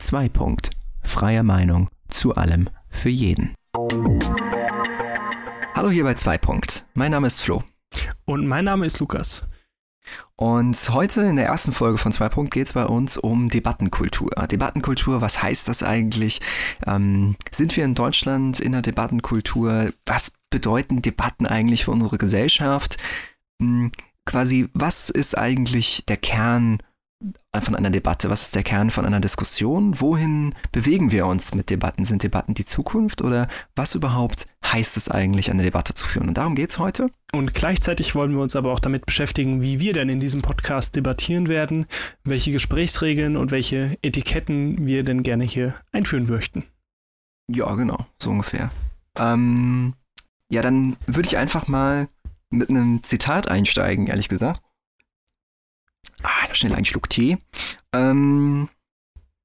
2. 0.00 0.30
Punkt. 0.30 0.70
Freie 1.02 1.42
Meinung 1.42 1.90
zu 2.08 2.34
allem 2.34 2.70
für 2.88 3.10
jeden. 3.10 3.54
Hallo 5.74 5.90
hier 5.90 6.04
bei 6.04 6.14
2. 6.14 6.38
Punkt. 6.38 6.86
Mein 6.94 7.10
Name 7.10 7.26
ist 7.26 7.42
Flo. 7.42 7.62
Und 8.24 8.46
mein 8.46 8.64
Name 8.64 8.86
ist 8.86 8.98
Lukas. 8.98 9.44
Und 10.36 10.76
heute 10.90 11.20
in 11.22 11.36
der 11.36 11.46
ersten 11.46 11.72
Folge 11.72 11.98
von 11.98 12.12
2 12.12 12.30
Punkt 12.30 12.50
geht 12.50 12.66
es 12.66 12.72
bei 12.72 12.86
uns 12.86 13.18
um 13.18 13.50
Debattenkultur. 13.50 14.30
Debattenkultur, 14.50 15.20
was 15.20 15.42
heißt 15.42 15.68
das 15.68 15.82
eigentlich? 15.82 16.40
Ähm, 16.86 17.36
sind 17.52 17.76
wir 17.76 17.84
in 17.84 17.94
Deutschland 17.94 18.58
in 18.58 18.72
der 18.72 18.82
Debattenkultur? 18.82 19.92
Was 20.06 20.32
bedeuten 20.48 21.02
Debatten 21.02 21.46
eigentlich 21.46 21.84
für 21.84 21.90
unsere 21.90 22.16
Gesellschaft? 22.16 22.96
Hm, 23.60 23.92
quasi, 24.24 24.70
was 24.72 25.10
ist 25.10 25.36
eigentlich 25.36 26.04
der 26.06 26.16
Kern 26.16 26.78
von 27.60 27.74
einer 27.74 27.90
Debatte? 27.90 28.30
Was 28.30 28.42
ist 28.42 28.54
der 28.54 28.62
Kern 28.62 28.90
von 28.90 29.04
einer 29.04 29.20
Diskussion? 29.20 30.00
Wohin 30.00 30.54
bewegen 30.72 31.10
wir 31.12 31.26
uns 31.26 31.54
mit 31.54 31.70
Debatten? 31.70 32.04
Sind 32.04 32.22
Debatten 32.22 32.54
die 32.54 32.64
Zukunft 32.64 33.22
oder 33.22 33.48
was 33.74 33.94
überhaupt 33.94 34.46
heißt 34.64 34.96
es 34.96 35.08
eigentlich, 35.08 35.50
eine 35.50 35.62
Debatte 35.62 35.94
zu 35.94 36.06
führen? 36.06 36.28
Und 36.28 36.36
darum 36.36 36.54
geht 36.54 36.70
es 36.70 36.78
heute. 36.78 37.10
Und 37.32 37.54
gleichzeitig 37.54 38.14
wollen 38.14 38.32
wir 38.32 38.40
uns 38.40 38.56
aber 38.56 38.72
auch 38.72 38.80
damit 38.80 39.04
beschäftigen, 39.06 39.62
wie 39.62 39.80
wir 39.80 39.92
denn 39.92 40.08
in 40.08 40.20
diesem 40.20 40.42
Podcast 40.42 40.96
debattieren 40.96 41.48
werden, 41.48 41.86
welche 42.24 42.52
Gesprächsregeln 42.52 43.36
und 43.36 43.50
welche 43.50 43.98
Etiketten 44.02 44.86
wir 44.86 45.04
denn 45.04 45.22
gerne 45.22 45.44
hier 45.44 45.74
einführen 45.92 46.26
möchten. 46.26 46.64
Ja, 47.48 47.74
genau, 47.74 48.06
so 48.22 48.30
ungefähr. 48.30 48.70
Ähm, 49.18 49.94
ja, 50.50 50.62
dann 50.62 50.96
würde 51.06 51.26
ich 51.26 51.36
einfach 51.36 51.66
mal 51.66 52.08
mit 52.50 52.70
einem 52.70 53.02
Zitat 53.02 53.48
einsteigen, 53.48 54.06
ehrlich 54.06 54.28
gesagt. 54.28 54.60
Ah, 56.22 56.52
schnell 56.52 56.74
einen 56.74 56.84
Schluck 56.84 57.08
Tee. 57.08 57.38
Ähm, 57.92 58.68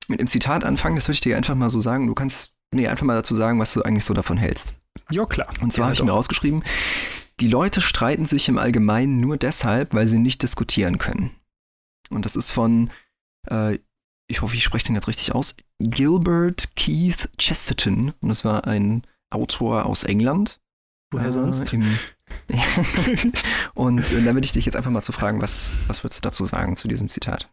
mit 0.07 0.19
dem 0.19 0.27
Zitat 0.27 0.63
anfangen, 0.63 0.95
das 0.95 1.07
würde 1.07 1.15
ich 1.15 1.21
dir 1.21 1.37
einfach 1.37 1.55
mal 1.55 1.69
so 1.69 1.79
sagen. 1.79 2.07
Du 2.07 2.13
kannst 2.13 2.53
mir 2.71 2.91
einfach 2.91 3.05
mal 3.05 3.15
dazu 3.15 3.35
sagen, 3.35 3.59
was 3.59 3.73
du 3.73 3.81
eigentlich 3.81 4.05
so 4.05 4.13
davon 4.13 4.37
hältst. 4.37 4.73
Ja, 5.09 5.25
klar. 5.25 5.49
Und 5.61 5.73
zwar 5.73 5.83
ja, 5.83 5.85
habe 5.87 5.93
ich 5.93 6.03
mir 6.03 6.11
rausgeschrieben, 6.11 6.63
die 7.39 7.47
Leute 7.47 7.81
streiten 7.81 8.25
sich 8.25 8.47
im 8.47 8.57
Allgemeinen 8.57 9.19
nur 9.19 9.37
deshalb, 9.37 9.93
weil 9.93 10.07
sie 10.07 10.19
nicht 10.19 10.41
diskutieren 10.41 10.97
können. 10.97 11.31
Und 12.09 12.25
das 12.25 12.35
ist 12.35 12.49
von, 12.49 12.91
äh, 13.49 13.79
ich 14.27 14.41
hoffe, 14.41 14.55
ich 14.55 14.63
spreche 14.63 14.85
den 14.85 14.95
jetzt 14.95 15.07
richtig 15.07 15.33
aus, 15.33 15.55
Gilbert 15.79 16.75
Keith 16.75 17.29
Chesterton. 17.37 18.13
Und 18.21 18.29
das 18.29 18.45
war 18.45 18.65
ein 18.65 19.05
Autor 19.29 19.85
aus 19.85 20.03
England. 20.03 20.59
Woher 21.11 21.27
äh, 21.27 21.31
sonst? 21.31 21.73
Im, 21.73 21.97
und 23.73 24.11
äh, 24.11 24.21
da 24.23 24.33
würde 24.33 24.45
ich 24.45 24.53
dich 24.53 24.65
jetzt 24.65 24.75
einfach 24.75 24.91
mal 24.91 25.01
zu 25.01 25.11
fragen, 25.11 25.41
was, 25.41 25.73
was 25.87 26.03
würdest 26.03 26.23
du 26.23 26.27
dazu 26.27 26.45
sagen 26.45 26.75
zu 26.75 26.87
diesem 26.87 27.09
Zitat? 27.09 27.49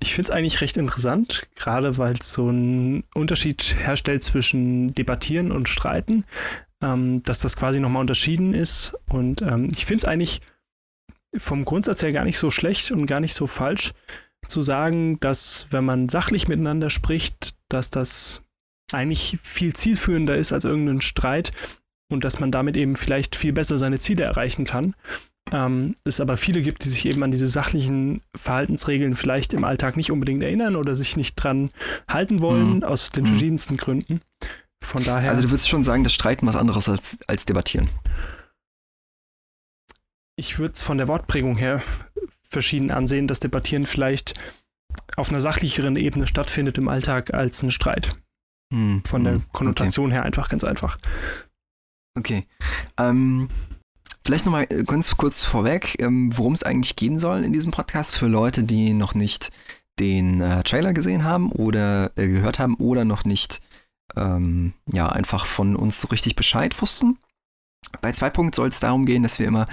Ich 0.00 0.14
finde 0.14 0.30
es 0.30 0.36
eigentlich 0.36 0.60
recht 0.60 0.76
interessant, 0.76 1.46
gerade 1.56 1.96
weil 1.96 2.14
es 2.14 2.32
so 2.32 2.48
einen 2.48 3.04
Unterschied 3.14 3.74
herstellt 3.78 4.22
zwischen 4.22 4.92
Debattieren 4.92 5.50
und 5.50 5.68
Streiten, 5.68 6.24
ähm, 6.82 7.22
dass 7.22 7.38
das 7.38 7.56
quasi 7.56 7.80
nochmal 7.80 8.02
unterschieden 8.02 8.54
ist. 8.54 8.94
Und 9.08 9.42
ähm, 9.42 9.70
ich 9.72 9.86
finde 9.86 10.04
es 10.04 10.04
eigentlich 10.04 10.42
vom 11.36 11.64
Grundsatz 11.64 12.02
her 12.02 12.12
gar 12.12 12.24
nicht 12.24 12.38
so 12.38 12.50
schlecht 12.50 12.90
und 12.90 13.06
gar 13.06 13.20
nicht 13.20 13.34
so 13.34 13.46
falsch 13.46 13.92
zu 14.46 14.62
sagen, 14.62 15.18
dass 15.20 15.66
wenn 15.70 15.84
man 15.84 16.08
sachlich 16.08 16.48
miteinander 16.48 16.90
spricht, 16.90 17.54
dass 17.68 17.90
das 17.90 18.42
eigentlich 18.92 19.38
viel 19.42 19.74
zielführender 19.74 20.36
ist 20.36 20.52
als 20.52 20.64
irgendein 20.64 21.00
Streit, 21.00 21.52
und 22.10 22.24
dass 22.24 22.40
man 22.40 22.50
damit 22.50 22.76
eben 22.76 22.96
vielleicht 22.96 23.36
viel 23.36 23.52
besser 23.52 23.78
seine 23.78 23.98
Ziele 23.98 24.24
erreichen 24.24 24.64
kann. 24.64 24.94
Ähm, 25.52 25.94
es 26.04 26.20
aber 26.20 26.36
viele 26.36 26.62
gibt, 26.62 26.84
die 26.84 26.88
sich 26.88 27.04
eben 27.06 27.22
an 27.22 27.30
diese 27.30 27.48
sachlichen 27.48 28.22
Verhaltensregeln 28.34 29.14
vielleicht 29.14 29.52
im 29.52 29.64
Alltag 29.64 29.96
nicht 29.96 30.10
unbedingt 30.10 30.42
erinnern 30.42 30.76
oder 30.76 30.94
sich 30.94 31.16
nicht 31.16 31.36
dran 31.36 31.70
halten 32.08 32.40
wollen, 32.40 32.76
mhm. 32.76 32.84
aus 32.84 33.10
den 33.10 33.24
mhm. 33.24 33.28
verschiedensten 33.28 33.76
Gründen. 33.76 34.20
Von 34.82 35.04
daher. 35.04 35.30
Also 35.30 35.42
du 35.42 35.50
würdest 35.50 35.68
schon 35.68 35.84
sagen, 35.84 36.04
das 36.04 36.14
Streiten 36.14 36.46
was 36.46 36.56
anderes 36.56 36.88
als, 36.88 37.18
als 37.26 37.44
Debattieren. 37.44 37.88
Ich 40.36 40.58
würde 40.58 40.74
es 40.74 40.82
von 40.82 40.98
der 40.98 41.08
Wortprägung 41.08 41.56
her 41.56 41.82
verschieden 42.48 42.90
ansehen, 42.90 43.28
dass 43.28 43.40
Debattieren 43.40 43.86
vielleicht 43.86 44.34
auf 45.16 45.28
einer 45.28 45.40
sachlicheren 45.40 45.96
Ebene 45.96 46.26
stattfindet 46.26 46.78
im 46.78 46.88
Alltag 46.88 47.34
als 47.34 47.62
ein 47.62 47.70
Streit. 47.70 48.16
Mhm. 48.72 49.02
Von 49.06 49.24
der 49.24 49.34
hm. 49.34 49.44
Konnotation 49.52 50.06
okay. 50.06 50.14
her 50.14 50.22
einfach 50.24 50.48
ganz 50.48 50.64
einfach. 50.64 50.98
Okay. 52.16 52.46
Ähm, 52.96 53.48
vielleicht 54.24 54.44
nochmal 54.46 54.66
äh, 54.70 54.84
ganz 54.84 55.16
kurz 55.16 55.42
vorweg, 55.42 55.96
ähm, 56.00 56.30
worum 56.36 56.52
es 56.52 56.62
eigentlich 56.62 56.96
gehen 56.96 57.18
soll 57.18 57.44
in 57.44 57.52
diesem 57.52 57.72
Podcast 57.72 58.16
für 58.16 58.28
Leute, 58.28 58.62
die 58.62 58.94
noch 58.94 59.14
nicht 59.14 59.50
den 59.98 60.40
äh, 60.40 60.62
Trailer 60.62 60.92
gesehen 60.92 61.24
haben 61.24 61.50
oder 61.52 62.12
äh, 62.16 62.28
gehört 62.28 62.58
haben 62.58 62.74
oder 62.76 63.04
noch 63.04 63.24
nicht 63.24 63.60
ähm, 64.16 64.74
ja 64.92 65.08
einfach 65.08 65.46
von 65.46 65.76
uns 65.76 66.00
so 66.00 66.08
richtig 66.08 66.36
Bescheid 66.36 66.80
wussten. 66.80 67.18
Bei 68.00 68.12
zwei 68.12 68.30
Punkten 68.30 68.54
soll 68.54 68.68
es 68.68 68.80
darum 68.80 69.06
gehen, 69.06 69.22
dass 69.22 69.38
wir 69.38 69.46
immer 69.46 69.66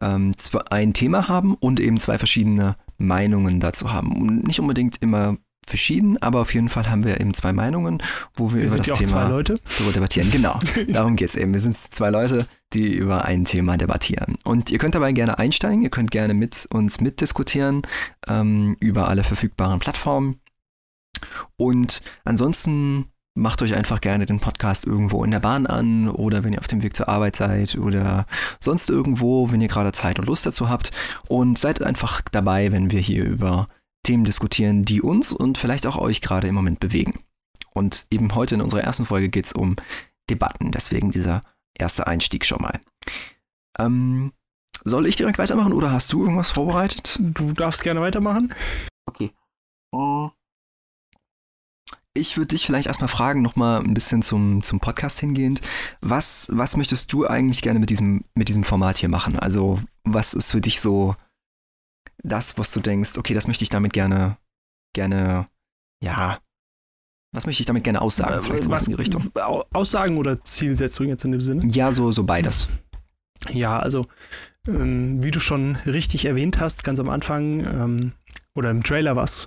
ähm, 0.00 0.32
ein 0.70 0.92
Thema 0.92 1.28
haben 1.28 1.54
und 1.54 1.80
eben 1.80 1.98
zwei 1.98 2.18
verschiedene 2.18 2.76
Meinungen 2.98 3.60
dazu 3.60 3.92
haben. 3.92 4.38
Nicht 4.38 4.60
unbedingt 4.60 5.02
immer 5.02 5.36
verschieden, 5.66 6.20
aber 6.22 6.40
auf 6.40 6.54
jeden 6.54 6.68
Fall 6.68 6.88
haben 6.88 7.04
wir 7.04 7.20
eben 7.20 7.34
zwei 7.34 7.52
Meinungen, 7.52 8.02
wo 8.34 8.52
wir, 8.52 8.62
wir 8.62 8.68
über 8.68 8.78
das 8.78 8.98
Thema 8.98 9.28
darüber 9.28 9.92
debattieren. 9.92 10.30
Genau, 10.30 10.60
darum 10.88 11.16
geht 11.16 11.28
es 11.28 11.36
eben. 11.36 11.52
Wir 11.52 11.60
sind 11.60 11.76
zwei 11.76 12.10
Leute, 12.10 12.46
die 12.72 12.94
über 12.94 13.24
ein 13.24 13.44
Thema 13.44 13.76
debattieren. 13.76 14.36
Und 14.44 14.70
ihr 14.70 14.78
könnt 14.78 14.94
dabei 14.94 15.12
gerne 15.12 15.38
einsteigen, 15.38 15.82
ihr 15.82 15.90
könnt 15.90 16.10
gerne 16.10 16.34
mit 16.34 16.66
uns 16.70 17.00
mitdiskutieren 17.00 17.82
ähm, 18.28 18.76
über 18.80 19.08
alle 19.08 19.24
verfügbaren 19.24 19.78
Plattformen. 19.78 20.40
Und 21.56 22.02
ansonsten 22.24 23.06
macht 23.36 23.60
euch 23.62 23.74
einfach 23.74 24.00
gerne 24.00 24.26
den 24.26 24.40
Podcast 24.40 24.86
irgendwo 24.86 25.22
in 25.22 25.30
der 25.30 25.40
Bahn 25.40 25.66
an 25.66 26.08
oder 26.08 26.42
wenn 26.42 26.54
ihr 26.54 26.58
auf 26.58 26.68
dem 26.68 26.82
Weg 26.82 26.96
zur 26.96 27.08
Arbeit 27.08 27.36
seid 27.36 27.76
oder 27.76 28.26
sonst 28.58 28.88
irgendwo, 28.88 29.52
wenn 29.52 29.60
ihr 29.60 29.68
gerade 29.68 29.92
Zeit 29.92 30.18
und 30.18 30.26
Lust 30.26 30.46
dazu 30.46 30.68
habt. 30.68 30.90
Und 31.28 31.58
seid 31.58 31.82
einfach 31.82 32.22
dabei, 32.32 32.72
wenn 32.72 32.90
wir 32.90 33.00
hier 33.00 33.24
über 33.24 33.68
Themen 34.06 34.24
diskutieren, 34.24 34.84
die 34.84 35.02
uns 35.02 35.32
und 35.32 35.58
vielleicht 35.58 35.86
auch 35.86 35.96
euch 35.96 36.20
gerade 36.20 36.48
im 36.48 36.54
Moment 36.54 36.80
bewegen. 36.80 37.24
Und 37.72 38.06
eben 38.10 38.34
heute 38.34 38.54
in 38.54 38.62
unserer 38.62 38.82
ersten 38.82 39.04
Folge 39.04 39.28
geht 39.28 39.46
es 39.46 39.52
um 39.52 39.76
Debatten, 40.30 40.70
deswegen 40.70 41.10
dieser 41.10 41.42
erste 41.74 42.06
Einstieg 42.06 42.46
schon 42.46 42.62
mal. 42.62 42.80
Ähm, 43.78 44.32
soll 44.84 45.06
ich 45.06 45.16
direkt 45.16 45.38
weitermachen 45.38 45.72
oder 45.72 45.90
hast 45.90 46.12
du 46.12 46.22
irgendwas 46.22 46.52
vorbereitet? 46.52 47.18
Du 47.20 47.52
darfst 47.52 47.82
gerne 47.82 48.00
weitermachen. 48.00 48.54
Okay. 49.06 49.32
Oh. 49.92 50.30
Ich 52.14 52.36
würde 52.36 52.48
dich 52.48 52.64
vielleicht 52.64 52.86
erstmal 52.86 53.08
fragen, 53.08 53.42
nochmal 53.42 53.80
ein 53.80 53.92
bisschen 53.92 54.22
zum, 54.22 54.62
zum 54.62 54.80
Podcast 54.80 55.20
hingehend. 55.20 55.60
Was, 56.00 56.48
was 56.50 56.76
möchtest 56.76 57.12
du 57.12 57.26
eigentlich 57.26 57.60
gerne 57.60 57.78
mit 57.78 57.90
diesem, 57.90 58.24
mit 58.34 58.48
diesem 58.48 58.64
Format 58.64 58.96
hier 58.96 59.10
machen? 59.10 59.38
Also, 59.38 59.80
was 60.04 60.32
ist 60.32 60.52
für 60.52 60.60
dich 60.62 60.80
so 60.80 61.14
das, 62.22 62.58
was 62.58 62.72
du 62.72 62.80
denkst, 62.80 63.18
okay, 63.18 63.34
das 63.34 63.46
möchte 63.46 63.62
ich 63.62 63.68
damit 63.68 63.92
gerne, 63.92 64.36
gerne, 64.94 65.48
ja, 66.02 66.40
was 67.32 67.46
möchte 67.46 67.60
ich 67.60 67.66
damit 67.66 67.84
gerne 67.84 68.00
aussagen? 68.00 68.42
Vielleicht 68.42 68.64
sowas 68.64 68.82
in 68.82 68.88
die 68.88 68.94
Richtung. 68.94 69.30
Aussagen 69.34 70.16
oder 70.16 70.42
Zielsetzung 70.44 71.08
jetzt 71.08 71.24
in 71.24 71.32
dem 71.32 71.40
Sinne? 71.40 71.66
Ja, 71.66 71.92
so, 71.92 72.10
so 72.10 72.24
beides. 72.24 72.68
Ja, 73.50 73.78
also 73.78 74.06
ähm, 74.66 75.22
wie 75.22 75.30
du 75.30 75.40
schon 75.40 75.76
richtig 75.86 76.24
erwähnt 76.24 76.58
hast, 76.58 76.82
ganz 76.84 76.98
am 76.98 77.10
Anfang, 77.10 77.60
ähm, 77.60 78.12
oder 78.56 78.70
im 78.70 78.82
Trailer 78.82 79.16
was, 79.16 79.46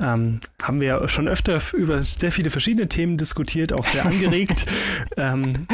ähm, 0.00 0.40
haben 0.62 0.80
wir 0.80 0.88
ja 0.88 1.08
schon 1.08 1.28
öfter 1.28 1.60
über 1.74 2.02
sehr 2.02 2.32
viele 2.32 2.50
verschiedene 2.50 2.88
Themen 2.88 3.16
diskutiert, 3.16 3.72
auch 3.72 3.84
sehr 3.84 4.06
angeregt. 4.06 4.66
ähm, 5.16 5.66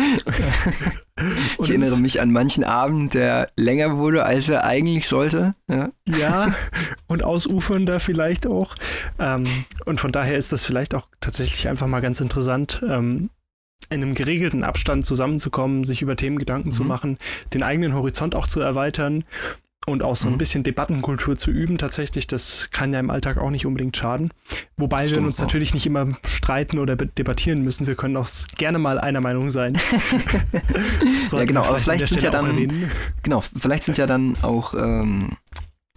ich 1.60 1.70
erinnere 1.70 1.98
mich 1.98 2.20
an 2.20 2.32
manchen 2.32 2.64
Abend, 2.64 3.14
der 3.14 3.50
länger 3.56 3.98
wurde, 3.98 4.24
als 4.24 4.48
er 4.48 4.64
eigentlich 4.64 5.06
sollte. 5.06 5.54
Ja, 5.68 5.91
ja 6.06 6.54
und 7.06 7.22
ausufernder 7.22 8.00
vielleicht 8.00 8.46
auch. 8.46 8.74
Ähm, 9.18 9.44
und 9.84 10.00
von 10.00 10.12
daher 10.12 10.38
ist 10.38 10.52
das 10.52 10.64
vielleicht 10.64 10.94
auch 10.94 11.09
tatsächlich 11.21 11.68
einfach 11.68 11.86
mal 11.86 12.00
ganz 12.00 12.21
interessant, 12.21 12.82
ähm, 12.88 13.30
in 13.88 14.03
einem 14.03 14.15
geregelten 14.15 14.62
Abstand 14.62 15.04
zusammenzukommen, 15.04 15.84
sich 15.84 16.00
über 16.00 16.16
Themen 16.16 16.38
Gedanken 16.38 16.68
mhm. 16.68 16.72
zu 16.72 16.84
machen, 16.84 17.18
den 17.53 17.62
eigenen 17.62 17.94
Horizont 17.94 18.34
auch 18.34 18.47
zu 18.47 18.60
erweitern 18.60 19.24
und 19.86 20.03
auch 20.03 20.16
so 20.16 20.28
ein 20.28 20.34
mhm. 20.34 20.38
bisschen 20.38 20.62
Debattenkultur 20.62 21.36
zu 21.36 21.50
üben, 21.50 21.78
tatsächlich, 21.78 22.27
das 22.27 22.68
kann 22.71 22.92
ja 22.92 23.00
im 23.00 23.10
Alltag 23.10 23.38
auch 23.38 23.50
nicht 23.50 23.65
unbedingt 23.65 23.97
schaden. 23.97 24.30
Wobei 24.77 25.06
Stimmt 25.06 25.22
wir 25.22 25.27
uns 25.28 25.38
auch. 25.38 25.44
natürlich 25.44 25.72
nicht 25.72 25.86
immer 25.86 26.16
streiten 26.24 26.78
oder 26.78 26.97
debattieren 26.97 27.62
müssen. 27.62 27.86
Wir 27.86 27.94
können 27.94 28.16
auch 28.16 28.28
gerne 28.56 28.78
mal 28.78 28.98
einer 28.98 29.21
Meinung 29.21 29.50
sein. 29.50 29.78
ja, 31.32 31.44
genau, 31.44 31.65
aber 31.65 31.78
vielleicht 31.78 32.09
sind 32.09 32.22
ja 32.22 32.30
dann, 32.30 32.91
genau, 33.22 33.41
vielleicht 33.41 33.84
sind 33.84 33.97
ja 33.97 34.06
dann 34.06 34.36
auch 34.42 34.74
ähm, 34.74 35.36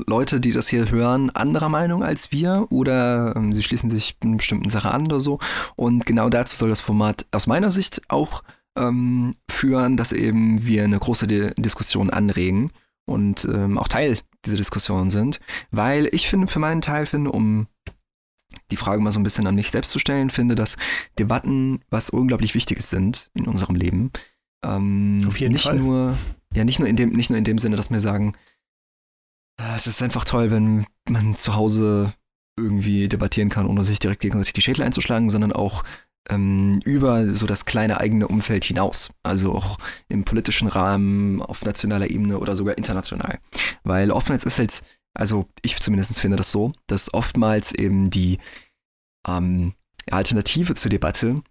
Leute, 0.08 0.40
die 0.40 0.52
das 0.52 0.70
hier 0.70 0.90
hören, 0.90 1.30
anderer 1.30 1.70
Meinung 1.70 2.04
als 2.04 2.32
wir 2.32 2.68
oder 2.70 3.36
ähm, 3.36 3.54
sie 3.54 3.64
schließen 3.64 3.90
sich 3.90 4.16
einer 4.22 4.38
bestimmten 4.38 4.70
Sache 4.70 4.92
an 4.92 5.06
oder 5.06 5.20
so. 5.20 5.40
Und 5.76 6.06
genau 6.06 6.30
dazu 6.30 6.56
soll 6.56 6.70
das 6.70 6.82
Format 6.82 7.26
aus 7.32 7.48
meiner 7.48 7.70
Sicht 7.70 8.02
auch 8.08 8.44
ähm, 8.78 9.34
führen, 9.52 9.98
dass 9.98 10.14
eben 10.14 10.66
wir 10.66 10.86
eine 10.86 10.98
große 10.98 11.28
Di 11.28 11.52
Diskussion 11.58 12.10
anregen 12.10 12.72
und 13.06 13.46
ähm, 13.46 13.78
auch 13.78 13.88
Teil 13.88 14.18
dieser 14.46 14.58
Diskussion 14.58 15.10
sind, 15.10 15.40
weil 15.72 16.10
ich 16.12 16.28
finde, 16.28 16.48
für 16.48 16.60
meinen 16.60 16.82
Teil 16.82 17.06
finde, 17.06 17.32
um 17.32 17.68
die 18.72 18.78
Frage 18.78 19.02
mal 19.02 19.12
so 19.12 19.20
ein 19.20 19.24
bisschen 19.24 19.48
an 19.48 19.56
mich 19.56 19.72
selbst 19.72 19.92
zu 19.92 20.00
stellen, 20.00 20.30
finde, 20.30 20.56
dass 20.56 20.78
Debatten 21.18 21.82
was 21.90 22.10
unglaublich 22.10 22.56
Wichtiges 22.56 22.90
sind 22.90 23.30
in 23.34 23.48
unserem 23.48 23.76
Leben. 23.76 24.12
Ähm, 24.64 25.22
Auf 25.28 25.40
jeden 25.40 25.54
nicht 25.54 25.66
Fall. 25.66 25.78
Nur, 25.78 26.18
ja, 26.54 26.64
nicht 26.64 26.80
nur, 26.80 26.88
in 26.88 26.96
dem, 26.96 27.12
nicht 27.12 27.30
nur 27.30 27.38
in 27.38 27.46
dem 27.46 27.58
Sinne, 27.58 27.76
dass 27.76 27.92
wir 27.92 28.00
sagen, 28.00 28.36
äh, 29.60 29.76
es 29.76 29.88
ist 29.88 30.02
einfach 30.02 30.26
toll, 30.26 30.52
wenn 30.52 30.86
man 31.10 31.36
zu 31.36 31.56
Hause 31.56 32.14
irgendwie 32.58 33.08
debattieren 33.08 33.50
kann, 33.50 33.66
ohne 33.66 33.84
sich 33.84 34.00
direkt 34.00 34.22
gegenseitig 34.22 34.54
die 34.54 34.62
Schädel 34.62 34.84
einzuschlagen, 34.84 35.30
sondern 35.30 35.52
auch 35.52 35.84
ähm, 36.30 36.80
über 36.86 37.34
so 37.34 37.46
das 37.46 37.66
kleine 37.66 38.00
eigene 38.00 38.28
Umfeld 38.28 38.64
hinaus. 38.66 39.12
Also 39.24 39.54
auch 39.54 39.78
im 40.10 40.24
politischen 40.26 40.68
Rahmen, 40.68 41.42
auf 41.42 41.64
nationaler 41.64 42.10
Ebene 42.10 42.40
oder 42.40 42.56
sogar 42.56 42.78
international. 42.78 43.40
Weil 43.84 44.12
oftmals 44.12 44.46
ist 44.46 44.60
halt, 44.60 44.84
also 45.14 45.48
ich 45.62 45.80
zumindest 45.80 46.20
finde 46.20 46.38
das 46.38 46.52
so, 46.52 46.74
dass 46.88 47.14
oftmals 47.14 47.74
eben 47.74 48.10
die 48.10 48.40
ähm, 49.28 49.74
Alternative 50.12 50.76
zur 50.76 50.90
Debatte 50.90 51.42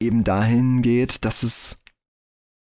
eben 0.00 0.24
dahin 0.24 0.82
geht, 0.82 1.24
dass 1.24 1.42
es 1.42 1.78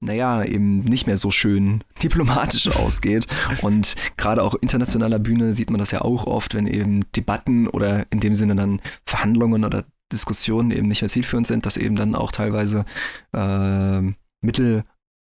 naja, 0.02 0.42
eben 0.42 0.80
nicht 0.80 1.06
mehr 1.06 1.18
so 1.18 1.30
schön 1.30 1.84
diplomatisch 2.02 2.68
ausgeht. 2.74 3.26
Und 3.60 3.96
gerade 4.16 4.42
auch 4.42 4.54
internationaler 4.54 5.18
Bühne 5.18 5.52
sieht 5.52 5.70
man 5.70 5.78
das 5.78 5.90
ja 5.90 6.00
auch 6.00 6.26
oft, 6.26 6.54
wenn 6.54 6.66
eben 6.66 7.04
Debatten 7.12 7.68
oder 7.68 8.06
in 8.10 8.20
dem 8.20 8.32
Sinne 8.32 8.56
dann 8.56 8.80
Verhandlungen 9.04 9.64
oder 9.64 9.84
Diskussionen 10.12 10.70
eben 10.70 10.88
nicht 10.88 11.02
mehr 11.02 11.08
zielführend 11.08 11.46
sind, 11.46 11.66
dass 11.66 11.76
eben 11.76 11.96
dann 11.96 12.14
auch 12.14 12.32
teilweise 12.32 12.84
äh, 13.32 14.02
Mittel 14.40 14.84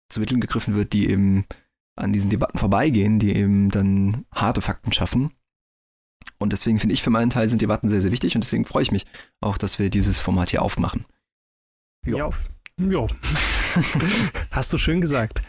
zu 0.08 0.20
Mitteln 0.20 0.40
gegriffen 0.40 0.74
wird, 0.74 0.92
die 0.92 1.10
eben 1.10 1.44
an 1.96 2.12
diesen 2.12 2.30
Debatten 2.30 2.58
vorbeigehen, 2.58 3.18
die 3.18 3.34
eben 3.34 3.70
dann 3.70 4.24
harte 4.32 4.60
Fakten 4.60 4.92
schaffen. 4.92 5.32
Und 6.38 6.52
deswegen 6.52 6.78
finde 6.78 6.94
ich 6.94 7.02
für 7.02 7.10
meinen 7.10 7.30
Teil 7.30 7.48
sind 7.48 7.60
Debatten 7.62 7.88
sehr, 7.88 8.00
sehr 8.00 8.12
wichtig 8.12 8.34
und 8.34 8.44
deswegen 8.44 8.64
freue 8.64 8.82
ich 8.82 8.92
mich 8.92 9.06
auch, 9.40 9.58
dass 9.58 9.78
wir 9.78 9.90
dieses 9.90 10.20
Format 10.20 10.50
hier 10.50 10.62
aufmachen. 10.62 11.04
Ja. 12.06 12.30
Ja. 12.78 13.06
Hast 14.50 14.72
du 14.72 14.78
schön 14.78 15.00
gesagt. 15.00 15.42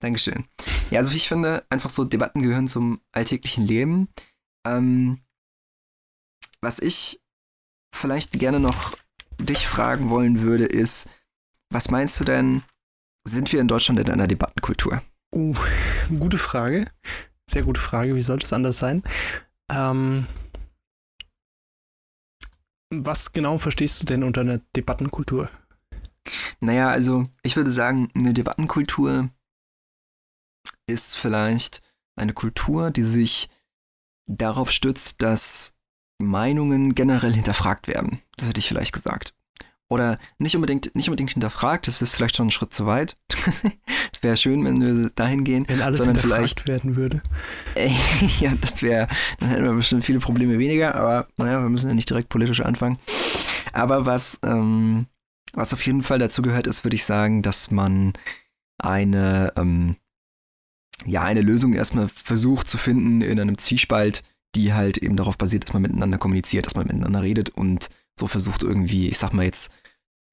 Dankeschön. 0.00 0.46
Ja, 0.90 1.00
also 1.00 1.14
ich 1.14 1.28
finde, 1.28 1.66
einfach 1.68 1.90
so 1.90 2.04
Debatten 2.04 2.42
gehören 2.42 2.68
zum 2.68 3.00
alltäglichen 3.12 3.66
Leben. 3.66 4.08
Ähm, 4.66 5.20
was 6.60 6.78
ich 6.78 7.22
vielleicht 7.96 8.32
gerne 8.32 8.60
noch 8.60 8.96
dich 9.38 9.66
fragen 9.66 10.10
wollen 10.10 10.40
würde, 10.40 10.64
ist, 10.64 11.08
was 11.70 11.90
meinst 11.90 12.20
du 12.20 12.24
denn, 12.24 12.62
sind 13.26 13.52
wir 13.52 13.60
in 13.60 13.68
Deutschland 13.68 14.00
in 14.00 14.10
einer 14.10 14.28
Debattenkultur? 14.28 15.02
Uh, 15.34 15.54
gute 16.18 16.38
Frage. 16.38 16.90
Sehr 17.50 17.62
gute 17.62 17.80
Frage. 17.80 18.14
Wie 18.14 18.22
sollte 18.22 18.46
es 18.46 18.52
anders 18.52 18.78
sein? 18.78 19.02
Ähm, 19.70 20.26
was 22.90 23.32
genau 23.32 23.58
verstehst 23.58 24.00
du 24.00 24.06
denn 24.06 24.22
unter 24.22 24.42
einer 24.42 24.58
Debattenkultur? 24.76 25.50
Naja, 26.60 26.90
also 26.90 27.24
ich 27.42 27.56
würde 27.56 27.70
sagen, 27.70 28.10
eine 28.14 28.32
Debattenkultur 28.32 29.30
ist 30.86 31.16
vielleicht 31.16 31.82
eine 32.16 32.32
Kultur, 32.32 32.90
die 32.90 33.02
sich 33.02 33.50
darauf 34.28 34.70
stützt, 34.70 35.22
dass 35.22 35.75
Meinungen 36.18 36.94
generell 36.94 37.32
hinterfragt 37.32 37.88
werden. 37.88 38.20
Das 38.36 38.48
hätte 38.48 38.58
ich 38.58 38.68
vielleicht 38.68 38.92
gesagt. 38.92 39.34
Oder 39.88 40.18
nicht 40.38 40.56
unbedingt, 40.56 40.94
nicht 40.96 41.08
unbedingt 41.08 41.30
hinterfragt, 41.30 41.86
das 41.86 42.02
ist 42.02 42.16
vielleicht 42.16 42.36
schon 42.36 42.48
ein 42.48 42.50
Schritt 42.50 42.74
zu 42.74 42.86
weit. 42.86 43.16
Es 44.12 44.22
wäre 44.22 44.36
schön, 44.38 44.64
wenn 44.64 44.80
wir 44.80 45.10
dahin 45.10 45.44
gehen. 45.44 45.66
Wenn 45.68 45.82
alles 45.82 45.98
sondern 45.98 46.16
hinterfragt 46.16 46.62
vielleicht, 46.62 46.66
werden 46.66 46.96
würde. 46.96 47.22
Ja, 48.40 48.54
das 48.58 48.82
wäre, 48.82 49.08
dann 49.38 49.50
hätten 49.50 49.64
wir 49.64 49.72
bestimmt 49.72 50.04
viele 50.04 50.20
Probleme 50.20 50.58
weniger, 50.58 50.94
aber 50.94 51.28
naja, 51.36 51.60
wir 51.60 51.68
müssen 51.68 51.88
ja 51.88 51.94
nicht 51.94 52.08
direkt 52.08 52.30
politisch 52.30 52.62
anfangen. 52.62 52.98
Aber 53.74 54.06
was, 54.06 54.40
ähm, 54.42 55.06
was 55.52 55.74
auf 55.74 55.84
jeden 55.84 56.02
Fall 56.02 56.18
dazu 56.18 56.40
gehört, 56.40 56.66
ist, 56.66 56.82
würde 56.82 56.96
ich 56.96 57.04
sagen, 57.04 57.42
dass 57.42 57.70
man 57.70 58.14
eine, 58.78 59.52
ähm, 59.56 59.96
ja, 61.04 61.22
eine 61.22 61.42
Lösung 61.42 61.74
erstmal 61.74 62.08
versucht 62.08 62.68
zu 62.68 62.78
finden 62.78 63.20
in 63.20 63.38
einem 63.38 63.58
Zwiespalt, 63.58 64.22
die 64.56 64.72
halt 64.74 64.96
eben 64.98 65.16
darauf 65.16 65.38
basiert, 65.38 65.64
dass 65.64 65.72
man 65.74 65.82
miteinander 65.82 66.18
kommuniziert, 66.18 66.66
dass 66.66 66.74
man 66.74 66.86
miteinander 66.86 67.22
redet 67.22 67.50
und 67.50 67.88
so 68.18 68.26
versucht 68.26 68.62
irgendwie, 68.62 69.08
ich 69.08 69.18
sag 69.18 69.32
mal 69.32 69.44
jetzt 69.44 69.70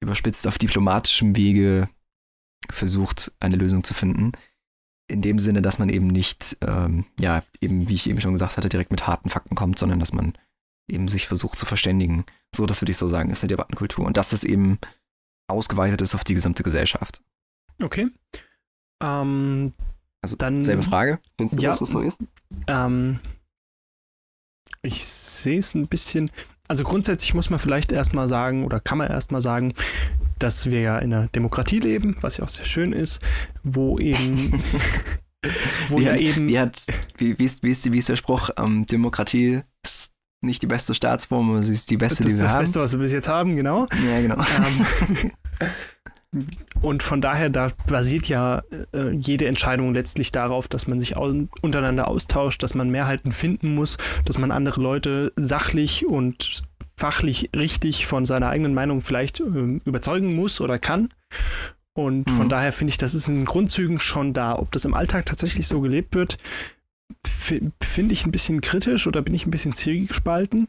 überspitzt 0.02 0.46
auf 0.46 0.58
diplomatischem 0.58 1.36
Wege 1.36 1.88
versucht, 2.70 3.30
eine 3.40 3.56
Lösung 3.56 3.84
zu 3.84 3.94
finden. 3.94 4.32
In 5.06 5.20
dem 5.20 5.38
Sinne, 5.38 5.60
dass 5.60 5.78
man 5.78 5.90
eben 5.90 6.06
nicht, 6.06 6.56
ähm, 6.62 7.04
ja, 7.20 7.42
eben, 7.60 7.88
wie 7.88 7.94
ich 7.94 8.08
eben 8.08 8.20
schon 8.20 8.32
gesagt 8.32 8.56
hatte, 8.56 8.70
direkt 8.70 8.90
mit 8.90 9.06
harten 9.06 9.28
Fakten 9.28 9.54
kommt, 9.54 9.78
sondern 9.78 10.00
dass 10.00 10.14
man 10.14 10.32
eben 10.90 11.08
sich 11.08 11.26
versucht 11.26 11.58
zu 11.58 11.66
verständigen. 11.66 12.24
So, 12.54 12.64
das 12.64 12.80
würde 12.80 12.92
ich 12.92 12.96
so 12.98 13.06
sagen, 13.08 13.30
ist 13.30 13.42
eine 13.42 13.48
Debattenkultur. 13.48 14.06
Und 14.06 14.16
dass 14.16 14.30
das 14.30 14.44
eben 14.44 14.78
ausgeweitet 15.46 16.00
ist 16.00 16.14
auf 16.14 16.24
die 16.24 16.34
gesamte 16.34 16.62
Gesellschaft. 16.62 17.22
Okay. 17.82 18.08
Ähm, 19.02 19.72
Also, 20.22 20.36
Dann- 20.36 20.64
selbe 20.64 20.82
Frage. 20.82 21.20
Findest 21.36 21.58
du, 21.58 21.62
Ja. 21.62 21.70
dass 21.70 21.80
das 21.80 21.90
so 21.90 22.00
ist? 22.00 22.18
ähm, 22.66 23.20
ich 24.82 25.04
sehe 25.06 25.58
es 25.58 25.74
ein 25.74 25.88
bisschen. 25.88 26.30
Also 26.66 26.84
grundsätzlich 26.84 27.34
muss 27.34 27.50
man 27.50 27.58
vielleicht 27.58 27.92
erstmal 27.92 28.28
sagen, 28.28 28.64
oder 28.64 28.80
kann 28.80 28.98
man 28.98 29.10
erstmal 29.10 29.42
sagen, 29.42 29.74
dass 30.38 30.70
wir 30.70 30.80
ja 30.80 30.98
in 30.98 31.12
einer 31.12 31.28
Demokratie 31.28 31.78
leben, 31.78 32.16
was 32.20 32.38
ja 32.38 32.44
auch 32.44 32.48
sehr 32.48 32.64
schön 32.64 32.92
ist, 32.92 33.20
wo 33.62 33.98
eben, 33.98 34.62
wo 35.88 35.98
wie, 35.98 36.04
ja 36.04 36.12
hat, 36.12 36.20
eben. 36.20 36.48
wie, 36.48 36.58
hat, 36.58 36.82
wie, 37.18 37.38
wie, 37.38 37.44
ist, 37.44 37.62
wie, 37.62 37.70
ist, 37.70 37.92
wie 37.92 37.98
ist 37.98 38.08
der 38.08 38.16
Spruch? 38.16 38.50
Ähm, 38.56 38.86
Demokratie 38.86 39.60
ist 39.84 40.10
nicht 40.40 40.62
die 40.62 40.66
beste 40.66 40.94
Staatsform, 40.94 41.50
aber 41.50 41.62
sie 41.62 41.74
ist 41.74 41.90
die 41.90 41.96
beste, 41.98 42.22
das 42.22 42.26
die 42.26 42.32
ist 42.32 42.38
wir 42.38 42.44
das 42.44 42.54
haben. 42.54 42.60
Beste, 42.60 42.80
was 42.80 42.92
wir 42.92 42.98
bis 42.98 43.12
jetzt 43.12 43.28
haben, 43.28 43.56
genau. 43.56 43.86
Ja, 44.06 44.20
genau. 44.20 44.36
Ähm, 44.36 45.32
und 46.82 47.02
von 47.02 47.20
daher, 47.20 47.48
da 47.50 47.70
basiert 47.86 48.28
ja 48.28 48.62
äh, 48.92 49.10
jede 49.12 49.46
Entscheidung 49.46 49.94
letztlich 49.94 50.32
darauf, 50.32 50.68
dass 50.68 50.86
man 50.86 51.00
sich 51.00 51.16
au 51.16 51.32
untereinander 51.62 52.08
austauscht, 52.08 52.62
dass 52.62 52.74
man 52.74 52.90
Mehrheiten 52.90 53.32
finden 53.32 53.74
muss, 53.74 53.98
dass 54.24 54.38
man 54.38 54.50
andere 54.50 54.80
Leute 54.80 55.32
sachlich 55.36 56.06
und 56.06 56.62
fachlich 56.96 57.50
richtig 57.56 58.06
von 58.06 58.26
seiner 58.26 58.48
eigenen 58.48 58.74
Meinung 58.74 59.00
vielleicht 59.00 59.40
ähm, 59.40 59.80
überzeugen 59.84 60.34
muss 60.36 60.60
oder 60.60 60.78
kann. 60.78 61.10
Und 61.92 62.30
von 62.30 62.46
Mhm. 62.46 62.50
daher 62.50 62.72
finde 62.72 62.90
ich, 62.90 62.98
das 62.98 63.14
ist 63.14 63.28
in 63.28 63.44
Grundzügen 63.44 64.00
schon 64.00 64.32
da. 64.32 64.58
Ob 64.58 64.72
das 64.72 64.84
im 64.84 64.94
Alltag 64.94 65.26
tatsächlich 65.26 65.68
so 65.68 65.80
gelebt 65.80 66.14
wird, 66.14 66.38
fi- 67.24 67.70
finde 67.80 68.12
ich 68.12 68.26
ein 68.26 68.32
bisschen 68.32 68.60
kritisch 68.60 69.06
oder 69.06 69.22
bin 69.22 69.34
ich 69.34 69.46
ein 69.46 69.50
bisschen 69.52 69.74
zwiegespalten. 69.74 70.68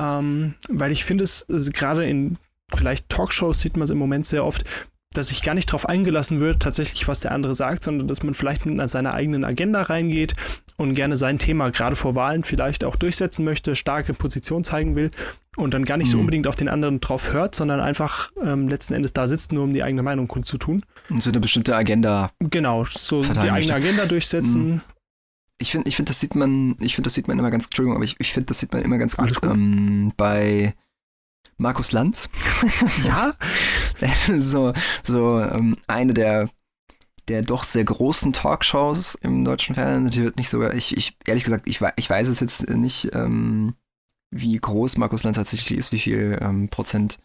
Ähm, 0.00 0.54
weil 0.68 0.92
ich 0.92 1.04
finde 1.04 1.24
es 1.24 1.44
also 1.48 1.70
gerade 1.72 2.04
in 2.04 2.36
vielleicht 2.74 3.08
Talkshows 3.08 3.60
sieht 3.60 3.76
man 3.76 3.84
es 3.84 3.90
im 3.90 3.98
Moment 3.98 4.26
sehr 4.26 4.44
oft, 4.44 4.64
dass 5.12 5.28
sich 5.28 5.42
gar 5.42 5.54
nicht 5.54 5.68
darauf 5.68 5.88
eingelassen 5.88 6.40
wird, 6.40 6.60
tatsächlich, 6.60 7.06
was 7.06 7.20
der 7.20 7.30
andere 7.30 7.54
sagt, 7.54 7.84
sondern 7.84 8.08
dass 8.08 8.24
man 8.24 8.34
vielleicht 8.34 8.66
mit 8.66 8.90
seiner 8.90 9.14
eigenen 9.14 9.44
Agenda 9.44 9.82
reingeht 9.82 10.34
und 10.76 10.94
gerne 10.94 11.16
sein 11.16 11.38
Thema 11.38 11.70
gerade 11.70 11.94
vor 11.94 12.16
Wahlen 12.16 12.42
vielleicht 12.42 12.82
auch 12.82 12.96
durchsetzen 12.96 13.44
möchte, 13.44 13.76
starke 13.76 14.12
Position 14.12 14.64
zeigen 14.64 14.96
will 14.96 15.12
und 15.56 15.72
dann 15.72 15.84
gar 15.84 15.98
nicht 15.98 16.10
so 16.10 16.16
Mhm. 16.16 16.22
unbedingt 16.22 16.46
auf 16.48 16.56
den 16.56 16.68
anderen 16.68 16.98
drauf 16.98 17.32
hört, 17.32 17.54
sondern 17.54 17.78
einfach 17.78 18.32
ähm, 18.42 18.66
letzten 18.66 18.94
Endes 18.94 19.12
da 19.12 19.28
sitzt, 19.28 19.52
nur 19.52 19.62
um 19.62 19.72
die 19.72 19.84
eigene 19.84 20.02
Meinung 20.02 20.26
kundzutun. 20.26 20.82
Und 21.08 21.22
so 21.22 21.30
eine 21.30 21.38
bestimmte 21.38 21.76
Agenda. 21.76 22.30
Genau, 22.40 22.84
so 22.86 23.20
die 23.22 23.28
eigene 23.38 23.52
möchte. 23.52 23.74
Agenda 23.74 24.06
durchsetzen. 24.06 24.82
Ich 25.58 25.70
finde, 25.70 25.88
ich 25.88 25.94
finde, 25.94 26.10
das 26.10 26.18
sieht 26.18 26.34
man, 26.34 26.74
ich 26.80 26.96
finde, 26.96 27.06
das 27.06 27.14
sieht 27.14 27.28
man 27.28 27.38
immer 27.38 27.52
ganz, 27.52 27.66
Entschuldigung, 27.66 27.94
aber 27.94 28.04
ich, 28.04 28.16
ich 28.18 28.32
finde, 28.32 28.46
das 28.48 28.58
sieht 28.58 28.72
man 28.72 28.82
immer 28.82 28.98
ganz 28.98 29.16
gut, 29.16 29.40
gut. 29.40 29.48
Ähm, 29.52 30.12
bei 30.16 30.74
Markus 31.56 31.92
Lanz. 31.92 32.28
Ja, 33.04 33.34
so, 34.38 34.72
so 35.02 35.40
ähm, 35.40 35.76
eine 35.86 36.14
der, 36.14 36.50
der 37.28 37.42
doch 37.42 37.64
sehr 37.64 37.84
großen 37.84 38.32
Talkshows 38.32 39.14
im 39.16 39.44
deutschen 39.44 39.74
Fernsehen. 39.74 40.10
Die 40.10 40.22
wird 40.22 40.36
nicht 40.36 40.48
sogar, 40.48 40.74
ich, 40.74 40.96
ich, 40.96 41.16
ehrlich 41.26 41.44
gesagt, 41.44 41.68
ich, 41.68 41.80
ich 41.96 42.10
weiß 42.10 42.28
es 42.28 42.40
jetzt 42.40 42.68
nicht, 42.68 43.10
ähm, 43.14 43.74
wie 44.30 44.56
groß 44.56 44.96
Markus 44.96 45.24
Lanz 45.24 45.36
tatsächlich 45.36 45.78
ist, 45.78 45.92
wie 45.92 45.98
viel 45.98 46.38
ähm, 46.40 46.68
Prozent 46.68 47.18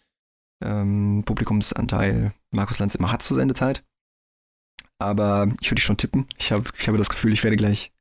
ähm, 0.63 1.23
Publikumsanteil 1.25 2.33
Markus 2.51 2.79
Lanz 2.79 2.95
immer 2.95 3.11
hat 3.11 3.21
zur 3.21 3.35
Sendezeit. 3.35 3.83
Aber 4.99 5.47
ich 5.61 5.71
würde 5.71 5.81
schon 5.81 5.97
tippen. 5.97 6.27
Ich, 6.37 6.51
hab, 6.51 6.73
ich 6.77 6.87
habe 6.87 6.97
das 6.97 7.09
Gefühl, 7.09 7.31
ich 7.31 7.43
werde 7.43 7.55
gleich 7.55 7.93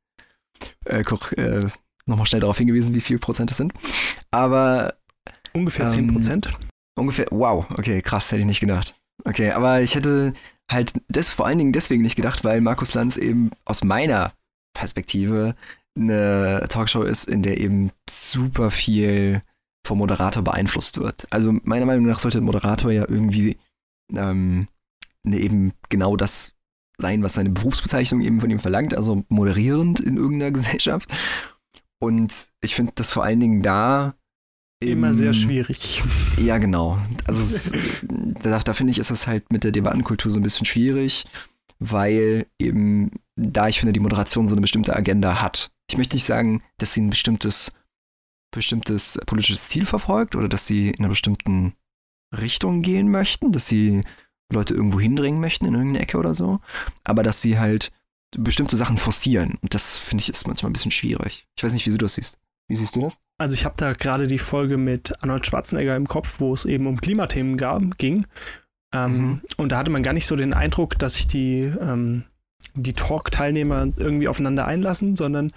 äh, 0.85 1.01
äh, 1.01 1.69
nochmal 2.05 2.25
schnell 2.25 2.41
darauf 2.41 2.57
hingewiesen, 2.57 2.93
wie 2.93 3.01
viel 3.01 3.19
Prozent 3.19 3.49
das 3.49 3.57
sind. 3.57 3.73
Aber 4.31 4.98
ungefähr 5.53 5.85
Ähm, 5.87 5.91
10 5.91 6.13
Prozent. 6.13 6.57
Ungefähr, 6.97 7.27
wow, 7.31 7.65
okay, 7.71 8.01
krass, 8.01 8.31
hätte 8.31 8.41
ich 8.41 8.45
nicht 8.45 8.59
gedacht. 8.59 8.95
Okay, 9.25 9.51
aber 9.51 9.81
ich 9.81 9.95
hätte 9.95 10.33
halt 10.69 10.93
das 11.07 11.29
vor 11.29 11.45
allen 11.45 11.57
Dingen 11.57 11.73
deswegen 11.73 12.01
nicht 12.01 12.15
gedacht, 12.15 12.43
weil 12.43 12.61
Markus 12.61 12.93
Lanz 12.93 13.17
eben 13.17 13.51
aus 13.65 13.83
meiner 13.83 14.33
Perspektive 14.73 15.55
eine 15.97 16.65
Talkshow 16.69 17.03
ist, 17.03 17.25
in 17.25 17.41
der 17.41 17.59
eben 17.59 17.91
super 18.09 18.71
viel 18.71 19.41
vom 19.85 19.97
Moderator 19.97 20.43
beeinflusst 20.43 20.99
wird. 20.99 21.27
Also 21.31 21.53
meiner 21.63 21.85
Meinung 21.85 22.05
nach 22.05 22.19
sollte 22.19 22.37
ein 22.37 22.43
Moderator 22.43 22.91
ja 22.91 23.05
irgendwie 23.07 23.57
ähm, 24.15 24.67
ne, 25.23 25.39
eben 25.39 25.73
genau 25.89 26.15
das 26.15 26.53
sein, 26.97 27.23
was 27.23 27.33
seine 27.33 27.49
Berufsbezeichnung 27.49 28.21
eben 28.21 28.39
von 28.39 28.49
ihm 28.49 28.59
verlangt, 28.59 28.93
also 28.93 29.23
moderierend 29.29 29.99
in 29.99 30.17
irgendeiner 30.17 30.51
Gesellschaft. 30.59 31.09
Und 32.01 32.47
ich 32.61 32.75
finde 32.75 32.93
das 32.95 33.11
vor 33.11 33.23
allen 33.23 33.39
Dingen 33.39 33.61
da 33.61 34.13
immer 34.79 35.13
sehr 35.13 35.33
schwierig. 35.33 36.03
Ja, 36.39 36.57
genau. 36.57 36.97
Also 37.25 37.41
es, 37.41 37.73
da, 38.41 38.57
da 38.59 38.73
finde 38.73 38.91
ich, 38.91 38.99
ist 38.99 39.11
es 39.11 39.27
halt 39.27 39.51
mit 39.51 39.65
der 39.65 39.73
Debattenkultur 39.73 40.31
so 40.31 40.39
ein 40.39 40.43
bisschen 40.43 40.65
schwierig, 40.65 41.25
weil 41.79 42.45
eben 42.57 43.11
da 43.35 43.67
ich 43.67 43.79
finde, 43.79 43.91
die 43.91 43.99
Moderation 43.99 44.47
so 44.47 44.53
eine 44.53 44.61
bestimmte 44.61 44.95
Agenda 44.95 45.41
hat. 45.41 45.69
Ich 45.89 45.97
möchte 45.97 46.15
nicht 46.15 46.23
sagen, 46.23 46.63
dass 46.77 46.93
sie 46.93 47.01
ein 47.01 47.09
bestimmtes, 47.09 47.73
bestimmtes 48.51 49.19
politisches 49.25 49.65
Ziel 49.65 49.85
verfolgt 49.85 50.35
oder 50.35 50.47
dass 50.47 50.65
sie 50.65 50.91
in 50.91 50.99
einer 50.99 51.09
bestimmten 51.09 51.73
Richtung 52.33 52.81
gehen 52.81 53.11
möchten, 53.11 53.51
dass 53.51 53.67
sie 53.67 53.99
Leute 54.51 54.73
irgendwo 54.73 54.99
hindringen 55.01 55.41
möchten 55.41 55.65
in 55.65 55.73
irgendeine 55.73 56.03
Ecke 56.03 56.17
oder 56.17 56.33
so, 56.33 56.61
aber 57.03 57.21
dass 57.21 57.41
sie 57.41 57.59
halt 57.59 57.91
bestimmte 58.37 58.77
Sachen 58.77 58.97
forcieren. 58.97 59.57
Und 59.61 59.73
das 59.73 59.97
finde 59.97 60.21
ich 60.21 60.29
ist 60.29 60.47
manchmal 60.47 60.69
ein 60.69 60.73
bisschen 60.73 60.91
schwierig. 60.91 61.47
Ich 61.57 61.63
weiß 61.63 61.73
nicht, 61.73 61.85
wie 61.85 61.91
du 61.91 61.97
das 61.97 62.13
siehst. 62.13 62.37
Wie 62.69 62.75
siehst 62.75 62.95
du 62.95 63.01
das? 63.01 63.17
Also 63.37 63.53
ich 63.53 63.65
habe 63.65 63.75
da 63.77 63.93
gerade 63.93 64.27
die 64.27 64.39
Folge 64.39 64.77
mit 64.77 65.13
Arnold 65.21 65.45
Schwarzenegger 65.45 65.95
im 65.95 66.07
Kopf, 66.07 66.39
wo 66.39 66.53
es 66.53 66.65
eben 66.65 66.87
um 66.87 67.01
Klimathemen 67.01 67.57
gab, 67.57 67.97
ging. 67.97 68.25
Ähm, 68.93 69.11
mhm. 69.11 69.41
Und 69.57 69.71
da 69.71 69.77
hatte 69.77 69.91
man 69.91 70.03
gar 70.03 70.13
nicht 70.13 70.27
so 70.27 70.35
den 70.35 70.53
Eindruck, 70.53 70.97
dass 70.99 71.15
sich 71.15 71.27
die, 71.27 71.61
ähm, 71.61 72.23
die 72.75 72.93
Talk-Teilnehmer 72.93 73.87
irgendwie 73.97 74.27
aufeinander 74.27 74.65
einlassen, 74.65 75.15
sondern 75.15 75.51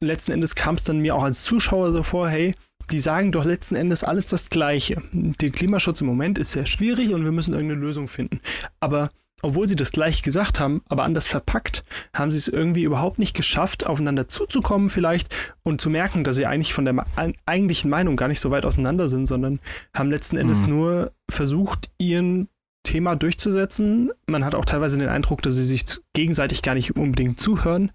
letzten 0.00 0.32
Endes 0.32 0.54
kam 0.54 0.74
es 0.74 0.84
dann 0.84 0.98
mir 0.98 1.14
auch 1.14 1.22
als 1.22 1.42
Zuschauer 1.42 1.92
so 1.92 2.02
vor, 2.02 2.28
hey, 2.28 2.54
die 2.90 3.00
sagen 3.00 3.30
doch 3.30 3.44
letzten 3.44 3.76
Endes 3.76 4.02
alles 4.02 4.26
das 4.26 4.48
Gleiche. 4.48 5.00
Der 5.12 5.50
Klimaschutz 5.50 6.00
im 6.00 6.08
Moment 6.08 6.38
ist 6.38 6.52
sehr 6.52 6.66
schwierig 6.66 7.14
und 7.14 7.24
wir 7.24 7.32
müssen 7.32 7.54
irgendeine 7.54 7.80
Lösung 7.80 8.08
finden. 8.08 8.40
Aber 8.80 9.10
obwohl 9.42 9.66
sie 9.66 9.76
das 9.76 9.90
gleich 9.90 10.22
gesagt 10.22 10.60
haben, 10.60 10.82
aber 10.88 11.04
anders 11.04 11.26
verpackt, 11.26 11.84
haben 12.14 12.30
sie 12.30 12.38
es 12.38 12.48
irgendwie 12.48 12.84
überhaupt 12.84 13.18
nicht 13.18 13.34
geschafft, 13.34 13.84
aufeinander 13.84 14.28
zuzukommen 14.28 14.88
vielleicht 14.88 15.34
und 15.64 15.80
zu 15.80 15.90
merken, 15.90 16.24
dass 16.24 16.36
sie 16.36 16.46
eigentlich 16.46 16.72
von 16.72 16.84
der 16.84 17.04
eigentlichen 17.44 17.90
Meinung 17.90 18.16
gar 18.16 18.28
nicht 18.28 18.40
so 18.40 18.50
weit 18.50 18.64
auseinander 18.64 19.08
sind, 19.08 19.26
sondern 19.26 19.58
haben 19.94 20.10
letzten 20.10 20.36
Endes 20.36 20.62
mhm. 20.62 20.68
nur 20.70 21.12
versucht, 21.28 21.90
ihren 21.98 22.48
Thema 22.84 23.16
durchzusetzen. 23.16 24.12
Man 24.26 24.44
hat 24.44 24.54
auch 24.54 24.64
teilweise 24.64 24.96
den 24.96 25.08
Eindruck, 25.08 25.42
dass 25.42 25.54
sie 25.54 25.64
sich 25.64 25.84
gegenseitig 26.14 26.62
gar 26.62 26.74
nicht 26.74 26.96
unbedingt 26.96 27.38
zuhören. 27.38 27.90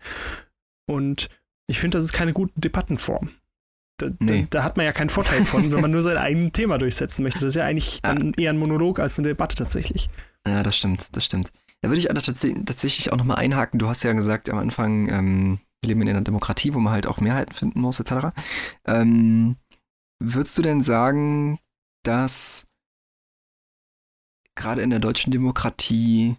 Und 0.89 1.29
ich 1.67 1.79
finde, 1.79 1.97
das 1.97 2.05
ist 2.05 2.13
keine 2.13 2.33
gute 2.33 2.53
Debattenform. 2.55 3.29
Da, 3.99 4.09
nee. 4.19 4.47
da, 4.49 4.59
da, 4.59 4.63
hat 4.63 4.77
man 4.77 4.85
ja 4.85 4.93
keinen 4.93 5.09
Vorteil 5.09 5.43
von, 5.43 5.71
wenn 5.71 5.81
man 5.81 5.91
nur 5.91 6.03
sein 6.03 6.17
eigenes 6.17 6.51
Thema 6.51 6.77
durchsetzen 6.77 7.23
möchte. 7.23 7.39
Das 7.39 7.49
ist 7.49 7.55
ja 7.55 7.65
eigentlich 7.65 7.99
dann 8.03 8.33
eher 8.33 8.51
ein 8.51 8.59
Monolog 8.59 8.99
als 8.99 9.17
eine 9.17 9.29
Debatte 9.29 9.55
tatsächlich. 9.55 10.09
Ja, 10.47 10.63
das 10.63 10.77
stimmt, 10.77 11.15
das 11.15 11.25
stimmt. 11.25 11.51
Da 11.81 11.89
würde 11.89 11.99
ich 11.99 12.07
tatsächlich 12.07 13.11
auch 13.11 13.17
nochmal 13.17 13.37
einhaken. 13.37 13.79
Du 13.79 13.87
hast 13.87 14.03
ja 14.03 14.13
gesagt 14.13 14.49
am 14.49 14.57
Anfang, 14.57 15.09
ähm, 15.09 15.59
wir 15.81 15.89
leben 15.89 16.01
in 16.01 16.09
einer 16.09 16.21
Demokratie, 16.21 16.73
wo 16.73 16.79
man 16.79 16.93
halt 16.93 17.05
auch 17.05 17.19
Mehrheiten 17.19 17.53
finden 17.53 17.81
muss, 17.81 17.99
etc. 17.99 18.33
Ähm, 18.85 19.57
würdest 20.19 20.57
du 20.57 20.61
denn 20.61 20.81
sagen, 20.81 21.59
dass 22.03 22.65
gerade 24.55 24.81
in 24.81 24.89
der 24.89 24.99
deutschen 24.99 25.31
Demokratie 25.31 26.37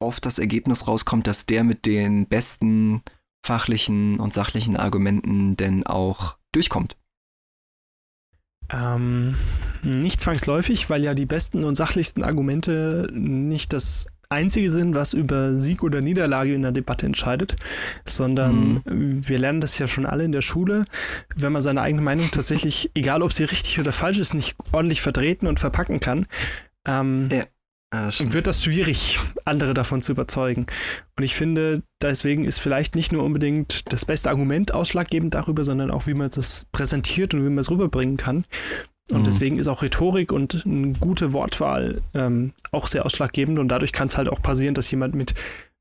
oft 0.00 0.24
das 0.24 0.38
Ergebnis 0.38 0.86
rauskommt, 0.86 1.26
dass 1.26 1.46
der 1.46 1.64
mit 1.64 1.86
den 1.86 2.26
besten 2.26 3.02
fachlichen 3.44 4.20
und 4.20 4.32
sachlichen 4.32 4.76
Argumenten 4.76 5.56
denn 5.56 5.86
auch 5.86 6.38
durchkommt? 6.52 6.96
Ähm, 8.72 9.36
nicht 9.82 10.20
zwangsläufig, 10.20 10.90
weil 10.90 11.02
ja 11.02 11.14
die 11.14 11.26
besten 11.26 11.64
und 11.64 11.74
sachlichsten 11.74 12.22
Argumente 12.22 13.08
nicht 13.12 13.72
das 13.72 14.06
einzige 14.28 14.70
sind, 14.70 14.94
was 14.94 15.12
über 15.12 15.56
Sieg 15.56 15.82
oder 15.82 16.00
Niederlage 16.00 16.54
in 16.54 16.62
der 16.62 16.70
Debatte 16.70 17.04
entscheidet, 17.04 17.56
sondern 18.06 18.82
mhm. 18.84 19.28
wir 19.28 19.38
lernen 19.38 19.60
das 19.60 19.78
ja 19.78 19.88
schon 19.88 20.06
alle 20.06 20.24
in 20.24 20.32
der 20.32 20.42
Schule. 20.42 20.84
Wenn 21.34 21.52
man 21.52 21.62
seine 21.62 21.82
eigene 21.82 22.02
Meinung 22.02 22.30
tatsächlich, 22.30 22.90
egal 22.94 23.22
ob 23.22 23.32
sie 23.32 23.44
richtig 23.44 23.80
oder 23.80 23.90
falsch 23.90 24.18
ist, 24.18 24.34
nicht 24.34 24.56
ordentlich 24.70 25.02
vertreten 25.02 25.48
und 25.48 25.58
verpacken 25.58 25.98
kann, 25.98 26.26
ähm, 26.86 27.28
ja. 27.32 27.44
Ah, 27.92 28.08
wird 28.18 28.46
das 28.46 28.62
schwierig, 28.62 29.18
andere 29.44 29.74
davon 29.74 30.00
zu 30.00 30.12
überzeugen. 30.12 30.66
Und 31.16 31.24
ich 31.24 31.34
finde, 31.34 31.82
deswegen 32.00 32.44
ist 32.44 32.60
vielleicht 32.60 32.94
nicht 32.94 33.10
nur 33.10 33.24
unbedingt 33.24 33.92
das 33.92 34.04
beste 34.04 34.30
Argument 34.30 34.72
ausschlaggebend 34.72 35.34
darüber, 35.34 35.64
sondern 35.64 35.90
auch, 35.90 36.06
wie 36.06 36.14
man 36.14 36.30
das 36.30 36.66
präsentiert 36.70 37.34
und 37.34 37.40
wie 37.44 37.48
man 37.48 37.58
es 37.58 37.70
rüberbringen 37.70 38.16
kann. 38.16 38.44
Und 39.10 39.20
mhm. 39.20 39.24
deswegen 39.24 39.58
ist 39.58 39.66
auch 39.66 39.82
Rhetorik 39.82 40.30
und 40.30 40.64
eine 40.64 40.92
gute 40.92 41.32
Wortwahl 41.32 42.00
ähm, 42.14 42.52
auch 42.70 42.86
sehr 42.86 43.04
ausschlaggebend. 43.04 43.58
Und 43.58 43.66
dadurch 43.68 43.92
kann 43.92 44.06
es 44.06 44.16
halt 44.16 44.28
auch 44.28 44.40
passieren, 44.40 44.74
dass 44.74 44.88
jemand 44.90 45.16
mit 45.16 45.34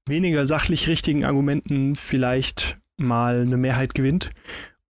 weniger 0.08 0.48
sachlich 0.48 0.88
richtigen 0.88 1.26
Argumenten 1.26 1.96
vielleicht 1.96 2.78
mal 2.98 3.42
eine 3.42 3.58
Mehrheit 3.58 3.94
gewinnt 3.94 4.32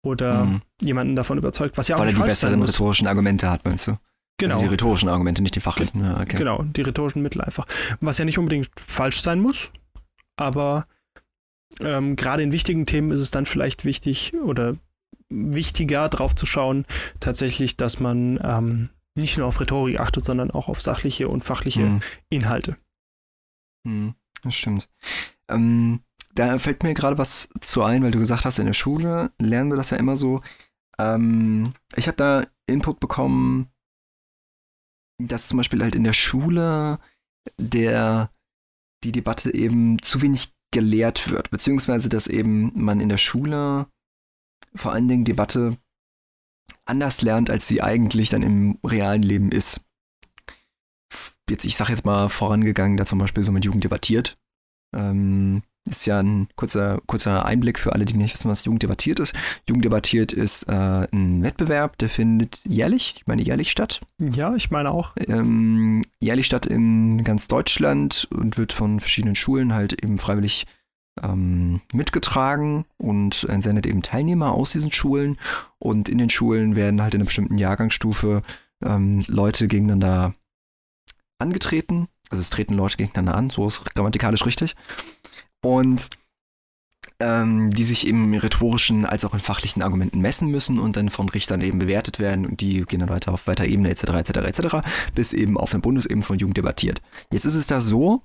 oder 0.03 0.47
mhm. 0.47 0.63
jemanden 0.81 1.15
davon 1.15 1.37
überzeugt, 1.37 1.77
was 1.77 1.89
ja 1.89 1.97
auch 1.97 2.01
Weil 2.01 2.09
er 2.09 2.15
die 2.15 2.21
besseren 2.21 2.63
rhetorischen 2.63 3.07
Argumente 3.07 3.51
hat, 3.51 3.67
meinst 3.67 3.87
du? 3.87 3.99
Genau. 4.43 4.55
Also 4.55 4.67
die 4.67 4.71
rhetorischen 4.71 5.09
Argumente, 5.09 5.41
nicht 5.41 5.55
die 5.55 5.61
fachlichen. 5.61 6.05
Ja, 6.05 6.21
okay. 6.21 6.37
Genau, 6.37 6.65
die 6.65 6.83
rhetorischen 6.83 7.23
Mittel 7.23 7.41
einfach. 7.41 7.65
Was 8.01 8.19
ja 8.19 8.25
nicht 8.25 8.39
unbedingt 8.39 8.69
falsch 8.75 9.23
sein 9.23 9.39
muss, 9.39 9.71
aber 10.37 10.87
ähm, 11.81 12.17
gerade 12.17 12.43
in 12.43 12.51
wichtigen 12.51 12.85
Themen 12.85 13.13
ist 13.13 13.21
es 13.21 13.31
dann 13.31 13.47
vielleicht 13.47 13.85
wichtig 13.85 14.35
oder 14.35 14.75
wichtiger 15.29 16.09
drauf 16.09 16.35
zu 16.35 16.45
schauen, 16.45 16.87
tatsächlich, 17.21 17.77
dass 17.77 18.01
man 18.01 18.41
ähm, 18.43 18.89
nicht 19.15 19.39
nur 19.39 19.47
auf 19.47 19.61
Rhetorik 19.61 20.01
achtet, 20.01 20.25
sondern 20.25 20.51
auch 20.51 20.69
auf 20.69 20.83
sachliche 20.83 21.29
und 21.29 21.45
fachliche 21.45 21.83
mhm. 21.83 22.01
Inhalte. 22.29 22.77
Mhm, 23.85 24.15
das 24.43 24.57
stimmt. 24.57 24.89
Ähm, 25.49 26.01
da 26.35 26.59
fällt 26.59 26.83
mir 26.83 26.95
gerade 26.95 27.17
was 27.17 27.49
zu 27.61 27.85
ein, 27.85 28.03
weil 28.03 28.11
du 28.11 28.19
gesagt 28.19 28.45
hast, 28.45 28.59
in 28.59 28.67
der 28.67 28.73
Schule 28.73 29.31
lernen 29.39 29.71
wir 29.71 29.77
das 29.77 29.91
ja 29.91 29.99
immer 29.99 30.17
so. 30.17 30.41
Ähm, 30.99 31.75
ich 31.95 32.09
habe 32.09 32.17
da 32.17 32.47
Input 32.67 32.99
bekommen, 32.99 33.69
dass 35.19 35.49
zum 35.49 35.59
Beispiel 35.59 35.83
halt 35.83 35.95
in 35.95 36.05
der 36.05 36.13
Schule 36.13 36.99
der 37.59 38.31
die 39.05 39.13
Debatte 39.13 39.53
eben 39.53 40.01
zu 40.01 40.23
wenig 40.23 40.55
gelehrt 40.71 41.31
wird, 41.31 41.51
beziehungsweise 41.51 42.09
dass 42.09 42.29
eben 42.29 42.73
man 42.75 43.01
in 43.01 43.09
der 43.09 43.19
Schule 43.19 43.87
vor 44.75 44.93
allen 44.93 45.09
Dingen 45.09 45.25
Debatte 45.25 45.77
anders 46.85 47.23
lernt, 47.23 47.51
als 47.51 47.69
sie 47.69 47.83
eigentlich 47.83 48.31
dann 48.31 48.43
im 48.43 48.79
realen 48.85 49.23
Leben 49.23 49.51
ist. 49.51 49.81
Jetzt, 51.51 51.65
ich 51.65 51.77
sag 51.77 51.91
jetzt 51.91 52.05
mal 52.05 52.29
vorangegangen, 52.29 52.97
da 52.97 53.05
zum 53.05 53.19
Beispiel 53.19 53.43
so 53.43 53.53
mit 53.53 53.65
Jugend 53.65 53.85
debattiert. 53.85 54.39
Ähm, 54.95 55.63
ist 55.85 56.07
ja 56.07 56.21
ein 56.21 56.49
kurzer, 56.55 57.01
kurzer 57.07 57.45
Einblick 57.45 57.79
für 57.79 57.93
alle, 57.93 58.05
die 58.05 58.17
nicht 58.17 58.35
wissen, 58.35 58.51
was 58.51 58.65
Jugend 58.65 58.83
debattiert 58.83 59.19
ist. 59.19 59.35
Jugend 59.69 59.85
debattiert 59.85 60.33
ist 60.33 60.65
äh, 60.65 61.07
ein 61.13 61.43
Wettbewerb, 61.43 61.99
der 61.99 62.09
findet 62.09 62.61
jährlich, 62.65 63.15
ich 63.17 63.27
meine 63.27 63.43
jährlich 63.43 63.71
statt. 63.71 64.01
Ja, 64.19 64.55
ich 64.55 64.71
meine 64.71 64.91
auch. 64.91 65.13
Ähm, 65.17 66.03
jährlich 66.21 66.47
statt 66.47 66.67
in 66.67 67.25
ganz 67.25 67.49
Deutschland 67.49 68.29
und 68.31 68.59
wird 68.59 68.73
von 68.73 69.01
verschiedenen 69.01 69.35
Schulen 69.35 69.73
halt 69.73 70.05
eben 70.05 70.19
freiwillig 70.19 70.67
ähm, 71.21 71.81
mitgetragen 71.93 72.85
und 72.97 73.45
entsendet 73.45 73.87
eben 73.87 74.03
Teilnehmer 74.03 74.53
aus 74.53 74.73
diesen 74.73 74.93
Schulen. 74.93 75.37
Und 75.79 76.09
in 76.09 76.19
den 76.19 76.31
Schulen 76.31 76.77
werden 76.77 77.03
halt 77.03 77.15
in 77.15 77.21
einer 77.21 77.27
bestimmten 77.27 77.59
Jahrgangsstufe 77.59 78.43
ähm, 78.85 79.25
Leute 79.27 79.67
gegeneinander 79.67 80.35
angetreten. 81.39 82.09
Also 82.31 82.41
es 82.41 82.51
treten 82.51 82.75
Leute 82.75 82.97
gegeneinander 82.97 83.35
an, 83.35 83.51
so 83.51 83.67
ist 83.67 83.85
grammatikalisch 83.95 84.47
richtig 84.47 84.77
und 85.63 86.11
ähm, 87.23 87.71
die 87.71 87.85
sich 87.85 88.07
eben 88.07 88.33
in 88.33 88.41
rhetorischen 88.41 89.05
als 89.05 89.25
auch 89.25 89.33
in 89.33 89.41
fachlichen 89.41 89.83
Argumenten 89.83 90.21
messen 90.21 90.49
müssen 90.49 90.79
und 90.79 90.97
dann 90.97 91.09
von 91.09 91.29
Richtern 91.29 91.61
eben 91.61 91.79
bewertet 91.79 92.19
werden 92.19 92.47
und 92.47 92.61
die 92.61 92.83
gehen 92.83 93.01
dann 93.01 93.09
weiter 93.09 93.33
auf 93.33 93.47
weiter 93.47 93.65
Ebene 93.65 93.91
etc. 93.91 94.05
etc. 94.05 94.31
etc. 94.39 94.77
bis 95.15 95.33
eben 95.33 95.57
auf 95.57 95.71
der 95.71 95.79
Bundesebene 95.79 96.23
von 96.23 96.39
Jugend 96.39 96.57
debattiert. 96.57 97.01
Jetzt 97.31 97.45
ist 97.45 97.55
es 97.55 97.67
da 97.67 97.81
so, 97.81 98.23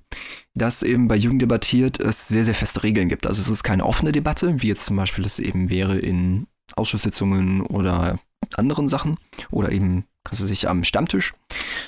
dass 0.54 0.82
eben 0.82 1.08
bei 1.08 1.16
Jugend 1.16 1.42
debattiert 1.42 2.00
es 2.00 2.28
sehr, 2.28 2.44
sehr 2.44 2.54
feste 2.54 2.82
Regeln 2.82 3.08
gibt. 3.08 3.26
Also 3.26 3.40
es 3.40 3.48
ist 3.48 3.62
keine 3.62 3.86
offene 3.86 4.12
Debatte, 4.12 4.62
wie 4.62 4.68
jetzt 4.68 4.84
zum 4.84 4.96
Beispiel 4.96 5.24
das 5.24 5.38
eben 5.38 5.70
wäre 5.70 5.98
in 5.98 6.46
Ausschusssitzungen 6.74 7.62
oder 7.62 8.18
anderen 8.56 8.88
Sachen 8.88 9.16
oder 9.50 9.72
eben 9.72 10.04
du 10.30 10.44
sich 10.44 10.68
am 10.68 10.84
Stammtisch, 10.84 11.34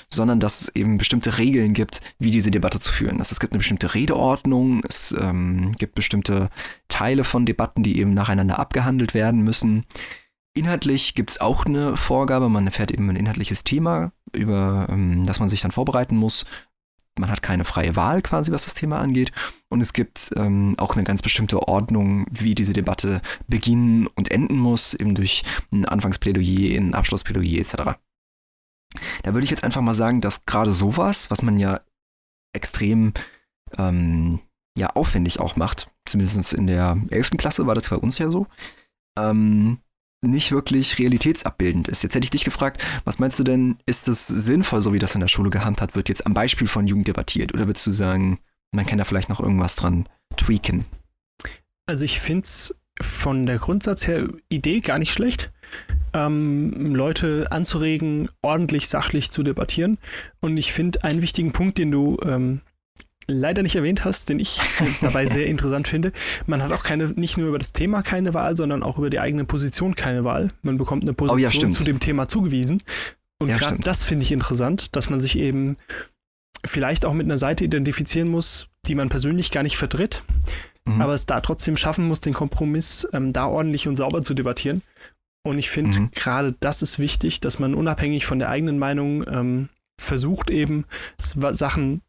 sondern 0.09 0.39
dass 0.39 0.61
es 0.61 0.75
eben 0.75 0.97
bestimmte 0.97 1.37
Regeln 1.37 1.73
gibt, 1.73 2.01
wie 2.19 2.31
diese 2.31 2.51
Debatte 2.51 2.79
zu 2.79 2.91
führen. 2.91 3.19
Also 3.19 3.33
es 3.33 3.39
gibt 3.39 3.53
eine 3.53 3.59
bestimmte 3.59 3.93
Redeordnung, 3.93 4.81
es 4.87 5.15
ähm, 5.19 5.73
gibt 5.73 5.95
bestimmte 5.95 6.49
Teile 6.87 7.23
von 7.23 7.45
Debatten, 7.45 7.83
die 7.83 7.99
eben 7.99 8.13
nacheinander 8.13 8.59
abgehandelt 8.59 9.13
werden 9.13 9.41
müssen. 9.41 9.85
Inhaltlich 10.53 11.15
gibt 11.15 11.31
es 11.31 11.39
auch 11.39 11.65
eine 11.65 11.95
Vorgabe, 11.95 12.49
man 12.49 12.65
erfährt 12.65 12.91
eben 12.91 13.09
ein 13.09 13.15
inhaltliches 13.15 13.63
Thema, 13.63 14.11
über 14.33 14.87
ähm, 14.89 15.25
das 15.25 15.39
man 15.39 15.47
sich 15.47 15.61
dann 15.61 15.71
vorbereiten 15.71 16.17
muss. 16.17 16.45
Man 17.19 17.29
hat 17.29 17.41
keine 17.41 17.65
freie 17.65 17.95
Wahl 17.95 18.21
quasi, 18.21 18.51
was 18.51 18.65
das 18.65 18.73
Thema 18.73 18.99
angeht. 18.99 19.31
Und 19.69 19.81
es 19.81 19.93
gibt 19.93 20.31
ähm, 20.35 20.75
auch 20.77 20.95
eine 20.95 21.03
ganz 21.03 21.21
bestimmte 21.21 21.67
Ordnung, 21.67 22.25
wie 22.31 22.55
diese 22.55 22.73
Debatte 22.73 23.21
beginnen 23.47 24.07
und 24.07 24.31
enden 24.31 24.57
muss, 24.57 24.93
eben 24.93 25.15
durch 25.15 25.43
ein 25.71 25.85
Anfangsplädoyer, 25.85 26.77
ein 26.77 26.93
Abschlussplädoyer 26.93 27.59
etc. 27.59 27.99
Da 29.23 29.33
würde 29.33 29.43
ich 29.43 29.51
jetzt 29.51 29.63
einfach 29.63 29.81
mal 29.81 29.93
sagen, 29.93 30.21
dass 30.21 30.45
gerade 30.45 30.73
sowas, 30.73 31.31
was 31.31 31.41
man 31.41 31.57
ja 31.57 31.81
extrem 32.53 33.13
ähm, 33.77 34.39
ja, 34.77 34.87
aufwendig 34.87 35.39
auch 35.39 35.55
macht, 35.55 35.89
zumindest 36.05 36.53
in 36.53 36.67
der 36.67 36.97
11. 37.09 37.31
Klasse 37.31 37.67
war 37.67 37.75
das 37.75 37.89
bei 37.89 37.95
uns 37.95 38.17
ja 38.17 38.29
so, 38.29 38.47
ähm, 39.17 39.79
nicht 40.23 40.51
wirklich 40.51 40.99
realitätsabbildend 40.99 41.87
ist. 41.87 42.03
Jetzt 42.03 42.15
hätte 42.15 42.25
ich 42.25 42.29
dich 42.29 42.45
gefragt, 42.45 42.81
was 43.05 43.19
meinst 43.19 43.39
du 43.39 43.43
denn, 43.43 43.77
ist 43.85 44.07
es 44.07 44.27
sinnvoll, 44.27 44.81
so 44.81 44.93
wie 44.93 44.99
das 44.99 45.15
in 45.15 45.21
der 45.21 45.27
Schule 45.27 45.49
gehandhabt 45.49 45.95
wird, 45.95 46.09
jetzt 46.09 46.25
am 46.25 46.33
Beispiel 46.33 46.67
von 46.67 46.87
Jugend 46.87 47.07
debattiert? 47.07 47.53
Oder 47.53 47.67
würdest 47.67 47.87
du 47.87 47.91
sagen, 47.91 48.39
man 48.71 48.85
kann 48.85 48.99
da 48.99 49.03
vielleicht 49.03 49.29
noch 49.29 49.39
irgendwas 49.39 49.75
dran 49.75 50.07
tweaken? 50.37 50.85
Also 51.87 52.05
ich 52.05 52.19
finde 52.19 52.43
es 52.43 52.75
von 53.01 53.45
der 53.47 53.57
Grundsatz 53.57 54.05
her 54.05 54.29
Idee 54.47 54.79
gar 54.79 54.99
nicht 54.99 55.11
schlecht, 55.11 55.51
ähm, 56.13 56.95
Leute 56.95 57.47
anzuregen, 57.51 58.29
ordentlich 58.41 58.87
sachlich 58.87 59.31
zu 59.31 59.43
debattieren. 59.43 59.97
Und 60.39 60.57
ich 60.57 60.73
finde 60.73 61.03
einen 61.03 61.21
wichtigen 61.21 61.51
Punkt, 61.51 61.77
den 61.77 61.91
du 61.91 62.17
ähm, 62.23 62.61
leider 63.27 63.63
nicht 63.63 63.75
erwähnt 63.75 64.03
hast, 64.05 64.29
den 64.29 64.39
ich 64.39 64.59
dabei 65.01 65.25
sehr 65.25 65.45
interessant 65.47 65.87
finde. 65.87 66.11
Man 66.45 66.61
hat 66.61 66.71
auch 66.71 66.83
keine, 66.83 67.07
nicht 67.09 67.37
nur 67.37 67.47
über 67.47 67.59
das 67.59 67.73
Thema 67.73 68.01
keine 68.01 68.33
Wahl, 68.33 68.57
sondern 68.57 68.83
auch 68.83 68.97
über 68.97 69.09
die 69.09 69.19
eigene 69.19 69.45
Position 69.45 69.95
keine 69.95 70.23
Wahl. 70.23 70.49
Man 70.61 70.77
bekommt 70.77 71.03
eine 71.03 71.13
Position 71.13 71.65
oh, 71.65 71.73
ja, 71.73 71.77
zu 71.77 71.83
dem 71.83 71.99
Thema 71.99 72.27
zugewiesen. 72.27 72.81
Und 73.39 73.49
ja, 73.49 73.57
gerade 73.57 73.79
das 73.79 74.03
finde 74.03 74.23
ich 74.23 74.31
interessant, 74.31 74.95
dass 74.95 75.09
man 75.09 75.19
sich 75.19 75.37
eben 75.37 75.77
vielleicht 76.65 77.05
auch 77.05 77.13
mit 77.13 77.25
einer 77.25 77.39
Seite 77.39 77.65
identifizieren 77.65 78.29
muss, 78.29 78.67
die 78.87 78.95
man 78.95 79.09
persönlich 79.09 79.49
gar 79.49 79.63
nicht 79.63 79.77
vertritt, 79.77 80.21
mhm. 80.85 81.01
aber 81.01 81.13
es 81.13 81.25
da 81.25 81.41
trotzdem 81.41 81.75
schaffen 81.75 82.07
muss, 82.07 82.21
den 82.21 82.33
Kompromiss 82.33 83.07
ähm, 83.13 83.33
da 83.33 83.47
ordentlich 83.47 83.87
und 83.87 83.95
sauber 83.95 84.21
zu 84.21 84.35
debattieren. 84.35 84.83
Und 85.43 85.57
ich 85.57 85.69
finde, 85.69 85.99
mhm. 85.99 86.11
gerade 86.11 86.55
das 86.59 86.81
ist 86.81 86.99
wichtig, 86.99 87.39
dass 87.39 87.59
man 87.59 87.73
unabhängig 87.73 88.25
von 88.25 88.39
der 88.39 88.49
eigenen 88.49 88.77
Meinung 88.77 89.25
ähm, 89.27 89.69
versucht, 89.99 90.49
eben 90.49 90.85
Sachen 91.19 92.01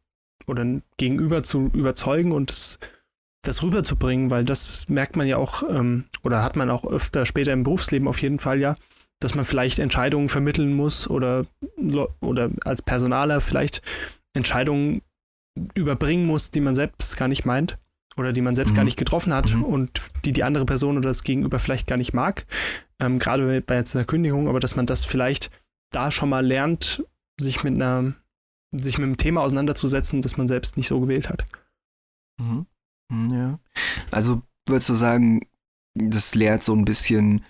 oder 0.46 0.66
Gegenüber 0.96 1.42
zu 1.42 1.70
überzeugen 1.72 2.32
und 2.32 2.50
das, 2.50 2.78
das 3.42 3.62
rüberzubringen, 3.62 4.30
weil 4.30 4.44
das 4.44 4.88
merkt 4.88 5.16
man 5.16 5.26
ja 5.26 5.36
auch 5.36 5.62
ähm, 5.68 6.04
oder 6.22 6.42
hat 6.42 6.56
man 6.56 6.70
auch 6.70 6.84
öfter 6.84 7.26
später 7.26 7.52
im 7.52 7.64
Berufsleben 7.64 8.08
auf 8.08 8.20
jeden 8.20 8.38
Fall 8.38 8.60
ja, 8.60 8.76
dass 9.20 9.34
man 9.34 9.44
vielleicht 9.44 9.78
Entscheidungen 9.78 10.28
vermitteln 10.28 10.74
muss 10.74 11.08
oder, 11.08 11.46
oder 12.20 12.50
als 12.64 12.82
Personaler 12.82 13.40
vielleicht 13.40 13.82
Entscheidungen 14.34 15.02
überbringen 15.74 16.26
muss, 16.26 16.50
die 16.50 16.60
man 16.60 16.74
selbst 16.74 17.16
gar 17.16 17.28
nicht 17.28 17.44
meint 17.44 17.76
oder 18.16 18.33
die 18.33 18.40
man 18.40 18.54
selbst 18.54 18.73
mhm. 18.73 18.76
gar 18.76 18.85
nicht 18.85 18.99
getroffen 18.99 19.33
hat 19.33 19.54
mhm. 19.54 19.64
und 19.64 20.00
die 20.25 20.33
die 20.33 20.45
andere 20.45 20.64
Person 20.64 20.97
oder 20.97 21.09
das 21.09 21.25
Gegenüber 21.25 21.59
vielleicht 21.59 21.87
gar 21.87 21.97
nicht 21.97 22.12
mag, 22.12 22.47
ähm, 23.00 23.19
gerade 23.19 23.61
bei 23.61 23.76
jetzt 23.76 23.97
einer 23.97 24.04
Kündigung, 24.04 24.49
aber 24.49 24.61
dass 24.61 24.76
man 24.76 24.87
das 24.87 25.04
vielleicht 25.04 25.50
da 25.90 26.11
schon 26.11 26.28
mal 26.28 26.45
lernt, 26.45 27.04
sich 27.40 27.62
mit 27.62 27.75
einer 27.75 28.14
sich 28.75 28.97
mit 28.97 29.07
dem 29.07 29.16
Thema 29.19 29.42
auseinanderzusetzen, 29.42 30.23
das 30.23 30.38
man 30.38 30.49
selbst 30.49 30.76
nicht 30.76 30.88
so 30.88 31.00
gewählt 31.00 31.28
hat. 31.28 31.45
Mhm. 32.40 32.66
mhm. 33.11 33.28
Ja. 33.31 33.59
Also 34.11 34.42
würdest 34.66 34.88
du 34.88 34.95
sagen, 34.95 35.47
das 35.95 36.35
lehrt 36.35 36.62
so 36.62 36.75
ein 36.75 36.85
bisschen 36.85 37.45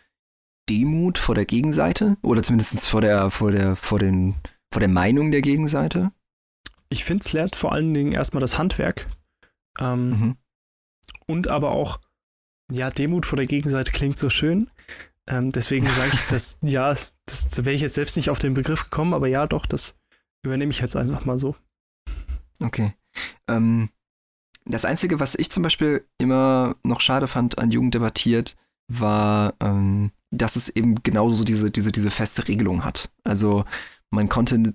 Demut 0.68 1.18
vor 1.18 1.34
der 1.34 1.44
Gegenseite? 1.44 2.16
Oder 2.22 2.42
zumindest 2.42 2.88
vor 2.88 3.00
der, 3.00 3.30
vor 3.30 3.52
der, 3.52 3.76
vor 3.76 3.98
den, 3.98 4.34
vor 4.72 4.80
der 4.80 4.88
Meinung 4.88 5.30
der 5.30 5.42
Gegenseite? 5.42 6.12
Ich 6.88 7.04
finde, 7.04 7.24
es 7.24 7.32
lehrt 7.32 7.56
vor 7.56 7.72
allen 7.72 7.94
Dingen 7.94 8.12
erstmal 8.12 8.40
das 8.40 8.58
Handwerk. 8.58 9.06
Ähm, 9.78 10.10
mhm. 10.10 10.36
Und 11.32 11.48
aber 11.48 11.70
auch, 11.70 11.98
ja, 12.70 12.90
Demut 12.90 13.24
vor 13.24 13.38
der 13.38 13.46
Gegenseite 13.46 13.90
klingt 13.90 14.18
so 14.18 14.28
schön. 14.28 14.70
Ähm, 15.26 15.50
deswegen 15.50 15.86
sage 15.86 16.10
ich, 16.12 16.20
dass, 16.28 16.58
ja, 16.60 16.90
das, 16.90 17.12
das 17.24 17.64
wäre 17.64 17.72
ich 17.72 17.80
jetzt 17.80 17.94
selbst 17.94 18.16
nicht 18.16 18.28
auf 18.28 18.38
den 18.38 18.52
Begriff 18.52 18.84
gekommen, 18.84 19.14
aber 19.14 19.28
ja, 19.28 19.46
doch, 19.46 19.64
das 19.64 19.94
übernehme 20.44 20.72
ich 20.72 20.80
jetzt 20.80 20.94
einfach 20.94 21.24
mal 21.24 21.38
so. 21.38 21.56
Okay. 22.60 22.92
Ähm, 23.48 23.88
das 24.66 24.84
Einzige, 24.84 25.20
was 25.20 25.34
ich 25.34 25.50
zum 25.50 25.62
Beispiel 25.62 26.06
immer 26.18 26.76
noch 26.82 27.00
schade 27.00 27.28
fand 27.28 27.58
an 27.58 27.70
Jugend 27.70 27.94
debattiert, 27.94 28.54
war, 28.88 29.54
ähm, 29.60 30.12
dass 30.30 30.56
es 30.56 30.68
eben 30.68 31.02
genauso 31.02 31.44
diese, 31.44 31.70
diese, 31.70 31.92
diese 31.92 32.10
feste 32.10 32.46
Regelung 32.46 32.84
hat. 32.84 33.10
Also 33.24 33.64
man 34.10 34.28
konnte, 34.28 34.74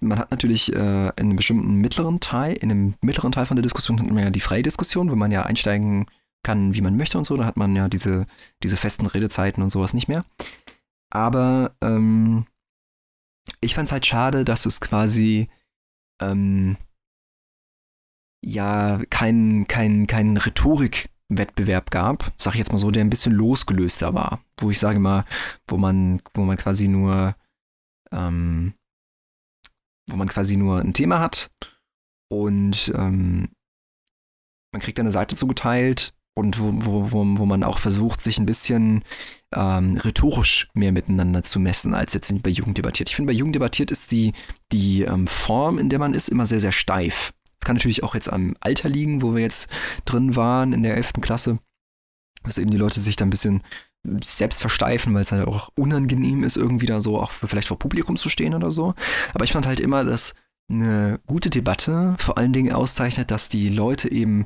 man 0.00 0.18
hat 0.18 0.30
natürlich 0.30 0.72
äh, 0.72 1.08
in 1.08 1.12
einem 1.16 1.36
bestimmten 1.36 1.76
mittleren 1.76 2.20
Teil, 2.20 2.54
in 2.54 2.70
einem 2.70 2.94
mittleren 3.00 3.32
Teil 3.32 3.46
von 3.46 3.56
der 3.56 3.62
Diskussion 3.62 3.98
hat 4.00 4.06
man 4.06 4.22
ja 4.22 4.30
die 4.30 4.40
freie 4.40 4.62
Diskussion, 4.62 5.10
wo 5.10 5.16
man 5.16 5.30
ja 5.30 5.44
einsteigen 5.44 6.06
kann, 6.42 6.74
wie 6.74 6.80
man 6.80 6.96
möchte 6.96 7.18
und 7.18 7.24
so. 7.24 7.36
Da 7.36 7.44
hat 7.44 7.56
man 7.56 7.74
ja 7.74 7.88
diese, 7.88 8.26
diese 8.62 8.76
festen 8.76 9.06
Redezeiten 9.06 9.62
und 9.62 9.70
sowas 9.70 9.94
nicht 9.94 10.08
mehr. 10.08 10.24
Aber 11.10 11.74
ähm, 11.80 12.46
ich 13.60 13.74
fand 13.74 13.88
es 13.88 13.92
halt 13.92 14.06
schade, 14.06 14.44
dass 14.44 14.66
es 14.66 14.80
quasi 14.80 15.48
ähm, 16.20 16.76
ja 18.44 19.00
keinen 19.10 19.66
kein, 19.66 20.06
kein 20.06 20.36
Rhetorikwettbewerb 20.36 21.90
gab, 21.90 22.32
sag 22.36 22.54
ich 22.54 22.58
jetzt 22.58 22.72
mal 22.72 22.78
so, 22.78 22.90
der 22.90 23.04
ein 23.04 23.10
bisschen 23.10 23.32
losgelöster 23.32 24.14
war. 24.14 24.40
Wo 24.58 24.70
ich 24.70 24.78
sage 24.78 24.98
mal, 24.98 25.24
wo 25.66 25.76
man, 25.76 26.20
wo 26.34 26.42
man 26.42 26.56
quasi 26.56 26.88
nur 26.88 27.34
ähm, 28.12 28.74
wo 30.10 30.16
man 30.16 30.28
quasi 30.28 30.56
nur 30.56 30.80
ein 30.80 30.94
Thema 30.94 31.20
hat 31.20 31.50
und 32.28 32.92
ähm, 32.94 33.48
man 34.72 34.82
kriegt 34.82 34.98
eine 34.98 35.12
Seite 35.12 35.36
zugeteilt 35.36 36.14
und 36.36 36.58
wo, 36.58 36.72
wo, 37.12 37.38
wo, 37.38 37.46
man 37.46 37.62
auch 37.62 37.78
versucht, 37.78 38.20
sich 38.20 38.38
ein 38.38 38.46
bisschen 38.46 39.04
ähm, 39.54 39.96
rhetorisch 39.96 40.68
mehr 40.74 40.90
miteinander 40.90 41.44
zu 41.44 41.60
messen, 41.60 41.94
als 41.94 42.12
jetzt 42.12 42.42
bei 42.42 42.50
Jugend 42.50 42.76
debattiert. 42.76 43.08
Ich 43.08 43.16
finde, 43.16 43.32
bei 43.32 43.36
Jugend 43.36 43.54
debattiert 43.54 43.92
ist 43.92 44.10
die, 44.10 44.32
die 44.72 45.02
ähm, 45.02 45.28
Form, 45.28 45.78
in 45.78 45.90
der 45.90 46.00
man 46.00 46.12
ist, 46.12 46.28
immer 46.28 46.44
sehr, 46.44 46.58
sehr 46.58 46.72
steif. 46.72 47.32
Das 47.60 47.66
kann 47.66 47.76
natürlich 47.76 48.02
auch 48.02 48.16
jetzt 48.16 48.32
am 48.32 48.56
Alter 48.60 48.88
liegen, 48.88 49.22
wo 49.22 49.34
wir 49.34 49.42
jetzt 49.42 49.68
drin 50.04 50.34
waren 50.34 50.72
in 50.72 50.82
der 50.82 50.96
11. 50.96 51.14
Klasse, 51.20 51.60
dass 52.42 52.58
eben 52.58 52.70
die 52.70 52.78
Leute 52.78 52.98
sich 52.98 53.14
da 53.14 53.24
ein 53.24 53.30
bisschen 53.30 53.62
selbst 54.22 54.60
versteifen, 54.60 55.14
weil 55.14 55.22
es 55.22 55.32
halt 55.32 55.46
auch 55.46 55.70
unangenehm 55.76 56.44
ist, 56.44 56.56
irgendwie 56.56 56.86
da 56.86 57.00
so 57.00 57.20
auch 57.20 57.30
für, 57.30 57.48
vielleicht 57.48 57.68
vor 57.68 57.78
Publikum 57.78 58.16
zu 58.16 58.28
stehen 58.28 58.54
oder 58.54 58.70
so. 58.70 58.94
Aber 59.32 59.44
ich 59.44 59.52
fand 59.52 59.66
halt 59.66 59.80
immer, 59.80 60.04
dass 60.04 60.34
eine 60.70 61.20
gute 61.26 61.50
Debatte 61.50 62.14
vor 62.18 62.38
allen 62.38 62.52
Dingen 62.52 62.72
auszeichnet, 62.72 63.30
dass 63.30 63.48
die 63.48 63.68
Leute 63.68 64.10
eben 64.10 64.44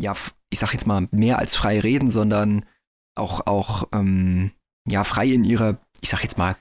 ja, 0.00 0.14
ich 0.50 0.58
sag 0.58 0.72
jetzt 0.72 0.86
mal, 0.86 1.08
mehr 1.10 1.38
als 1.38 1.56
frei 1.56 1.80
reden, 1.80 2.10
sondern 2.10 2.66
auch, 3.16 3.46
auch 3.46 3.88
ähm, 3.92 4.52
ja, 4.88 5.04
frei 5.04 5.28
in 5.28 5.44
ihrer, 5.44 5.78
ich 6.00 6.08
sag 6.08 6.22
jetzt 6.22 6.38
mal, 6.38 6.56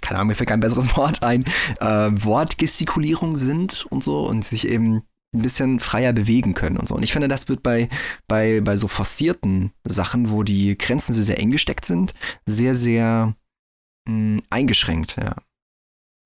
keine 0.00 0.18
Ahnung, 0.18 0.28
mir 0.28 0.34
fällt 0.34 0.48
kein 0.48 0.60
besseres 0.60 0.96
Wort 0.96 1.22
ein, 1.22 1.44
äh, 1.80 2.10
Wortgestikulierung 2.12 3.36
sind 3.36 3.86
und 3.90 4.04
so 4.04 4.26
und 4.26 4.44
sich 4.44 4.68
eben 4.68 5.02
ein 5.34 5.42
bisschen 5.42 5.80
freier 5.80 6.12
bewegen 6.12 6.54
können 6.54 6.78
und 6.78 6.88
so. 6.88 6.94
Und 6.94 7.02
ich 7.02 7.12
finde, 7.12 7.28
das 7.28 7.48
wird 7.48 7.62
bei, 7.62 7.88
bei, 8.26 8.60
bei 8.60 8.76
so 8.76 8.88
forcierten 8.88 9.72
Sachen, 9.86 10.30
wo 10.30 10.42
die 10.42 10.76
Grenzen 10.78 11.12
sehr, 11.12 11.24
sehr 11.24 11.38
eng 11.38 11.50
gesteckt 11.50 11.84
sind, 11.84 12.14
sehr, 12.46 12.74
sehr 12.74 13.34
mh, 14.06 14.42
eingeschränkt, 14.50 15.16
ja. 15.16 15.36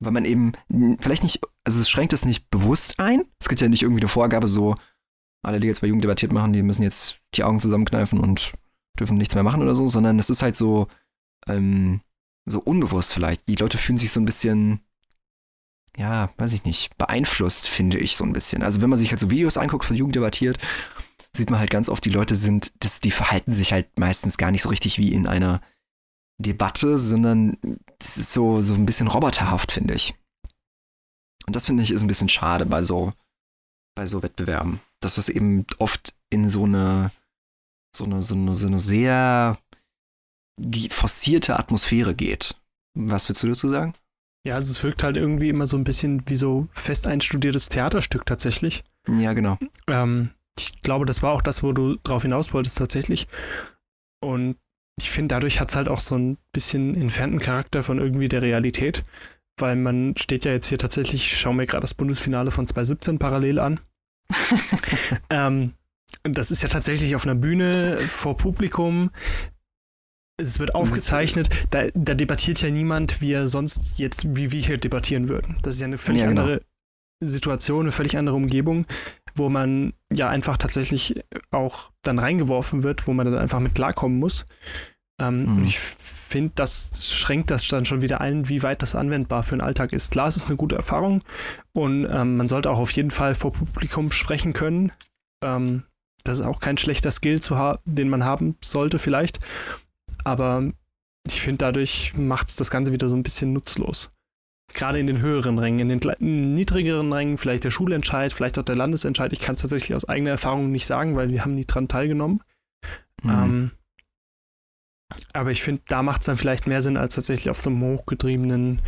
Weil 0.00 0.12
man 0.12 0.24
eben 0.24 0.52
vielleicht 1.00 1.22
nicht, 1.22 1.40
also 1.64 1.80
es 1.80 1.88
schränkt 1.88 2.12
es 2.12 2.24
nicht 2.24 2.50
bewusst 2.50 2.98
ein. 2.98 3.24
Es 3.38 3.48
gibt 3.48 3.60
ja 3.60 3.68
nicht 3.68 3.82
irgendwie 3.82 4.00
eine 4.00 4.08
Vorgabe 4.08 4.48
so, 4.48 4.74
alle, 5.44 5.60
die 5.60 5.66
jetzt 5.66 5.80
bei 5.80 5.86
Jugend 5.86 6.04
debattiert 6.04 6.32
machen, 6.32 6.52
die 6.52 6.62
müssen 6.62 6.82
jetzt 6.82 7.18
die 7.34 7.44
Augen 7.44 7.60
zusammenkneifen 7.60 8.20
und 8.20 8.52
dürfen 8.98 9.16
nichts 9.16 9.34
mehr 9.34 9.44
machen 9.44 9.62
oder 9.62 9.74
so, 9.74 9.86
sondern 9.86 10.18
es 10.18 10.30
ist 10.30 10.42
halt 10.42 10.56
so, 10.56 10.88
ähm, 11.48 12.00
so 12.46 12.60
unbewusst 12.60 13.12
vielleicht. 13.12 13.48
Die 13.48 13.56
Leute 13.56 13.78
fühlen 13.78 13.98
sich 13.98 14.10
so 14.10 14.20
ein 14.20 14.24
bisschen, 14.24 14.80
ja, 15.96 16.30
weiß 16.36 16.52
ich 16.52 16.64
nicht, 16.64 16.96
beeinflusst, 16.96 17.68
finde 17.68 17.98
ich 17.98 18.16
so 18.16 18.24
ein 18.24 18.32
bisschen. 18.32 18.62
Also 18.62 18.80
wenn 18.80 18.90
man 18.90 18.98
sich 18.98 19.10
halt 19.10 19.20
so 19.20 19.30
Videos 19.30 19.56
anguckt 19.56 19.84
von 19.84 19.96
Jugend 19.96 20.16
debattiert, 20.16 20.58
sieht 21.34 21.50
man 21.50 21.60
halt 21.60 21.70
ganz 21.70 21.88
oft, 21.88 22.04
die 22.04 22.10
Leute 22.10 22.34
sind, 22.34 22.72
das, 22.80 23.00
die 23.00 23.10
verhalten 23.10 23.52
sich 23.52 23.72
halt 23.72 23.98
meistens 23.98 24.36
gar 24.36 24.50
nicht 24.50 24.62
so 24.62 24.68
richtig 24.68 24.98
wie 24.98 25.12
in 25.12 25.26
einer 25.26 25.60
Debatte, 26.38 26.98
sondern 26.98 27.58
es 27.98 28.18
ist 28.18 28.32
so, 28.32 28.62
so 28.62 28.74
ein 28.74 28.86
bisschen 28.86 29.08
roboterhaft, 29.08 29.72
finde 29.72 29.94
ich. 29.94 30.14
Und 31.46 31.56
das 31.56 31.66
finde 31.66 31.82
ich 31.82 31.90
ist 31.90 32.02
ein 32.02 32.08
bisschen 32.08 32.28
schade 32.28 32.66
bei 32.66 32.82
so, 32.82 33.12
bei 33.94 34.06
so 34.06 34.22
Wettbewerben 34.22 34.80
dass 35.02 35.18
es 35.18 35.28
eben 35.28 35.66
oft 35.78 36.14
in 36.30 36.48
so 36.48 36.64
eine, 36.64 37.10
so 37.94 38.04
eine, 38.04 38.22
so 38.22 38.34
eine, 38.34 38.54
so 38.54 38.66
eine 38.66 38.78
sehr 38.78 39.58
forcierte 40.90 41.58
Atmosphäre 41.58 42.14
geht. 42.14 42.56
Was 42.94 43.28
willst 43.28 43.42
du 43.42 43.48
dazu 43.48 43.68
sagen? 43.68 43.94
Ja, 44.44 44.56
also 44.56 44.70
es 44.70 44.82
wirkt 44.82 45.02
halt 45.02 45.16
irgendwie 45.16 45.48
immer 45.48 45.66
so 45.66 45.76
ein 45.76 45.84
bisschen 45.84 46.28
wie 46.28 46.36
so 46.36 46.68
fest 46.72 47.06
einstudiertes 47.06 47.68
Theaterstück 47.68 48.26
tatsächlich. 48.26 48.82
Ja, 49.08 49.32
genau. 49.34 49.58
Ähm, 49.86 50.30
ich 50.58 50.82
glaube, 50.82 51.06
das 51.06 51.22
war 51.22 51.32
auch 51.32 51.42
das, 51.42 51.62
wo 51.62 51.72
du 51.72 51.96
drauf 52.02 52.22
hinaus 52.22 52.52
wolltest 52.52 52.78
tatsächlich. 52.78 53.28
Und 54.20 54.56
ich 54.98 55.10
finde, 55.10 55.34
dadurch 55.34 55.60
hat 55.60 55.70
es 55.70 55.76
halt 55.76 55.88
auch 55.88 56.00
so 56.00 56.16
ein 56.16 56.38
bisschen 56.52 56.94
entfernten 56.94 57.40
Charakter 57.40 57.82
von 57.82 57.98
irgendwie 57.98 58.28
der 58.28 58.42
Realität, 58.42 59.04
weil 59.58 59.76
man 59.76 60.16
steht 60.16 60.44
ja 60.44 60.52
jetzt 60.52 60.68
hier 60.68 60.78
tatsächlich, 60.78 61.24
ich 61.24 61.38
schaue 61.38 61.54
mir 61.54 61.66
gerade 61.66 61.82
das 61.82 61.94
Bundesfinale 61.94 62.50
von 62.50 62.66
2017 62.66 63.18
parallel 63.18 63.58
an. 63.58 63.80
ähm, 65.30 65.74
das 66.24 66.50
ist 66.50 66.62
ja 66.62 66.68
tatsächlich 66.68 67.14
auf 67.14 67.24
einer 67.24 67.34
Bühne 67.34 67.98
vor 67.98 68.36
Publikum. 68.36 69.10
Es 70.48 70.58
wird 70.58 70.74
aufgezeichnet. 70.74 71.48
Da, 71.70 71.84
da, 71.94 72.14
debattiert 72.14 72.60
ja 72.60 72.70
niemand, 72.70 73.20
wie 73.20 73.32
er 73.32 73.46
sonst 73.46 73.98
jetzt, 73.98 74.36
wie 74.36 74.50
wir 74.50 74.60
hier 74.60 74.78
debattieren 74.78 75.28
würden. 75.28 75.58
Das 75.62 75.74
ist 75.74 75.80
ja 75.80 75.86
eine 75.86 75.98
völlig 75.98 76.22
ja, 76.22 76.28
genau. 76.28 76.42
andere 76.42 76.62
Situation, 77.20 77.82
eine 77.82 77.92
völlig 77.92 78.16
andere 78.16 78.36
Umgebung, 78.36 78.86
wo 79.34 79.48
man 79.48 79.92
ja 80.12 80.28
einfach 80.28 80.56
tatsächlich 80.56 81.22
auch 81.50 81.90
dann 82.02 82.18
reingeworfen 82.18 82.82
wird, 82.82 83.06
wo 83.06 83.12
man 83.12 83.26
dann 83.26 83.38
einfach 83.38 83.60
mit 83.60 83.74
klarkommen 83.74 84.18
muss. 84.18 84.46
Ähm, 85.20 85.44
mhm. 85.44 85.58
Und 85.58 85.64
ich 85.66 85.78
finde, 85.78 86.52
das 86.54 86.90
schränkt 87.14 87.50
das 87.50 87.68
dann 87.68 87.84
schon 87.84 88.02
wieder 88.02 88.20
ein, 88.20 88.48
wie 88.48 88.62
weit 88.62 88.82
das 88.82 88.94
anwendbar 88.94 89.42
für 89.42 89.56
den 89.56 89.60
Alltag 89.60 89.92
ist. 89.92 90.10
Klar, 90.10 90.28
es 90.28 90.36
ist 90.36 90.46
eine 90.46 90.56
gute 90.56 90.74
Erfahrung 90.74 91.22
und 91.72 92.06
ähm, 92.10 92.36
man 92.36 92.48
sollte 92.48 92.70
auch 92.70 92.78
auf 92.78 92.90
jeden 92.92 93.10
Fall 93.10 93.34
vor 93.34 93.52
Publikum 93.52 94.10
sprechen 94.10 94.52
können. 94.52 94.92
Ähm, 95.44 95.84
das 96.24 96.38
ist 96.38 96.46
auch 96.46 96.60
kein 96.60 96.78
schlechter 96.78 97.10
Skill, 97.10 97.40
zu 97.40 97.56
den 97.84 98.08
man 98.08 98.24
haben 98.24 98.56
sollte 98.62 98.98
vielleicht. 98.98 99.40
Aber 100.24 100.72
ich 101.26 101.40
finde, 101.40 101.58
dadurch 101.58 102.14
macht 102.14 102.48
es 102.48 102.56
das 102.56 102.70
Ganze 102.70 102.92
wieder 102.92 103.08
so 103.08 103.14
ein 103.14 103.22
bisschen 103.22 103.52
nutzlos. 103.52 104.10
Gerade 104.74 104.98
in 104.98 105.06
den 105.06 105.20
höheren 105.20 105.58
Rängen, 105.58 105.90
in 105.90 106.00
den 106.00 106.54
niedrigeren 106.54 107.12
Rängen, 107.12 107.36
vielleicht 107.36 107.64
der 107.64 107.70
Schulentscheid, 107.70 108.32
vielleicht 108.32 108.58
auch 108.58 108.64
der 108.64 108.76
Landesentscheid. 108.76 109.32
Ich 109.32 109.40
kann 109.40 109.54
es 109.54 109.60
tatsächlich 109.60 109.94
aus 109.94 110.08
eigener 110.08 110.30
Erfahrung 110.30 110.72
nicht 110.72 110.86
sagen, 110.86 111.14
weil 111.14 111.30
wir 111.30 111.42
haben 111.42 111.54
nie 111.54 111.66
dran 111.66 111.88
teilgenommen. 111.88 112.40
Mhm. 113.22 113.30
Ähm, 113.30 113.70
aber 115.34 115.50
ich 115.50 115.62
finde, 115.62 115.82
da 115.88 116.02
macht 116.02 116.22
es 116.22 116.26
dann 116.26 116.38
vielleicht 116.38 116.66
mehr 116.66 116.80
Sinn 116.80 116.96
als 116.96 117.14
tatsächlich 117.14 117.50
auf 117.50 117.60
so 117.60 117.68
einem 117.68 117.82
hochgetriebenen 117.82 118.80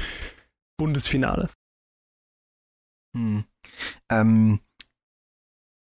Bundesfinale. 0.78 1.50
Hm. 3.14 3.44
Ähm, 4.10 4.60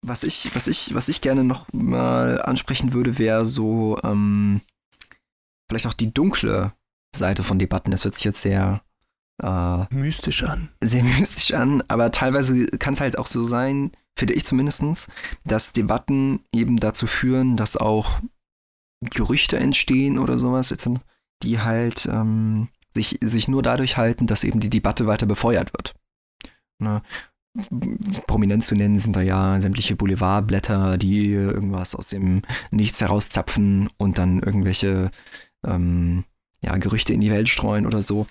was 0.05 0.23
ich, 0.23 0.53
was 0.55 0.67
ich, 0.67 0.93
was 0.93 1.09
ich 1.09 1.21
gerne 1.21 1.43
noch 1.43 1.71
mal 1.73 2.41
ansprechen 2.41 2.93
würde, 2.93 3.17
wäre 3.17 3.45
so 3.45 3.99
ähm, 4.03 4.61
vielleicht 5.69 5.87
auch 5.87 5.93
die 5.93 6.13
dunkle 6.13 6.73
Seite 7.15 7.43
von 7.43 7.59
Debatten. 7.59 7.91
Das 7.91 8.03
hört 8.03 8.15
sich 8.15 8.23
jetzt 8.23 8.41
sehr 8.41 8.81
äh, 9.41 9.93
mystisch 9.93 10.43
an. 10.43 10.69
Sehr 10.81 11.03
mystisch 11.19 11.53
an, 11.53 11.83
aber 11.87 12.11
teilweise 12.11 12.67
kann 12.67 12.93
es 12.93 13.01
halt 13.01 13.17
auch 13.17 13.27
so 13.27 13.43
sein, 13.43 13.91
finde 14.17 14.33
ich 14.33 14.45
zumindest, 14.45 15.09
dass 15.43 15.73
Debatten 15.73 16.41
eben 16.53 16.77
dazu 16.77 17.07
führen, 17.07 17.57
dass 17.57 17.77
auch 17.77 18.21
Gerüchte 19.01 19.57
entstehen 19.57 20.17
oder 20.17 20.37
sowas, 20.37 20.73
die 21.43 21.59
halt 21.59 22.05
ähm, 22.05 22.69
sich, 22.91 23.19
sich 23.21 23.47
nur 23.47 23.61
dadurch 23.61 23.97
halten, 23.97 24.25
dass 24.25 24.43
eben 24.43 24.59
die 24.59 24.69
Debatte 24.69 25.05
weiter 25.05 25.25
befeuert 25.25 25.73
wird. 25.73 25.93
Ne? 26.79 27.01
Prominent 28.27 28.63
zu 28.65 28.75
nennen 28.75 28.99
sind 28.99 29.15
da 29.15 29.21
ja 29.21 29.59
sämtliche 29.61 29.95
Boulevardblätter, 29.95 30.97
die 30.97 31.31
irgendwas 31.31 31.95
aus 31.95 32.09
dem 32.09 32.41
Nichts 32.71 32.99
herauszapfen 32.99 33.89
und 33.97 34.17
dann 34.17 34.41
irgendwelche 34.41 35.11
ähm, 35.65 36.23
ja, 36.61 36.75
Gerüchte 36.77 37.13
in 37.13 37.21
die 37.21 37.31
Welt 37.31 37.49
streuen 37.49 37.85
oder 37.85 38.01
so. 38.01 38.27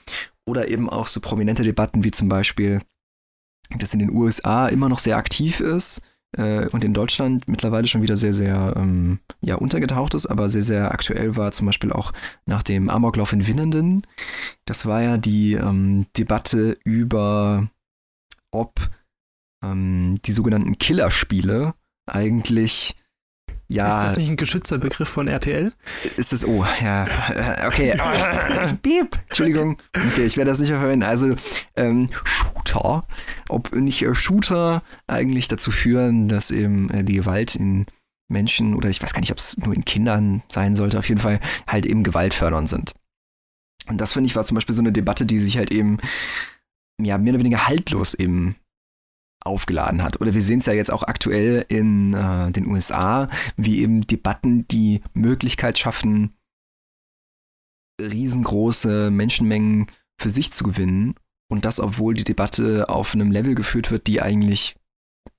Oder 0.47 0.69
eben 0.69 0.91
auch 0.91 1.07
so 1.07 1.21
prominente 1.21 1.63
Debatten 1.63 2.05
wie 2.05 2.11
zum 2.11 2.29
Beispiel, 2.29 2.83
dass 3.79 3.95
in 3.95 4.01
den 4.01 4.11
USA 4.11 4.67
immer 4.69 4.89
noch 4.89 4.99
sehr 4.99 5.17
aktiv 5.17 5.61
ist 5.61 6.03
äh, 6.37 6.69
und 6.69 6.85
in 6.85 6.93
Deutschland 6.93 7.49
mittlerweile 7.49 7.87
schon 7.87 8.03
wieder 8.03 8.17
sehr, 8.17 8.35
sehr 8.35 8.75
ähm, 8.77 9.21
ja, 9.41 9.57
untergetaucht 9.57 10.15
ist, 10.15 10.27
aber 10.27 10.49
sehr, 10.49 10.63
sehr 10.63 10.93
aktuell 10.93 11.37
war 11.37 11.53
zum 11.53 11.67
Beispiel 11.67 11.93
auch 11.93 12.13
nach 12.45 12.63
dem 12.63 12.91
Amoklauf 12.91 13.33
in 13.33 13.47
Winnenden. 13.47 14.03
Das 14.65 14.87
war 14.87 15.03
ja 15.03 15.17
die 15.17 15.55
ähm, 15.55 16.07
Debatte 16.17 16.77
über, 16.85 17.71
ob 18.51 18.75
ähm, 19.65 20.17
die 20.25 20.33
sogenannten 20.33 20.79
Killerspiele 20.79 21.75
eigentlich 22.07 22.97
ja. 23.69 24.03
Ist 24.03 24.11
das 24.11 24.19
nicht 24.19 24.29
ein 24.29 24.37
geschützter 24.37 24.79
Begriff 24.79 25.09
von 25.09 25.27
RTL? 25.27 25.73
Ist 26.17 26.33
das, 26.33 26.45
oh, 26.45 26.65
ja, 26.83 27.07
okay. 27.67 27.97
Piep, 28.83 29.19
Entschuldigung. 29.29 29.79
Okay, 29.95 30.27
ich 30.27 30.37
werde 30.37 30.51
das 30.51 30.59
nicht 30.59 30.71
mehr 30.71 30.81
verwenden. 30.81 31.05
Also, 31.05 31.35
ähm, 31.77 32.09
Shooter, 32.25 33.07
ob 33.49 33.75
nicht 33.75 34.03
äh, 34.03 34.15
Shooter 34.15 34.83
eigentlich 35.07 35.49
dazu 35.49 35.71
führen, 35.71 36.29
dass 36.29 36.51
eben 36.51 36.91
äh, 36.91 37.05
die 37.05 37.15
Gewalt 37.15 37.55
in 37.57 37.87
Menschen 38.29 38.75
oder 38.75 38.89
ich 38.89 39.03
weiß 39.03 39.13
gar 39.13 39.21
nicht, 39.21 39.33
ob 39.33 39.39
es 39.39 39.57
nur 39.57 39.75
in 39.75 39.85
Kindern 39.85 40.43
sein 40.49 40.77
sollte, 40.77 40.99
auf 40.99 41.09
jeden 41.09 41.21
Fall 41.21 41.41
halt 41.67 41.87
eben 41.87 42.03
gewaltfördernd 42.03 42.69
sind. 42.69 42.95
Und 43.89 44.01
das 44.01 44.13
finde 44.13 44.29
ich 44.29 44.37
war 44.37 44.45
zum 44.45 44.55
Beispiel 44.55 44.75
so 44.75 44.83
eine 44.83 44.93
Debatte, 44.93 45.27
die 45.27 45.39
sich 45.39 45.57
halt 45.57 45.71
eben 45.71 45.99
ja 47.01 47.19
mehr 47.19 47.33
oder 47.33 47.41
weniger 47.41 47.67
haltlos 47.67 48.15
eben 48.15 48.57
aufgeladen 49.45 50.03
hat. 50.03 50.21
Oder 50.21 50.35
wir 50.35 50.43
sehen 50.43 50.59
es 50.59 50.67
ja 50.67 50.73
jetzt 50.73 50.91
auch 50.91 51.03
aktuell 51.03 51.65
in 51.69 52.15
äh, 52.15 52.51
den 52.51 52.67
USA, 52.67 53.29
wie 53.57 53.81
eben 53.81 54.07
Debatten 54.07 54.67
die 54.69 55.03
Möglichkeit 55.13 55.79
schaffen, 55.79 56.37
riesengroße 58.01 59.11
Menschenmengen 59.11 59.87
für 60.21 60.31
sich 60.31 60.53
zu 60.53 60.65
gewinnen. 60.65 61.15
Und 61.51 61.65
das, 61.65 61.79
obwohl 61.79 62.15
die 62.15 62.25
Debatte 62.25 62.89
auf 62.89 63.15
einem 63.15 63.31
Level 63.31 63.55
geführt 63.55 63.91
wird, 63.91 64.07
die 64.07 64.23
eigentlich 64.23 64.77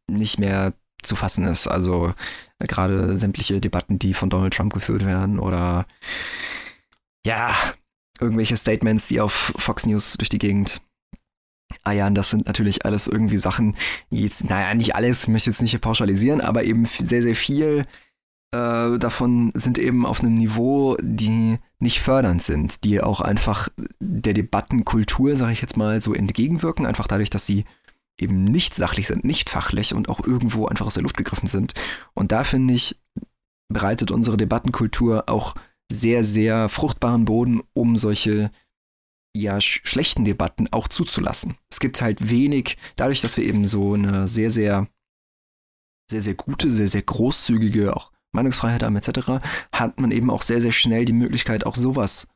nicht 0.10 0.40
mehr 0.40 0.74
zu 1.02 1.16
fassen 1.16 1.46
ist. 1.46 1.68
Also 1.68 2.14
äh, 2.60 2.68
gerade 2.68 3.18
sämtliche 3.18 3.60
Debatten, 3.60 4.00
die 4.00 4.14
von 4.14 4.30
Donald 4.30 4.54
Trump 4.54 4.74
geführt 4.74 5.06
werden 5.06 5.40
oder 5.40 5.86
ja, 7.26 7.56
irgendwelche 8.20 8.58
Statements, 8.58 9.08
die 9.08 9.20
auf 9.20 9.54
Fox 9.58 9.86
News 9.86 10.14
durch 10.18 10.30
die 10.30 10.40
Gegend 10.40 10.82
eiern. 11.84 12.16
Das 12.16 12.30
sind 12.30 12.46
natürlich 12.46 12.86
alles 12.86 13.08
irgendwie 13.08 13.38
Sachen, 13.38 13.76
jetzt, 14.10 14.50
naja, 14.50 14.74
nicht 14.74 14.96
alles, 14.96 15.24
ich 15.24 15.30
möchte 15.30 15.50
jetzt 15.50 15.62
nicht 15.62 15.80
pauschalisieren, 15.82 16.42
aber 16.42 16.64
eben 16.64 16.86
sehr, 16.86 17.22
sehr 17.22 17.36
viel 17.36 17.86
äh, 18.56 18.98
davon 19.00 19.52
sind 19.54 19.78
eben 19.78 20.06
auf 20.06 20.22
einem 20.22 20.36
Niveau, 20.36 20.96
die 21.02 21.58
nicht 21.80 22.00
fördernd 22.00 22.42
sind, 22.42 22.86
die 22.86 23.02
auch 23.02 23.20
einfach 23.20 23.68
der 24.00 24.34
Debattenkultur, 24.34 25.36
sage 25.36 25.52
ich 25.52 25.62
jetzt 25.62 25.76
mal, 25.76 26.00
so 26.02 26.14
entgegenwirken, 26.14 26.86
einfach 26.86 27.08
dadurch, 27.08 27.30
dass 27.30 27.46
sie 27.46 27.66
eben 28.18 28.46
nicht 28.46 28.74
sachlich 28.74 29.08
sind, 29.08 29.26
nicht 29.26 29.50
fachlich 29.50 29.94
und 29.94 30.08
auch 30.08 30.26
irgendwo 30.26 30.68
einfach 30.68 30.86
aus 30.86 30.94
der 30.94 31.04
Luft 31.04 31.18
gegriffen 31.18 31.48
sind. 31.48 31.74
Und 32.14 32.32
da 32.32 32.46
finde 32.46 32.74
ich, 32.74 32.98
bereitet 33.68 34.12
unsere 34.12 34.38
Debattenkultur 34.38 35.26
auch 35.28 35.56
sehr, 35.92 36.24
sehr 36.24 36.70
fruchtbaren 36.70 37.26
Boden, 37.26 37.62
um 37.74 37.98
solche 37.98 38.52
ja 39.36 39.60
sch 39.62 39.82
schlechten 39.84 40.24
Debatten 40.24 40.68
auch 40.72 40.88
zuzulassen. 40.88 41.56
Es 41.70 41.80
gibt 41.80 42.02
halt 42.02 42.30
wenig, 42.30 42.78
dadurch, 42.96 43.22
dass 43.22 43.38
wir 43.38 43.46
eben 43.46 43.66
so 43.66 43.94
eine 43.94 44.28
sehr, 44.28 44.50
sehr, 44.50 44.88
sehr, 46.10 46.22
sehr 46.22 46.36
gute, 46.36 46.72
sehr, 46.72 46.88
sehr 46.88 47.02
großzügige 47.02 47.96
auch 47.96 48.12
Meinungsfreiheit 48.34 48.84
haben 48.84 48.96
etc., 48.96 49.44
hat 49.72 50.00
man 50.00 50.12
eben 50.12 50.30
auch 50.30 50.42
sehr, 50.42 50.62
sehr 50.62 50.72
schnell 50.72 51.06
die 51.06 51.14
Möglichkeit, 51.14 51.66
auch 51.66 51.76
sowas 51.76 52.28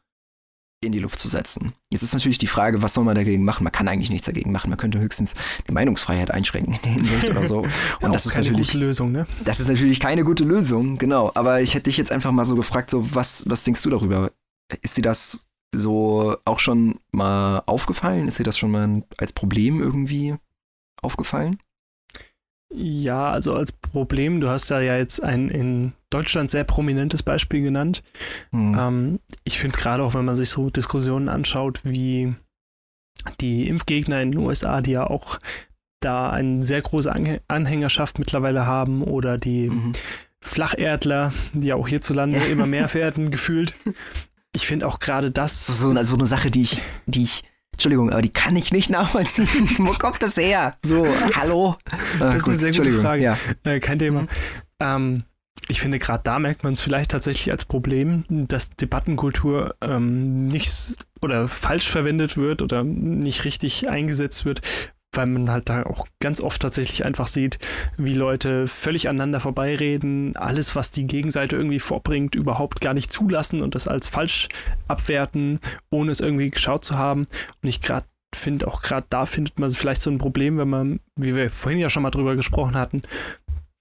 in 0.82 0.94
die 0.94 1.00
Luft 1.00 1.20
zu 1.20 1.28
setzen. 1.28 1.74
Jetzt 1.92 2.04
ist 2.04 2.14
natürlich 2.14 2.38
die 2.38 2.48
Frage, 2.48 2.82
was 2.82 2.94
soll 2.94 3.04
man 3.04 3.16
dagegen 3.16 3.44
machen? 3.44 3.66
Man 3.66 3.74
kann 3.74 3.90
eigentlich 3.90 4.10
nichts 4.10 4.28
dagegen 4.28 4.54
machen. 4.54 4.70
Man 4.70 4.80
könnte 4.80 4.98
höchstens 4.98 5.36
die 5.68 5.74
Meinungsfreiheit 5.74 6.32
einschränken 6.32 6.74
in 6.74 6.82
der 6.82 6.92
Hinsicht 6.94 7.30
oder 7.30 7.46
so. 7.46 7.66
Und 8.02 8.16
das 8.16 8.26
ist 8.26 8.38
natürlich 8.38 8.74
Lösung, 8.74 9.12
ne? 9.12 9.28
Das 9.44 9.60
ist 9.60 9.68
natürlich 9.68 10.00
keine 10.00 10.24
gute 10.24 10.46
Lösung, 10.46 10.98
genau. 10.98 11.32
Aber 11.36 11.62
ich 11.62 11.74
hätte 11.74 11.86
dich 11.86 11.98
jetzt 11.98 12.14
einfach 12.14 12.32
mal 12.32 12.46
so 12.46 12.56
gefragt, 12.56 12.92
so 12.92 13.14
was, 13.14 13.44
was 13.50 13.66
denkst 13.66 13.82
du 13.82 13.90
darüber? 13.90 14.32
Ist 14.82 14.96
dir 14.96 15.02
das 15.02 15.49
so 15.74 16.36
auch 16.46 16.60
schon 16.60 17.00
mal 17.12 17.64
aufgefallen? 17.66 18.28
Ist 18.28 18.40
dir 18.40 18.44
das 18.44 18.58
schon 18.58 18.72
mal 18.72 19.04
als 19.18 19.34
Problem 19.34 19.80
irgendwie 19.82 20.36
aufgefallen? 21.02 21.60
Ja, 22.72 23.32
also 23.32 23.56
als 23.56 23.72
Problem, 23.72 24.42
du 24.42 24.50
hast 24.50 24.70
ja 24.70 24.82
jetzt 24.82 25.24
ein 25.24 25.50
in 25.50 25.94
Deutschland 26.12 26.52
sehr 26.52 26.64
prominentes 26.64 27.24
Beispiel 27.24 27.64
genannt. 27.64 28.04
Hm. 28.52 28.78
Ähm, 28.78 29.20
ich 29.44 29.58
finde 29.58 29.78
gerade 29.78 30.04
auch, 30.04 30.14
wenn 30.14 30.26
man 30.26 30.36
sich 30.36 30.50
so 30.50 30.70
Diskussionen 30.70 31.30
anschaut, 31.30 31.82
wie 31.84 32.36
die 33.42 33.68
Impfgegner 33.68 34.22
in 34.22 34.32
den 34.32 34.40
USA, 34.40 34.82
die 34.82 34.92
ja 34.92 35.08
auch 35.08 35.40
da 36.00 36.30
eine 36.30 36.64
sehr 36.64 36.82
große 36.82 37.12
Anhängerschaft 37.48 38.20
mittlerweile 38.20 38.66
haben, 38.66 39.04
oder 39.04 39.38
die 39.38 39.70
mhm. 39.70 39.94
Flacherdler, 40.40 41.34
die 41.54 41.74
auch 41.74 41.88
hierzulande 41.88 42.38
immer 42.52 42.68
mehr 42.68 42.94
werden, 42.94 43.32
gefühlt. 43.32 43.74
Ich 44.54 44.66
finde 44.66 44.88
auch 44.88 45.00
gerade 45.00 45.32
das. 45.32 45.66
So, 45.68 45.74
so, 45.74 46.04
so, 46.04 46.16
eine 46.16 46.26
Sache, 46.26 46.52
die 46.52 46.64
ich, 46.64 46.82
die 47.06 47.24
ich, 47.24 47.44
Entschuldigung, 47.74 48.12
aber 48.12 48.22
die 48.22 48.32
kann 48.32 48.56
ich 48.56 48.72
nicht 48.72 48.90
nachvollziehen. 48.90 49.48
Wo 49.80 49.94
kommt 49.94 50.22
das 50.22 50.38
her? 50.38 50.76
So, 50.84 51.08
hallo? 51.36 51.78
Das 52.20 52.36
ist 52.36 52.42
äh, 52.42 52.44
gut, 52.44 52.48
eine 52.50 52.60
sehr 52.60 52.72
gute 52.72 53.02
Frage. 53.02 53.24
Ja. 53.24 53.38
Äh, 53.64 53.80
kein 53.80 54.00
Thema. 54.00 54.22
Mhm. 54.24 54.28
Ähm, 54.80 55.24
ich 55.68 55.82
finde, 55.82 56.00
gerade 56.00 56.24
da 56.24 56.40
merkt 56.40 56.64
man 56.64 56.74
es 56.74 56.82
vielleicht 56.82 57.12
tatsächlich 57.12 57.52
als 57.52 57.64
Problem, 57.64 58.26
dass 58.28 58.72
Debattenkultur 58.72 59.76
ähm, 59.82 60.48
nicht 60.48 60.96
oder 61.22 61.48
falsch 61.48 61.88
verwendet 61.90 62.38
wird 62.38 62.62
oder 62.62 62.84
nicht 62.84 63.46
richtig 63.46 63.88
eingesetzt 63.88 64.46
wird, 64.46 64.62
weil 65.12 65.26
man 65.26 65.50
halt 65.50 65.70
da 65.70 65.84
auch 65.84 66.08
ganz 66.20 66.40
oft 66.40 66.62
tatsächlich 66.62 67.04
einfach 67.04 67.28
sieht, 67.28 67.58
wie 67.98 68.14
Leute 68.14 68.68
völlig 68.68 69.10
aneinander 69.10 69.40
vorbeireden, 69.40 70.36
alles, 70.36 70.76
was 70.76 70.92
die 70.92 71.08
Gegenseite 71.08 71.56
irgendwie 71.56 71.80
vorbringt, 71.80 72.36
überhaupt 72.36 72.80
gar 72.82 72.94
nicht 72.94 73.12
zulassen 73.12 73.62
und 73.62 73.76
das 73.76 73.88
als 73.88 74.08
falsch 74.08 74.50
abwerten, 74.88 75.60
ohne 75.90 76.12
es 76.12 76.20
irgendwie 76.20 76.52
geschaut 76.52 76.86
zu 76.86 76.98
haben. 76.98 77.28
Und 77.62 77.70
ich 77.70 77.82
gerade 77.82 78.06
finde, 78.36 78.68
auch 78.68 78.82
gerade 78.82 79.08
da 79.10 79.26
findet 79.26 79.60
man 79.60 79.72
vielleicht 79.72 80.02
so 80.02 80.12
ein 80.12 80.20
Problem, 80.20 80.58
wenn 80.58 80.70
man, 80.70 81.00
wie 81.16 81.36
wir 81.36 81.50
vorhin 81.50 81.80
ja 81.80 81.90
schon 81.90 82.04
mal 82.04 82.12
drüber 82.12 82.36
gesprochen 82.36 82.76
hatten, 82.76 83.02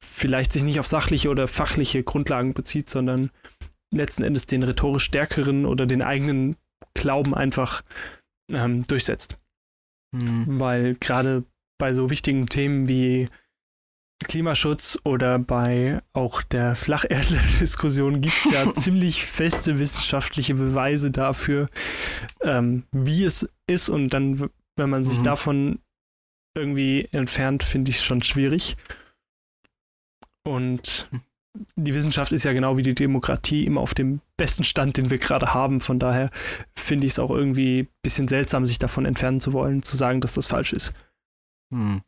vielleicht 0.00 0.52
sich 0.52 0.62
nicht 0.62 0.80
auf 0.80 0.86
sachliche 0.86 1.28
oder 1.28 1.48
fachliche 1.48 2.02
Grundlagen 2.02 2.54
bezieht, 2.54 2.88
sondern 2.88 3.30
letzten 3.90 4.22
Endes 4.22 4.46
den 4.46 4.62
rhetorisch 4.62 5.04
stärkeren 5.04 5.66
oder 5.66 5.86
den 5.86 6.02
eigenen 6.02 6.56
Glauben 6.94 7.34
einfach 7.34 7.82
ähm, 8.50 8.86
durchsetzt. 8.86 9.38
Mhm. 10.12 10.58
Weil 10.58 10.94
gerade 10.94 11.44
bei 11.78 11.94
so 11.94 12.10
wichtigen 12.10 12.46
Themen 12.46 12.88
wie 12.88 13.28
Klimaschutz 14.24 14.98
oder 15.04 15.38
bei 15.38 16.02
auch 16.12 16.42
der 16.42 16.74
Flacherdler-Diskussion 16.74 18.20
gibt 18.20 18.34
es 18.44 18.52
ja 18.52 18.74
ziemlich 18.74 19.24
feste 19.24 19.78
wissenschaftliche 19.78 20.54
Beweise 20.54 21.10
dafür, 21.10 21.68
ähm, 22.42 22.84
wie 22.90 23.24
es 23.24 23.48
ist. 23.66 23.88
Und 23.88 24.10
dann, 24.10 24.50
wenn 24.76 24.90
man 24.90 25.04
sich 25.04 25.20
mhm. 25.20 25.24
davon 25.24 25.78
irgendwie 26.56 27.08
entfernt, 27.12 27.62
finde 27.62 27.90
ich 27.90 27.98
es 27.98 28.04
schon 28.04 28.22
schwierig. 28.22 28.76
Und 30.44 31.08
die 31.76 31.94
Wissenschaft 31.94 32.32
ist 32.32 32.44
ja 32.44 32.52
genau 32.52 32.76
wie 32.76 32.82
die 32.82 32.94
Demokratie 32.94 33.64
immer 33.64 33.80
auf 33.80 33.94
dem 33.94 34.20
besten 34.36 34.64
Stand, 34.64 34.96
den 34.96 35.10
wir 35.10 35.18
gerade 35.18 35.54
haben. 35.54 35.80
Von 35.80 35.98
daher 35.98 36.30
finde 36.76 37.06
ich 37.06 37.14
es 37.14 37.18
auch 37.18 37.30
irgendwie 37.30 37.82
ein 37.82 37.88
bisschen 38.02 38.28
seltsam, 38.28 38.66
sich 38.66 38.78
davon 38.78 39.04
entfernen 39.04 39.40
zu 39.40 39.52
wollen, 39.52 39.82
zu 39.82 39.96
sagen, 39.96 40.20
dass 40.20 40.34
das 40.34 40.46
falsch 40.46 40.72
ist. 40.72 40.92
Hm. 41.72 42.02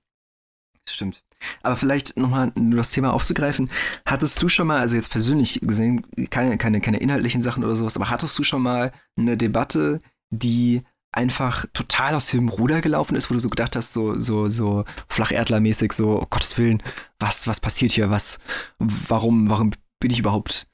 Stimmt. 0.89 1.23
Aber 1.63 1.77
vielleicht 1.77 2.17
nochmal 2.17 2.53
das 2.55 2.91
Thema 2.91 3.13
aufzugreifen. 3.13 3.71
Hattest 4.07 4.43
du 4.43 4.49
schon 4.49 4.67
mal, 4.67 4.81
also 4.81 4.97
jetzt 4.97 5.11
persönlich 5.11 5.61
gesehen, 5.63 6.07
keine, 6.31 6.59
keine, 6.59 6.81
keine 6.81 6.99
inhaltlichen 6.99 7.43
Sachen 7.43 7.65
oder 7.65 7.77
sowas, 7.77 7.97
aber 7.97 8.11
hattest 8.11 8.39
du 8.39 8.43
schon 8.43 8.63
mal 8.63 8.93
eine 9.17 9.37
Debatte, 9.37 10.01
die 10.31 10.83
einfach 11.13 11.67
total 11.73 12.15
aus 12.15 12.29
dem 12.29 12.49
Ruder 12.49 12.81
gelaufen 12.81 13.17
ist, 13.17 13.31
wo 13.31 13.35
du 13.35 13.41
so 13.41 13.51
gedacht 13.51 13.75
hast, 13.77 13.93
so, 13.93 14.19
so, 14.19 14.49
so 14.49 14.85
Flacherdlermäßig, 15.09 15.93
so, 15.93 16.21
oh 16.21 16.27
Gottes 16.31 16.57
Willen, 16.57 16.83
was, 17.19 17.47
was 17.47 17.61
passiert 17.61 17.93
hier? 17.93 18.11
Was, 18.11 18.39
warum, 18.79 19.51
warum 19.51 19.73
bin 19.99 20.11
ich 20.11 20.21
überhaupt 20.21 20.67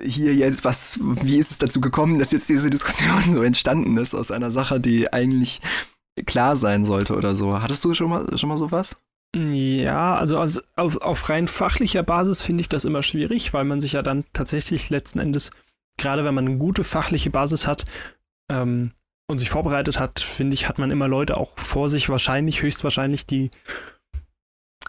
hier 0.00 0.34
jetzt? 0.34 0.64
Was, 0.64 1.00
wie 1.02 1.38
ist 1.38 1.50
es 1.50 1.58
dazu 1.58 1.80
gekommen, 1.80 2.18
dass 2.18 2.32
jetzt 2.32 2.48
diese 2.48 2.70
Diskussion 2.70 3.32
so 3.32 3.42
entstanden 3.42 3.96
ist 3.98 4.14
aus 4.14 4.30
einer 4.30 4.50
Sache, 4.50 4.80
die 4.80 5.12
eigentlich 5.12 5.60
klar 6.26 6.56
sein 6.56 6.84
sollte 6.84 7.16
oder 7.16 7.34
so? 7.34 7.60
Hattest 7.60 7.84
du 7.84 7.94
schon 7.94 8.10
mal, 8.10 8.38
schon 8.38 8.48
mal 8.48 8.56
sowas? 8.56 8.96
Ja, 9.34 10.14
also 10.16 10.38
auf, 10.38 10.96
auf 10.98 11.28
rein 11.28 11.48
fachlicher 11.48 12.02
Basis 12.02 12.42
finde 12.42 12.60
ich 12.60 12.68
das 12.68 12.84
immer 12.84 13.02
schwierig, 13.02 13.54
weil 13.54 13.64
man 13.64 13.80
sich 13.80 13.92
ja 13.92 14.02
dann 14.02 14.24
tatsächlich 14.34 14.90
letzten 14.90 15.18
Endes, 15.18 15.50
gerade 15.96 16.24
wenn 16.24 16.34
man 16.34 16.46
eine 16.46 16.58
gute 16.58 16.84
fachliche 16.84 17.30
Basis 17.30 17.66
hat, 17.66 17.86
ähm, 18.50 18.92
und 19.28 19.38
sich 19.38 19.50
vorbereitet 19.50 19.98
hat, 19.98 20.20
finde 20.20 20.54
ich, 20.54 20.68
hat 20.68 20.78
man 20.78 20.90
immer 20.90 21.08
Leute 21.08 21.36
auch 21.36 21.58
vor 21.58 21.88
sich, 21.88 22.08
wahrscheinlich, 22.08 22.62
höchstwahrscheinlich, 22.62 23.26
die 23.26 23.50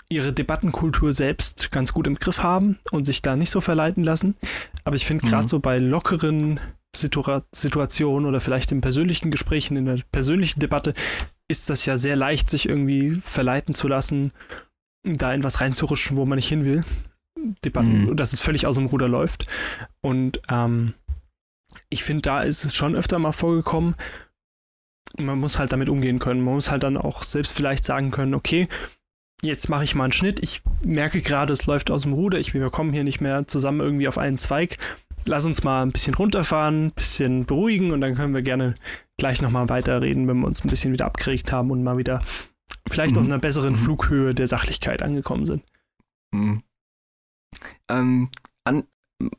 ihre 0.10 0.34
Debattenkultur 0.34 1.13
selbst 1.13 1.72
ganz 1.72 1.94
gut 1.94 2.08
im 2.08 2.16
Griff 2.16 2.44
haben 2.44 2.80
und 2.92 3.06
sich 3.06 3.22
da 3.22 3.36
nicht 3.36 3.50
so 3.50 3.62
verleiten 3.62 4.04
lassen. 4.04 4.36
Aber 4.84 4.96
ich 4.96 5.06
finde 5.06 5.28
gerade 5.28 5.44
mhm. 5.44 5.48
so 5.48 5.60
bei 5.60 5.80
lockeren 5.80 6.60
Situa 6.96 7.44
Situationen 7.52 8.28
oder 8.28 8.39
vielleicht 8.39 8.72
in 8.72 8.82
persönlichen 8.82 9.32
Gesprächen, 9.32 9.78
in 9.78 9.86
der 9.86 10.00
persönlichen 10.12 10.60
Debatte, 10.60 10.94
ist 11.48 11.70
das 11.70 11.86
ja 11.86 11.98
sehr 11.98 12.16
leicht, 12.16 12.50
sich 12.50 12.70
irgendwie 12.70 13.22
verleiten 13.24 13.74
zu 13.74 13.88
lassen, 13.88 14.32
da 15.04 15.34
in 15.34 15.44
was 15.44 15.60
reinzurutschen, 15.60 16.16
wo 16.16 16.26
man 16.26 16.38
nicht 16.38 16.48
hin 16.50 16.66
will. 16.66 16.84
Debatten, 17.66 18.06
mhm. 18.06 18.16
dass 18.16 18.32
es 18.32 18.39
völlig 18.39 18.68
aus 18.68 18.76
dem 18.76 18.86
Ruder 18.86 19.08
läuft. 19.08 19.48
Und 20.02 20.42
ähm, 20.50 20.94
ich 21.89 22.03
finde, 22.03 22.23
da 22.23 22.41
ist 22.41 22.63
es 22.63 22.75
schon 22.75 22.95
öfter 22.95 23.19
mal 23.19 23.31
vorgekommen. 23.31 23.95
Man 25.17 25.39
muss 25.39 25.59
halt 25.59 25.71
damit 25.71 25.89
umgehen 25.89 26.19
können. 26.19 26.41
Man 26.41 26.55
muss 26.55 26.71
halt 26.71 26.83
dann 26.83 26.97
auch 26.97 27.23
selbst 27.23 27.55
vielleicht 27.55 27.86
sagen 27.86 28.12
können, 28.12 28.33
okay, 28.33 28.67
jetzt 29.41 29.69
mache 29.69 29.83
ich 29.83 29.93
mal 29.93 30.05
einen 30.05 30.13
Schnitt. 30.13 30.41
Ich 30.41 30.62
merke 30.81 31.21
gerade, 31.21 31.53
es 31.53 31.65
läuft 31.65 31.91
aus 31.91 32.03
dem 32.03 32.13
Ruder. 32.13 32.39
Ich, 32.39 32.53
wir 32.53 32.69
kommen 32.69 32.93
hier 32.93 33.03
nicht 33.03 33.21
mehr 33.21 33.47
zusammen 33.47 33.81
irgendwie 33.81 34.07
auf 34.07 34.17
einen 34.17 34.38
Zweig. 34.38 34.77
Lass 35.25 35.45
uns 35.45 35.63
mal 35.63 35.83
ein 35.83 35.91
bisschen 35.91 36.15
runterfahren, 36.15 36.88
ein 36.88 36.91
bisschen 36.91 37.45
beruhigen 37.45 37.91
und 37.91 38.01
dann 38.01 38.15
können 38.15 38.33
wir 38.33 38.41
gerne 38.41 38.75
gleich 39.17 39.41
nochmal 39.41 39.69
weiterreden, 39.69 40.27
wenn 40.27 40.39
wir 40.39 40.47
uns 40.47 40.63
ein 40.63 40.69
bisschen 40.69 40.91
wieder 40.91 41.05
abgeregt 41.05 41.51
haben 41.51 41.71
und 41.71 41.83
mal 41.83 41.97
wieder 41.97 42.21
vielleicht 42.88 43.15
mhm. 43.15 43.21
auf 43.21 43.25
einer 43.27 43.39
besseren 43.39 43.73
mhm. 43.73 43.77
Flughöhe 43.77 44.33
der 44.33 44.47
Sachlichkeit 44.47 45.01
angekommen 45.01 45.45
sind. 45.45 45.63
Mhm. 46.33 46.63
Ähm, 47.89 48.29
an, 48.65 48.83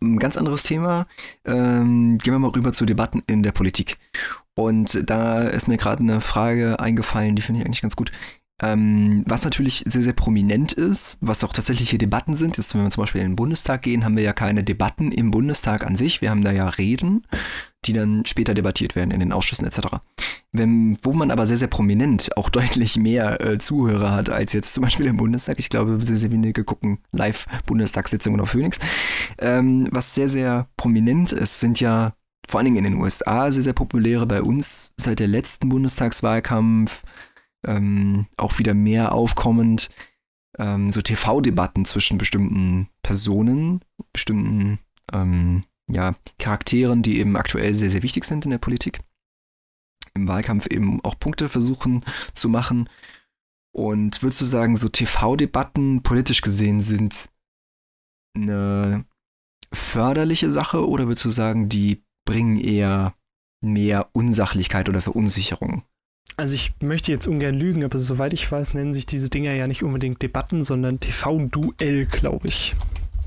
ein 0.00 0.18
ganz 0.18 0.36
anderes 0.36 0.62
Thema. 0.62 1.06
Ähm, 1.44 2.18
gehen 2.18 2.32
wir 2.32 2.38
mal 2.38 2.50
rüber 2.50 2.72
zu 2.72 2.86
Debatten 2.86 3.22
in 3.26 3.42
der 3.42 3.52
Politik. 3.52 3.98
Und 4.54 5.08
da 5.08 5.42
ist 5.42 5.68
mir 5.68 5.76
gerade 5.76 6.02
eine 6.02 6.20
Frage 6.20 6.78
eingefallen, 6.78 7.36
die 7.36 7.42
finde 7.42 7.60
ich 7.60 7.66
eigentlich 7.66 7.82
ganz 7.82 7.96
gut. 7.96 8.12
Ähm, 8.62 9.24
was 9.26 9.44
natürlich 9.44 9.82
sehr, 9.84 10.02
sehr 10.02 10.12
prominent 10.12 10.72
ist, 10.72 11.18
was 11.20 11.42
auch 11.42 11.52
tatsächliche 11.52 11.98
Debatten 11.98 12.34
sind, 12.34 12.56
ist, 12.56 12.74
wenn 12.74 12.84
wir 12.84 12.90
zum 12.90 13.02
Beispiel 13.02 13.20
in 13.20 13.30
den 13.30 13.36
Bundestag 13.36 13.82
gehen, 13.82 14.04
haben 14.04 14.16
wir 14.16 14.22
ja 14.22 14.32
keine 14.32 14.62
Debatten 14.62 15.10
im 15.10 15.32
Bundestag 15.32 15.84
an 15.84 15.96
sich. 15.96 16.20
Wir 16.20 16.30
haben 16.30 16.44
da 16.44 16.52
ja 16.52 16.68
Reden, 16.68 17.26
die 17.86 17.92
dann 17.92 18.24
später 18.26 18.54
debattiert 18.54 18.96
werden 18.96 19.10
in 19.10 19.20
den 19.20 19.32
Ausschüssen 19.32 19.66
etc. 19.66 19.98
Wenn, 20.52 20.98
wo 21.02 21.12
man 21.12 21.30
aber 21.30 21.46
sehr, 21.46 21.56
sehr 21.56 21.68
prominent 21.68 22.36
auch 22.36 22.48
deutlich 22.50 22.96
mehr 22.96 23.40
äh, 23.40 23.58
Zuhörer 23.58 24.12
hat 24.12 24.30
als 24.30 24.52
jetzt 24.52 24.74
zum 24.74 24.82
Beispiel 24.82 25.06
im 25.06 25.16
Bundestag. 25.16 25.58
Ich 25.58 25.70
glaube, 25.70 25.98
sehr, 26.00 26.16
sehr 26.16 26.32
wenige 26.32 26.64
gucken 26.64 26.98
live 27.12 27.46
Bundestagssitzungen 27.66 28.40
auf 28.40 28.50
Phoenix. 28.50 28.78
Ähm, 29.38 29.88
was 29.90 30.14
sehr, 30.14 30.28
sehr 30.28 30.68
prominent 30.76 31.32
ist, 31.32 31.60
sind 31.60 31.80
ja 31.80 32.14
vor 32.48 32.58
allen 32.58 32.66
Dingen 32.66 32.84
in 32.84 32.92
den 32.92 33.00
USA 33.00 33.50
sehr, 33.52 33.62
sehr 33.62 33.72
populäre 33.72 34.26
bei 34.26 34.42
uns 34.42 34.92
seit 34.96 35.18
der 35.18 35.28
letzten 35.28 35.68
Bundestagswahlkampf 35.68 37.02
ähm, 37.66 38.26
auch 38.36 38.58
wieder 38.58 38.74
mehr 38.74 39.12
aufkommend, 39.12 39.90
ähm, 40.58 40.90
so 40.90 41.02
TV-Debatten 41.02 41.84
zwischen 41.84 42.18
bestimmten 42.18 42.88
Personen, 43.02 43.80
bestimmten 44.12 44.78
ähm, 45.12 45.64
ja, 45.90 46.14
Charakteren, 46.38 47.02
die 47.02 47.18
eben 47.18 47.36
aktuell 47.36 47.74
sehr, 47.74 47.90
sehr 47.90 48.02
wichtig 48.02 48.24
sind 48.24 48.44
in 48.44 48.50
der 48.50 48.58
Politik. 48.58 49.00
Im 50.14 50.28
Wahlkampf 50.28 50.66
eben 50.66 51.04
auch 51.04 51.18
Punkte 51.18 51.48
versuchen 51.48 52.04
zu 52.34 52.48
machen. 52.48 52.88
Und 53.72 54.22
würdest 54.22 54.40
du 54.40 54.44
sagen, 54.44 54.76
so 54.76 54.88
TV-Debatten 54.88 56.02
politisch 56.02 56.40
gesehen 56.40 56.80
sind 56.80 57.30
eine 58.36 59.04
förderliche 59.72 60.52
Sache 60.52 60.88
oder 60.88 61.06
würdest 61.06 61.24
du 61.24 61.30
sagen, 61.30 61.68
die 61.68 62.04
bringen 62.24 62.58
eher 62.58 63.14
mehr 63.60 64.08
Unsachlichkeit 64.12 64.88
oder 64.88 65.02
Verunsicherung 65.02 65.82
also 66.36 66.54
ich 66.54 66.74
möchte 66.80 67.12
jetzt 67.12 67.26
ungern 67.26 67.54
lügen, 67.54 67.84
aber 67.84 67.98
soweit 67.98 68.32
ich 68.32 68.50
weiß, 68.50 68.74
nennen 68.74 68.92
sich 68.92 69.06
diese 69.06 69.28
Dinger 69.28 69.52
ja 69.52 69.66
nicht 69.66 69.82
unbedingt 69.82 70.20
Debatten, 70.22 70.64
sondern 70.64 71.00
TV-Duell, 71.00 72.06
glaube 72.06 72.48
ich. 72.48 72.74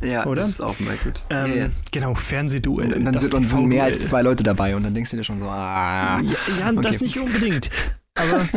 Ja, 0.01 0.25
Oder? 0.25 0.41
das 0.41 0.49
ist 0.49 0.62
auch 0.62 0.79
mal 0.79 0.97
gut. 0.97 1.23
Ähm, 1.29 1.57
ja. 1.57 1.69
Genau, 1.91 2.13
Fernsehduell. 2.13 2.93
Und 2.93 3.05
dann 3.05 3.17
sind, 3.17 3.33
und 3.33 3.43
sind 3.45 3.65
mehr 3.65 3.86
als 3.86 4.07
zwei 4.07 4.21
Leute 4.21 4.43
dabei 4.43 4.75
und 4.75 4.83
dann 4.83 4.93
denkst 4.93 5.12
du 5.12 5.17
dir 5.17 5.23
schon 5.23 5.39
so, 5.39 5.47
ah. 5.47 6.19
Ja, 6.21 6.31
ja 6.60 6.71
okay. 6.71 6.81
das 6.81 7.01
nicht 7.01 7.19
unbedingt. 7.19 7.69
Aber 8.15 8.47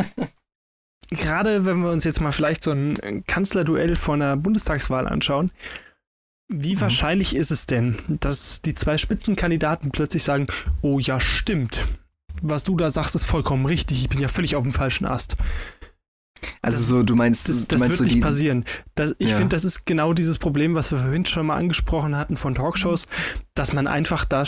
gerade 1.09 1.65
wenn 1.65 1.79
wir 1.79 1.91
uns 1.91 2.03
jetzt 2.03 2.21
mal 2.21 2.31
vielleicht 2.31 2.63
so 2.63 2.71
ein 2.71 3.23
Kanzlerduell 3.25 3.95
vor 3.95 4.15
einer 4.15 4.37
Bundestagswahl 4.37 5.07
anschauen, 5.07 5.51
wie 6.47 6.75
mhm. 6.75 6.81
wahrscheinlich 6.81 7.35
ist 7.35 7.51
es 7.51 7.65
denn, 7.65 7.97
dass 8.07 8.61
die 8.61 8.75
zwei 8.75 8.97
Spitzenkandidaten 8.97 9.91
plötzlich 9.91 10.23
sagen, 10.23 10.47
oh 10.81 10.99
ja, 10.99 11.19
stimmt, 11.19 11.85
was 12.41 12.63
du 12.63 12.75
da 12.75 12.91
sagst, 12.91 13.15
ist 13.15 13.25
vollkommen 13.25 13.65
richtig. 13.65 14.01
Ich 14.01 14.09
bin 14.09 14.19
ja 14.19 14.27
völlig 14.27 14.55
auf 14.55 14.63
dem 14.63 14.73
falschen 14.73 15.05
Ast. 15.05 15.37
Also 16.61 16.77
das, 16.77 16.87
so, 16.87 17.03
du 17.03 17.15
meinst, 17.15 17.49
das, 17.49 17.67
das 17.67 17.79
meinst 17.79 17.99
wird 17.99 18.09
so 18.09 18.15
nicht 18.15 18.23
passieren. 18.23 18.65
Das, 18.95 19.15
ich 19.19 19.29
ja. 19.29 19.35
finde, 19.35 19.55
das 19.55 19.63
ist 19.63 19.85
genau 19.85 20.13
dieses 20.13 20.37
Problem, 20.37 20.75
was 20.75 20.91
wir 20.91 20.99
vorhin 20.99 21.25
schon 21.25 21.47
mal 21.47 21.57
angesprochen 21.57 22.15
hatten 22.15 22.37
von 22.37 22.55
Talkshows, 22.55 23.07
dass 23.53 23.73
man 23.73 23.87
einfach 23.87 24.25
da, 24.25 24.43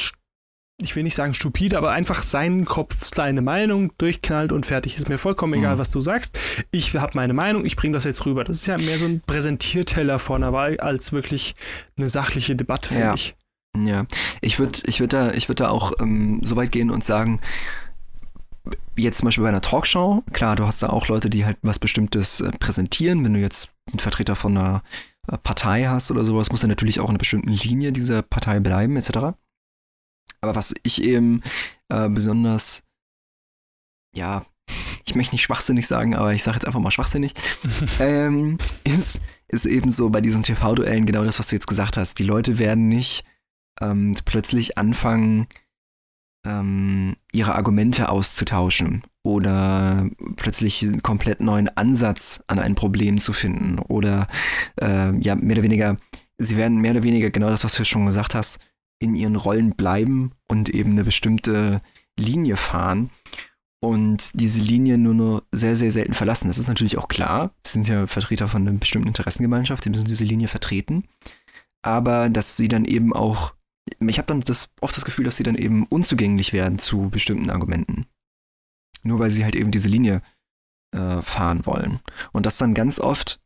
ich 0.78 0.96
will 0.96 1.04
nicht 1.04 1.16
sagen 1.16 1.34
stupide, 1.34 1.78
aber 1.78 1.92
einfach 1.92 2.22
seinen 2.22 2.66
Kopf, 2.66 2.96
seine 3.14 3.42
Meinung 3.42 3.92
durchknallt 3.98 4.52
und 4.52 4.66
fertig. 4.66 4.98
Ist 4.98 5.10
mir 5.10 5.18
vollkommen 5.18 5.54
egal, 5.54 5.76
mhm. 5.76 5.80
was 5.80 5.92
du 5.92 6.02
sagst. 6.02 6.38
Ich 6.72 6.96
habe 6.96 7.14
meine 7.16 7.34
Meinung, 7.34 7.66
ich 7.66 7.76
bringe 7.76 7.94
das 7.94 8.04
jetzt 8.04 8.26
rüber. 8.26 8.44
Das 8.44 8.58
ist 8.58 8.68
ja 8.68 8.78
mehr 8.78 8.98
so 8.98 9.06
ein 9.06 9.22
Präsentierteller 9.26 10.20
vor 10.20 10.36
einer 10.36 10.54
Wahl 10.54 10.80
als 10.80 11.12
wirklich 11.12 11.56
eine 11.98 12.10
sachliche 12.10 12.56
Debatte, 12.56 12.90
finde 12.90 13.06
ja. 13.06 13.14
ich. 13.14 13.36
Ja, 13.76 14.06
ich 14.42 14.60
würde 14.60 14.80
ich 14.86 15.00
würd 15.00 15.14
da, 15.14 15.32
würd 15.34 15.60
da 15.60 15.70
auch 15.70 15.94
ähm, 16.00 16.42
so 16.44 16.56
weit 16.56 16.72
gehen 16.72 16.92
und 16.92 17.04
sagen, 17.04 17.40
jetzt 18.96 19.20
zum 19.20 19.26
Beispiel 19.26 19.44
bei 19.44 19.50
einer 19.50 19.62
Talkshow, 19.62 20.24
klar, 20.32 20.56
du 20.56 20.66
hast 20.66 20.84
da 20.84 20.90
auch 20.90 21.08
Leute, 21.08 21.30
die 21.30 21.46
halt 21.46 21.58
was 21.62 21.80
Bestimmtes 21.80 22.42
äh, 22.42 22.52
präsentieren. 22.52 23.24
Wenn 23.24 23.34
du 23.34 23.40
jetzt 23.40 23.70
einen 23.90 24.00
Vertreter 24.00 24.36
von 24.36 24.58
einer 24.58 24.84
äh, 25.28 25.38
Partei 25.38 25.86
hast 25.86 26.12
oder 26.12 26.24
sowas, 26.24 26.52
muss 26.52 26.64
er 26.64 26.70
natürlich 26.70 27.00
auch 27.00 27.06
in 27.06 27.12
einer 27.12 27.18
bestimmten 27.18 27.52
Linie 27.52 27.92
dieser 27.92 28.22
Partei 28.22 28.60
bleiben, 28.60 28.96
etc. 28.98 29.36
Aber 30.42 30.56
was 30.56 30.74
ich 30.84 31.04
eben 31.04 31.42
äh, 31.90 32.10
besonders, 32.10 32.84
ja, 34.16 34.46
ich 35.06 35.16
möchte 35.16 35.36
nicht 35.36 35.44
schwachsinnig 35.44 35.88
sagen, 35.88 36.16
aber 36.16 36.34
ich 36.34 36.44
sage 36.44 36.56
jetzt 36.56 36.66
einfach 36.66 36.80
mal 36.80 36.92
schwachsinnig, 36.92 37.34
ähm, 38.00 38.58
ist, 38.84 39.22
ist 39.48 39.66
eben 39.66 39.90
so 39.90 40.10
bei 40.10 40.22
diesen 40.22 40.44
TV-Duellen 40.44 41.06
genau 41.06 41.24
das, 41.24 41.40
was 41.40 41.48
du 41.48 41.56
jetzt 41.56 41.68
gesagt 41.68 41.98
hast. 41.98 42.20
Die 42.20 42.24
Leute 42.24 42.60
werden 42.60 42.88
nicht 42.88 43.26
ähm, 43.82 44.14
plötzlich 44.26 44.78
anfangen, 44.78 45.48
ähm, 46.46 47.16
ihre 47.32 47.56
Argumente 47.56 48.10
auszutauschen 48.10 49.04
oder 49.24 50.10
plötzlich 50.36 50.84
einen 50.84 51.02
komplett 51.02 51.40
neuen 51.40 51.70
Ansatz 51.70 52.44
an 52.48 52.60
ein 52.60 52.76
Problem 52.76 53.18
zu 53.18 53.34
finden 53.34 53.80
oder 53.80 54.28
äh, 54.82 55.16
ja, 55.20 55.36
mehr 55.36 55.56
oder 55.56 55.64
weniger, 55.64 55.98
sie 56.38 56.58
werden 56.58 56.80
mehr 56.80 56.92
oder 56.92 57.04
weniger 57.04 57.30
genau 57.30 57.50
das, 57.50 57.64
was 57.64 57.76
du 57.76 57.86
schon 57.86 58.06
gesagt 58.06 58.36
hast, 58.36 58.60
in 59.00 59.16
ihren 59.16 59.36
Rollen 59.36 59.76
bleiben 59.76 60.32
und 60.48 60.70
eben 60.70 60.92
eine 60.92 61.04
bestimmte 61.04 61.82
Linie 62.18 62.58
fahren. 62.58 63.10
und 63.84 64.40
diese 64.40 64.62
Linie 64.62 64.98
nur 64.98 65.14
nur 65.14 65.44
sehr, 65.52 65.76
sehr 65.76 65.92
selten 65.92 66.14
verlassen. 66.14 66.48
Das 66.48 66.58
ist 66.58 66.70
natürlich 66.70 66.98
auch 66.98 67.10
klar. 67.10 67.52
Sie 67.66 67.74
sind 67.74 67.88
ja 67.90 68.08
Vertreter 68.08 68.48
von 68.48 68.66
einer 68.66 68.78
bestimmten 68.80 69.10
Interessengemeinschaft, 69.10 69.84
die 69.84 69.90
müssen 69.90 70.06
diese 70.06 70.24
Linie 70.24 70.48
vertreten. 70.48 71.04
Aber 71.82 72.30
dass 72.30 72.56
sie 72.56 72.70
dann 72.70 72.86
eben 72.86 73.14
auch, 73.14 73.54
ich 74.00 74.18
habe 74.18 74.28
dann 74.28 74.42
das, 74.42 74.70
oft 74.82 74.96
das 74.96 75.06
Gefühl, 75.06 75.26
dass 75.26 75.38
sie 75.38 75.44
dann 75.44 75.56
eben 75.56 75.86
unzugänglich 75.86 76.54
werden 76.54 76.80
zu 76.80 77.10
bestimmten 77.10 77.50
Argumenten. 77.50 78.08
Nur 79.04 79.20
weil 79.20 79.30
sie 79.30 79.44
halt 79.44 79.56
eben 79.56 79.72
diese 79.72 79.90
Linie 79.90 80.22
äh, 80.94 81.22
fahren 81.22 81.66
wollen. 81.66 82.00
Und 82.32 82.46
das 82.46 82.58
dann 82.58 82.74
ganz 82.74 83.00
oft, 83.00 83.42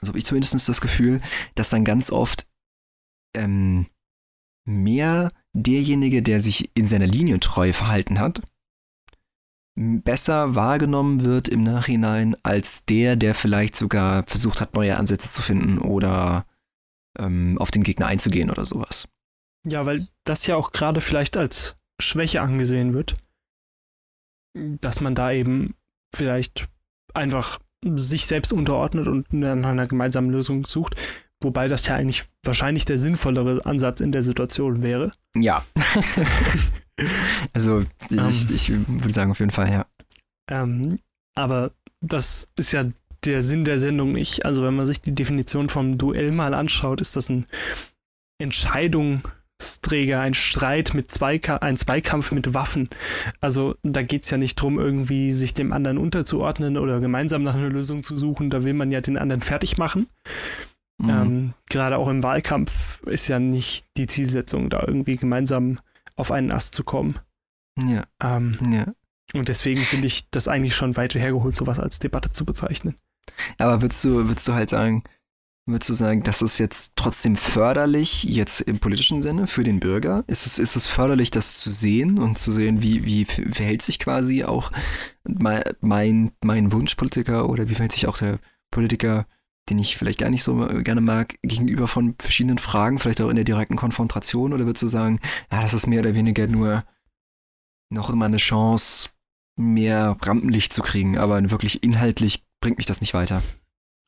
also 0.00 0.08
habe 0.10 0.18
ich 0.18 0.26
zumindest 0.26 0.68
das 0.68 0.80
Gefühl, 0.80 1.20
dass 1.54 1.70
dann 1.70 1.84
ganz 1.84 2.10
oft 2.10 2.46
ähm, 3.34 3.86
mehr 4.66 5.32
derjenige, 5.54 6.22
der 6.22 6.40
sich 6.40 6.76
in 6.76 6.86
seiner 6.86 7.06
Linie 7.06 7.40
treu 7.40 7.72
verhalten 7.72 8.18
hat, 8.18 8.42
besser 9.76 10.54
wahrgenommen 10.54 11.24
wird 11.24 11.48
im 11.48 11.62
Nachhinein 11.62 12.36
als 12.42 12.84
der, 12.86 13.16
der 13.16 13.34
vielleicht 13.34 13.76
sogar 13.76 14.24
versucht 14.26 14.60
hat, 14.60 14.74
neue 14.74 14.96
Ansätze 14.96 15.30
zu 15.30 15.42
finden 15.42 15.78
oder 15.78 16.46
ähm, 17.18 17.58
auf 17.58 17.70
den 17.70 17.82
Gegner 17.82 18.06
einzugehen 18.06 18.50
oder 18.50 18.64
sowas. 18.64 19.08
Ja, 19.66 19.84
weil 19.86 20.06
das 20.24 20.46
ja 20.46 20.56
auch 20.56 20.72
gerade 20.72 21.00
vielleicht 21.00 21.36
als 21.36 21.76
Schwäche 22.00 22.40
angesehen 22.40 22.92
wird, 22.94 23.16
dass 24.54 25.00
man 25.00 25.14
da 25.14 25.32
eben 25.32 25.74
vielleicht 26.14 26.68
einfach 27.14 27.58
sich 27.84 28.26
selbst 28.26 28.52
unterordnet 28.52 29.06
und 29.06 29.32
nach 29.32 29.70
einer 29.70 29.86
gemeinsamen 29.86 30.30
Lösung 30.30 30.66
sucht, 30.66 30.96
wobei 31.42 31.68
das 31.68 31.86
ja 31.86 31.96
eigentlich 31.96 32.24
wahrscheinlich 32.42 32.84
der 32.84 32.98
sinnvollere 32.98 33.64
Ansatz 33.66 34.00
in 34.00 34.12
der 34.12 34.22
Situation 34.22 34.82
wäre. 34.82 35.12
Ja. 35.34 35.64
Also 37.52 37.84
ich, 38.08 38.10
um, 38.10 38.18
ähm. 38.18 38.46
ich, 38.54 38.70
würde 38.70 39.12
sagen 39.12 39.30
auf 39.30 39.38
jeden 39.38 39.50
Fall, 39.50 39.70
ja. 39.70 39.86
Ähm, 40.48 40.98
aber 41.34 41.72
das 42.00 42.48
ist 42.56 42.72
ja 42.72 42.86
der 43.26 43.42
Sinn 43.42 43.64
der 43.64 43.78
Sendung 43.78 44.12
nicht. 44.12 44.44
Also 44.44 44.62
wenn 44.62 44.74
man 44.74 44.86
sich 44.86 45.00
die 45.00 45.14
Definition 45.14 45.68
vom 45.68 45.98
Duell 45.98 46.32
mal 46.32 46.54
anschaut, 46.54 47.00
ist 47.00 47.16
das 47.16 47.28
ein 47.28 47.46
Entscheidungsträger, 48.38 50.20
ein 50.20 50.34
Streit 50.34 50.94
mit 50.94 51.10
Zweika 51.10 51.56
ein 51.56 51.76
Zweikampf 51.76 52.32
mit 52.32 52.54
Waffen. 52.54 52.88
Also 53.40 53.76
da 53.82 54.02
geht 54.02 54.24
es 54.24 54.30
ja 54.30 54.38
nicht 54.38 54.58
darum, 54.58 54.78
irgendwie 54.78 55.32
sich 55.32 55.54
dem 55.54 55.72
anderen 55.72 55.98
unterzuordnen 55.98 56.78
oder 56.78 57.00
gemeinsam 57.00 57.42
nach 57.42 57.54
einer 57.54 57.70
Lösung 57.70 58.02
zu 58.02 58.16
suchen. 58.16 58.50
Da 58.50 58.64
will 58.64 58.74
man 58.74 58.90
ja 58.90 59.00
den 59.00 59.18
anderen 59.18 59.42
fertig 59.42 59.78
machen. 59.78 60.06
Mhm. 60.98 61.10
Ähm, 61.10 61.54
Gerade 61.68 61.98
auch 61.98 62.08
im 62.08 62.22
Wahlkampf 62.22 63.02
ist 63.06 63.28
ja 63.28 63.38
nicht 63.38 63.86
die 63.96 64.06
Zielsetzung, 64.06 64.70
da 64.70 64.84
irgendwie 64.86 65.16
gemeinsam 65.16 65.78
auf 66.14 66.30
einen 66.30 66.50
Ast 66.50 66.74
zu 66.74 66.84
kommen. 66.84 67.18
Ja. 67.78 68.04
Ähm, 68.22 68.58
ja. 68.70 68.86
Und 69.34 69.48
deswegen 69.48 69.80
finde 69.80 70.06
ich 70.06 70.30
das 70.30 70.48
eigentlich 70.48 70.74
schon 70.74 70.96
weit 70.96 71.14
hergeholt, 71.14 71.56
sowas 71.56 71.78
als 71.78 71.98
Debatte 71.98 72.32
zu 72.32 72.44
bezeichnen. 72.44 72.96
Aber 73.58 73.82
würdest 73.82 74.02
du, 74.04 74.28
würdest 74.28 74.46
du 74.48 74.54
halt 74.54 74.70
sagen, 74.70 75.02
würdest 75.66 75.90
du 75.90 75.94
sagen, 75.94 76.22
das 76.22 76.42
ist 76.42 76.58
jetzt 76.58 76.92
trotzdem 76.94 77.34
förderlich, 77.34 78.24
jetzt 78.24 78.60
im 78.60 78.78
politischen 78.78 79.20
Sinne, 79.20 79.46
für 79.46 79.64
den 79.64 79.80
Bürger? 79.80 80.24
Ist 80.28 80.46
es, 80.46 80.58
ist 80.58 80.76
es 80.76 80.86
förderlich, 80.86 81.30
das 81.30 81.60
zu 81.60 81.70
sehen 81.70 82.18
und 82.18 82.38
zu 82.38 82.52
sehen, 82.52 82.82
wie, 82.82 83.04
wie 83.04 83.24
verhält 83.24 83.82
sich 83.82 83.98
quasi 83.98 84.44
auch 84.44 84.70
mein, 85.24 86.30
mein, 86.40 86.72
Wunschpolitiker 86.72 87.48
oder 87.48 87.68
wie 87.68 87.74
verhält 87.74 87.92
sich 87.92 88.06
auch 88.06 88.18
der 88.18 88.38
Politiker, 88.70 89.26
den 89.68 89.80
ich 89.80 89.96
vielleicht 89.96 90.20
gar 90.20 90.30
nicht 90.30 90.44
so 90.44 90.54
gerne 90.84 91.00
mag, 91.00 91.36
gegenüber 91.42 91.88
von 91.88 92.14
verschiedenen 92.20 92.58
Fragen, 92.58 93.00
vielleicht 93.00 93.20
auch 93.20 93.28
in 93.28 93.36
der 93.36 93.44
direkten 93.44 93.76
Konfrontation? 93.76 94.52
Oder 94.52 94.66
würdest 94.66 94.84
du 94.84 94.88
sagen, 94.88 95.18
ja, 95.50 95.60
das 95.60 95.74
ist 95.74 95.88
mehr 95.88 96.00
oder 96.00 96.14
weniger 96.14 96.46
nur 96.46 96.84
noch 97.90 98.10
immer 98.10 98.26
eine 98.26 98.36
Chance, 98.36 99.10
mehr 99.56 100.16
Rampenlicht 100.22 100.72
zu 100.72 100.82
kriegen, 100.82 101.18
aber 101.18 101.50
wirklich 101.50 101.82
inhaltlich 101.82 102.45
bringt 102.66 102.78
mich 102.78 102.86
das 102.86 103.00
nicht 103.00 103.14
weiter? 103.14 103.44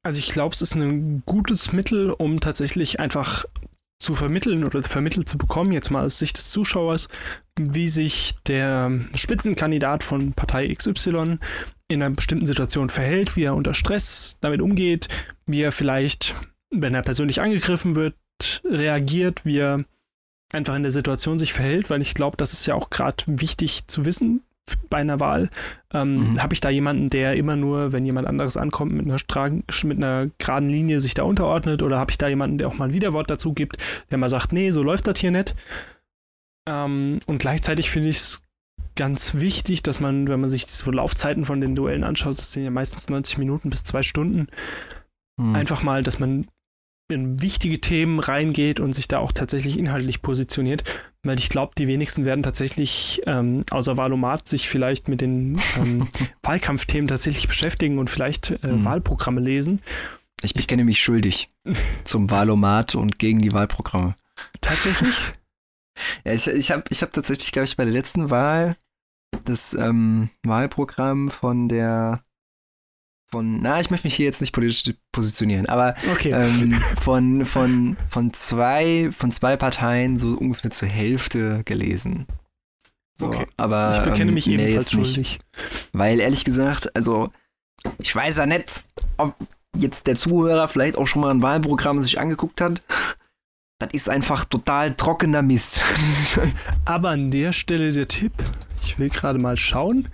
Also 0.03 0.19
ich 0.19 0.31
glaube, 0.31 0.53
es 0.53 0.63
ist 0.63 0.75
ein 0.75 1.23
gutes 1.25 1.71
Mittel, 1.71 2.11
um 2.11 2.41
tatsächlich 2.41 2.99
einfach 2.99 3.45
zu 4.01 4.17
vermitteln 4.17 4.65
oder 4.65 4.83
vermittelt 4.83 5.29
zu 5.29 5.39
bekommen, 5.39 5.71
jetzt 5.71 5.93
mal 5.93 6.05
aus 6.05 6.19
Sicht 6.19 6.39
des 6.39 6.51
Zuschauers, 6.51 7.09
wie 7.57 7.89
sich 7.89 8.35
der 8.49 8.91
Spitzenkandidat 9.15 10.03
von 10.03 10.33
Partei 10.33 10.75
XY 10.75 11.39
in 11.87 12.03
einer 12.03 12.11
bestimmten 12.11 12.47
Situation 12.47 12.91
verhält, 12.91 13.37
wie 13.37 13.45
er 13.45 13.55
unter 13.55 13.75
Stress 13.75 14.37
damit 14.41 14.61
umgeht, 14.61 15.07
wie 15.47 15.63
er 15.63 15.71
vielleicht, 15.71 16.35
wenn 16.71 16.95
er 16.95 17.03
persönlich 17.03 17.41
angegriffen 17.41 17.95
wird, 17.95 18.17
reagiert, 18.65 19.45
wie 19.45 19.59
er 19.59 19.85
einfach 20.53 20.75
in 20.75 20.83
der 20.83 20.91
Situation 20.91 21.39
sich 21.39 21.53
verhält, 21.53 21.91
weil 21.91 22.03
ich 22.03 22.15
glaube, 22.15 22.37
das 22.37 22.53
ist 22.53 22.67
ja 22.67 22.75
auch 22.75 22.91
gerade 22.91 23.23
wichtig 23.29 23.87
zu 23.87 24.05
wissen 24.05 24.43
bei 24.91 24.99
einer 24.99 25.21
Wahl. 25.21 25.51
Ähm, 25.93 26.33
mhm. 26.33 26.43
Habe 26.43 26.55
ich 26.55 26.61
da 26.61 26.71
jemanden, 26.71 27.11
der 27.11 27.35
immer 27.37 27.57
nur, 27.57 27.93
wenn 27.93 28.05
jemand 28.05 28.27
anderes 28.27 28.57
ankommt, 28.57 28.93
mit 28.93 29.07
einer, 29.07 29.19
Stragen, 29.19 29.65
mit 29.85 29.97
einer 29.97 30.31
geraden 30.39 30.69
Linie 30.69 31.01
sich 31.01 31.15
da 31.15 31.23
unterordnet? 31.23 31.83
Oder 31.83 31.99
habe 31.99 32.11
ich 32.11 32.19
da 32.19 32.29
jemanden, 32.29 32.59
der 32.59 32.69
auch 32.69 32.75
mal 32.75 32.87
ein 32.87 32.95
Widerwort 32.95 33.31
dazu 33.31 33.53
gibt, 33.53 33.79
der 34.11 34.19
mal 34.19 34.31
sagt, 34.31 34.53
nee, 34.53 34.71
so 34.71 34.83
läuft 34.83 35.07
das 35.07 35.19
hier 35.19 35.31
nicht? 35.31 35.55
Ähm, 36.69 37.21
und 37.27 37.39
gleichzeitig 37.39 37.91
finde 37.91 38.11
ich 38.11 38.19
es 38.19 38.43
ganz 38.97 39.35
wichtig, 39.35 39.83
dass 39.83 40.01
man, 40.01 40.29
wenn 40.29 40.41
man 40.41 40.51
sich 40.51 40.67
die 40.67 40.91
Laufzeiten 40.91 41.45
von 41.45 41.61
den 41.61 41.77
Duellen 41.77 42.05
anschaut, 42.05 42.39
das 42.39 42.53
sind 42.53 42.65
ja 42.65 42.71
meistens 42.71 43.09
90 43.09 43.39
Minuten 43.39 43.71
bis 43.71 43.85
zwei 43.85 44.03
Stunden, 44.03 44.49
hm. 45.41 45.55
einfach 45.55 45.83
mal, 45.83 46.03
dass 46.03 46.19
man 46.19 46.49
in 47.09 47.41
wichtige 47.41 47.81
Themen 47.81 48.21
reingeht 48.21 48.81
und 48.81 48.93
sich 48.93 49.09
da 49.09 49.19
auch 49.19 49.33
tatsächlich 49.33 49.79
inhaltlich 49.79 50.21
positioniert, 50.21 50.85
weil 51.23 51.39
ich 51.39 51.49
glaube, 51.49 51.73
die 51.77 51.87
wenigsten 51.87 52.25
werden 52.25 52.43
tatsächlich 52.43 53.23
ähm, 53.27 53.65
außer 53.71 53.97
Valomat 53.97 54.47
sich 54.47 54.69
vielleicht 54.69 55.09
mit 55.09 55.21
den 55.21 55.59
ähm, 55.79 56.09
Wahlkampfthemen 56.43 57.09
tatsächlich 57.09 57.49
beschäftigen 57.49 57.99
und 57.99 58.11
vielleicht 58.11 58.51
äh, 58.51 58.59
hm. 58.63 58.85
Wahlprogramme 58.85 59.41
lesen. 59.41 59.81
Ich 60.43 60.55
bekenne 60.55 60.85
mich 60.85 61.03
schuldig 61.03 61.51
zum 62.05 62.31
Valomat 62.31 62.95
und 62.95 63.19
gegen 63.19 63.41
die 63.41 63.53
Wahlprogramme. 63.53 64.15
Tatsächlich? 64.61 65.15
Ja, 66.25 66.33
ich, 66.33 66.47
ich 66.47 66.71
habe 66.71 66.85
ich 66.91 67.03
hab 67.03 67.13
tatsächlich, 67.13 67.51
glaube 67.51 67.65
ich, 67.65 67.77
bei 67.77 67.83
der 67.83 67.93
letzten 67.93 68.31
Wahl 68.31 68.77
das 69.45 69.75
ähm, 69.75 70.31
Wahlprogramm 70.45 71.29
von 71.29 71.69
der 71.69 72.23
von, 73.31 73.61
na, 73.61 73.79
ich 73.81 73.91
möchte 73.91 74.07
mich 74.07 74.15
hier 74.15 74.27
jetzt 74.27 74.41
nicht 74.41 74.53
politisch 74.53 74.95
positionieren, 75.13 75.67
aber 75.67 75.95
okay. 76.13 76.31
ähm, 76.31 76.81
von, 76.99 77.45
von, 77.45 77.97
von, 78.09 78.33
zwei, 78.33 79.11
von 79.13 79.31
zwei 79.33 79.57
Parteien 79.57 80.19
so 80.19 80.29
ungefähr 80.29 80.71
zur 80.71 80.89
Hälfte 80.89 81.63
gelesen. 81.65 82.27
So, 83.15 83.27
okay. 83.27 83.47
aber 83.57 83.99
ich 83.99 84.11
bekenne 84.11 84.33
mich 84.33 84.47
ähm, 84.47 84.55
ebenfalls 84.55 84.93
jetzt 84.93 85.17
nicht, 85.17 85.41
Weil 85.93 86.21
ehrlich 86.21 86.45
gesagt, 86.45 86.95
also 86.97 87.31
ich 87.99 88.15
weiß 88.15 88.39
ja 88.39 88.47
nicht, 88.47 88.85
ob 89.19 89.35
jetzt 89.77 90.07
der 90.07 90.15
Zuhörer 90.15 90.69
vielleicht 90.69 90.97
auch 90.97 91.07
schon 91.07 91.23
mal 91.23 91.31
ein 91.31 91.43
Wahlprogramm 91.43 92.01
sich 92.01 92.21
angeguckt 92.21 92.61
hat. 92.61 92.83
Das 93.79 93.93
ist 93.93 94.09
einfach 94.09 94.45
total 94.45 94.95
trockener 94.95 95.43
Mist. 95.43 95.85
Aber 96.85 97.11
an 97.11 97.31
der 97.31 97.53
Stelle 97.53 97.93
der 97.93 98.09
Tipp. 98.09 98.33
Ich 98.83 98.99
will 98.99 99.09
gerade 99.09 99.39
mal 99.39 99.57
schauen. 99.57 100.09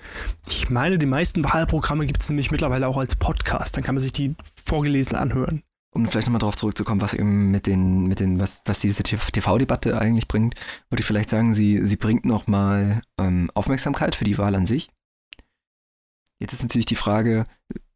Ich 0.48 0.70
meine, 0.70 0.98
die 0.98 1.06
meisten 1.06 1.44
Wahlprogramme 1.44 2.06
gibt 2.06 2.22
es 2.22 2.28
nämlich 2.28 2.50
mittlerweile 2.50 2.88
auch 2.88 2.96
als 2.96 3.16
Podcast. 3.16 3.76
Dann 3.76 3.84
kann 3.84 3.94
man 3.94 4.02
sich 4.02 4.12
die 4.12 4.34
vorgelesen 4.64 5.16
anhören. 5.16 5.62
Um 5.94 6.06
vielleicht 6.06 6.26
nochmal 6.26 6.40
darauf 6.40 6.56
zurückzukommen, 6.56 7.00
was 7.00 7.14
eben 7.14 7.52
mit 7.52 7.68
den, 7.68 8.06
mit 8.06 8.18
den, 8.18 8.40
was, 8.40 8.62
was 8.64 8.80
diese 8.80 9.04
TV-Debatte 9.04 9.96
eigentlich 9.96 10.26
bringt, 10.26 10.56
würde 10.90 11.00
ich 11.00 11.06
vielleicht 11.06 11.30
sagen, 11.30 11.54
sie, 11.54 11.86
sie 11.86 11.96
bringt 11.96 12.24
nochmal 12.24 13.02
ähm, 13.20 13.48
Aufmerksamkeit 13.54 14.16
für 14.16 14.24
die 14.24 14.36
Wahl 14.36 14.56
an 14.56 14.66
sich. 14.66 14.90
Jetzt 16.40 16.52
ist 16.52 16.62
natürlich 16.62 16.86
die 16.86 16.96
Frage, 16.96 17.46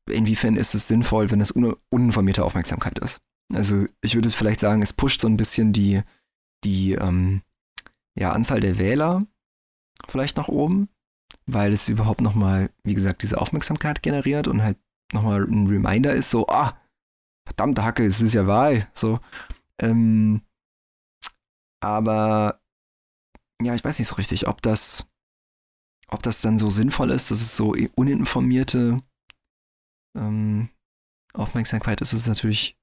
inwiefern 0.08 0.56
ist 0.56 0.74
es 0.74 0.86
sinnvoll, 0.86 1.32
wenn 1.32 1.40
es 1.40 1.50
un 1.50 1.74
uninformierte 1.90 2.44
Aufmerksamkeit 2.44 3.00
ist. 3.00 3.20
Also 3.52 3.86
ich 4.00 4.14
würde 4.14 4.30
vielleicht 4.30 4.60
sagen, 4.60 4.80
es 4.82 4.92
pusht 4.92 5.20
so 5.20 5.26
ein 5.26 5.36
bisschen 5.36 5.72
die, 5.72 6.02
die 6.64 6.92
ähm, 6.92 7.42
ja, 8.14 8.32
Anzahl 8.32 8.60
der 8.60 8.78
Wähler 8.78 9.26
vielleicht 10.08 10.36
nach 10.36 10.48
oben, 10.48 10.88
weil 11.46 11.72
es 11.72 11.88
überhaupt 11.88 12.20
nochmal, 12.20 12.70
wie 12.84 12.94
gesagt, 12.94 13.22
diese 13.22 13.40
Aufmerksamkeit 13.40 14.02
generiert 14.02 14.48
und 14.48 14.62
halt 14.62 14.78
nochmal 15.12 15.42
ein 15.44 15.66
Reminder 15.66 16.12
ist, 16.12 16.30
so, 16.30 16.46
ah, 16.48 16.78
verdammte 17.46 17.84
Hacke, 17.84 18.04
es 18.04 18.20
ist 18.20 18.34
ja 18.34 18.46
Wahl, 18.46 18.88
so. 18.92 19.20
Ähm, 19.80 20.42
aber 21.80 22.60
ja, 23.62 23.74
ich 23.74 23.84
weiß 23.84 23.98
nicht 23.98 24.08
so 24.08 24.16
richtig, 24.16 24.48
ob 24.48 24.62
das, 24.62 25.08
ob 26.08 26.22
das 26.22 26.40
dann 26.40 26.58
so 26.58 26.70
sinnvoll 26.70 27.10
ist, 27.10 27.30
dass 27.30 27.40
es 27.40 27.56
so 27.56 27.74
uninformierte 27.94 28.98
ähm, 30.16 30.68
Aufmerksamkeit 31.34 32.00
ist, 32.00 32.12
ist 32.12 32.26
natürlich 32.26 32.78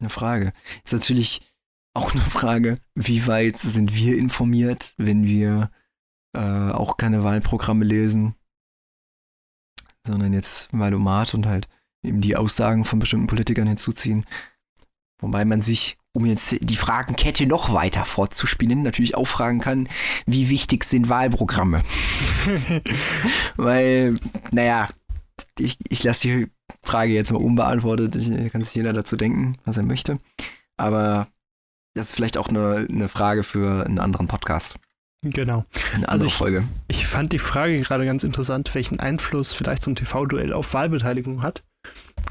eine 0.00 0.10
Frage. 0.10 0.52
Ist 0.84 0.92
natürlich 0.92 1.42
auch 1.94 2.12
eine 2.12 2.22
Frage, 2.22 2.78
wie 2.94 3.26
weit 3.26 3.56
sind 3.58 3.94
wir 3.94 4.16
informiert, 4.16 4.94
wenn 4.96 5.24
wir 5.24 5.70
äh, 6.34 6.70
auch 6.70 6.96
keine 6.96 7.24
Wahlprogramme 7.24 7.84
lesen, 7.84 8.34
sondern 10.06 10.32
jetzt 10.32 10.72
Wahlomat 10.72 11.34
und 11.34 11.46
halt 11.46 11.68
eben 12.02 12.20
die 12.20 12.36
Aussagen 12.36 12.84
von 12.84 12.98
bestimmten 12.98 13.26
Politikern 13.26 13.68
hinzuziehen. 13.68 14.26
Wobei 15.20 15.44
man 15.44 15.62
sich 15.62 15.98
um 16.14 16.26
jetzt 16.26 16.56
die 16.60 16.76
Fragenkette 16.76 17.46
noch 17.46 17.72
weiter 17.72 18.04
fortzuspinnen, 18.04 18.82
natürlich 18.82 19.14
auch 19.14 19.26
fragen 19.26 19.60
kann, 19.60 19.88
wie 20.26 20.48
wichtig 20.50 20.84
sind 20.84 21.08
Wahlprogramme? 21.08 21.82
Weil, 23.56 24.14
naja, 24.50 24.88
ich, 25.58 25.78
ich 25.88 26.02
lasse 26.02 26.28
die 26.28 26.50
Frage 26.82 27.12
jetzt 27.12 27.32
mal 27.32 27.42
unbeantwortet. 27.42 28.16
Ich, 28.16 28.52
kann 28.52 28.62
sich 28.62 28.74
jeder 28.74 28.92
dazu 28.92 29.16
denken, 29.16 29.56
was 29.64 29.76
er 29.76 29.84
möchte. 29.84 30.18
Aber 30.76 31.28
das 31.94 32.08
ist 32.08 32.14
vielleicht 32.14 32.36
auch 32.36 32.48
eine, 32.48 32.86
eine 32.90 33.08
Frage 33.08 33.42
für 33.42 33.86
einen 33.86 33.98
anderen 33.98 34.28
Podcast. 34.28 34.78
Genau. 35.22 35.64
Eine 35.94 36.08
also 36.08 36.24
ich, 36.24 36.34
Folge. 36.34 36.64
Ich 36.88 37.06
fand 37.06 37.32
die 37.32 37.38
Frage 37.38 37.80
gerade 37.80 38.04
ganz 38.04 38.24
interessant, 38.24 38.74
welchen 38.74 38.98
Einfluss 38.98 39.52
vielleicht 39.52 39.82
so 39.82 39.90
ein 39.90 39.96
TV-Duell 39.96 40.52
auf 40.52 40.74
Wahlbeteiligung 40.74 41.42
hat. 41.42 41.62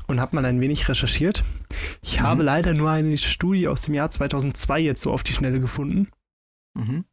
Und 0.08 0.22
habe 0.22 0.36
mal 0.36 0.46
ein 0.46 0.62
wenig 0.62 0.88
recherchiert. 0.88 1.44
Ich 2.02 2.20
mhm. 2.20 2.24
habe 2.24 2.44
leider 2.44 2.74
nur 2.74 2.90
eine 2.90 3.18
Studie 3.18 3.68
aus 3.68 3.82
dem 3.82 3.94
Jahr 3.94 4.10
2002 4.10 4.80
jetzt 4.80 5.02
so 5.02 5.12
auf 5.12 5.24
die 5.24 5.34
Schnelle 5.34 5.60
gefunden. 5.60 6.10
Mhm. 6.74 7.06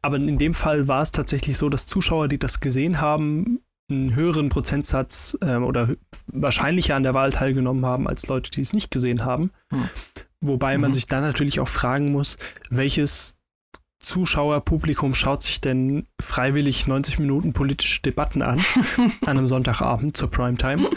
Aber 0.00 0.16
in 0.16 0.38
dem 0.38 0.54
Fall 0.54 0.88
war 0.88 1.02
es 1.02 1.12
tatsächlich 1.12 1.58
so, 1.58 1.68
dass 1.68 1.86
Zuschauer, 1.86 2.28
die 2.28 2.38
das 2.38 2.60
gesehen 2.60 3.00
haben, 3.00 3.60
einen 3.90 4.14
höheren 4.14 4.48
Prozentsatz 4.48 5.36
äh, 5.40 5.56
oder 5.56 5.90
wahrscheinlicher 6.26 6.96
an 6.96 7.02
der 7.02 7.14
Wahl 7.14 7.32
teilgenommen 7.32 7.84
haben 7.84 8.08
als 8.08 8.26
Leute, 8.26 8.50
die 8.50 8.62
es 8.62 8.72
nicht 8.72 8.90
gesehen 8.90 9.24
haben. 9.24 9.50
Mhm. 9.70 9.90
Wobei 10.40 10.76
man 10.78 10.90
mhm. 10.90 10.94
sich 10.94 11.06
dann 11.06 11.22
natürlich 11.22 11.60
auch 11.60 11.68
fragen 11.68 12.12
muss, 12.12 12.38
welches 12.70 13.36
Zuschauerpublikum 14.02 15.14
schaut 15.14 15.42
sich 15.42 15.60
denn 15.60 16.06
freiwillig 16.20 16.86
90 16.86 17.18
Minuten 17.18 17.52
politische 17.52 18.02
Debatten 18.02 18.42
an, 18.42 18.60
an 19.22 19.28
einem 19.28 19.46
Sonntagabend 19.46 20.16
zur 20.16 20.30
Primetime. 20.30 20.90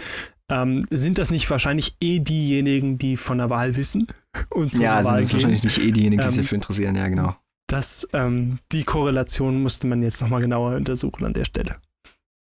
Ähm, 0.49 0.85
sind 0.91 1.17
das 1.17 1.31
nicht 1.31 1.49
wahrscheinlich 1.49 1.95
eh 2.01 2.19
diejenigen, 2.19 2.97
die 2.97 3.17
von 3.17 3.37
der 3.37 3.49
Wahl 3.49 3.75
wissen? 3.75 4.07
Und 4.49 4.75
ja, 4.75 4.97
also 4.97 5.11
das 5.11 5.27
sind 5.27 5.33
wahrscheinlich 5.33 5.63
nicht 5.63 5.77
eh 5.77 5.91
diejenigen, 5.91 6.21
die 6.21 6.27
ähm, 6.27 6.31
sich 6.31 6.43
dafür 6.43 6.55
interessieren, 6.57 6.95
ja, 6.95 7.07
genau. 7.07 7.35
Das, 7.67 8.07
ähm, 8.13 8.59
die 8.71 8.83
Korrelation 8.83 9.61
musste 9.63 9.87
man 9.87 10.03
jetzt 10.03 10.21
nochmal 10.21 10.41
genauer 10.41 10.75
untersuchen 10.75 11.25
an 11.25 11.33
der 11.33 11.45
Stelle. 11.45 11.81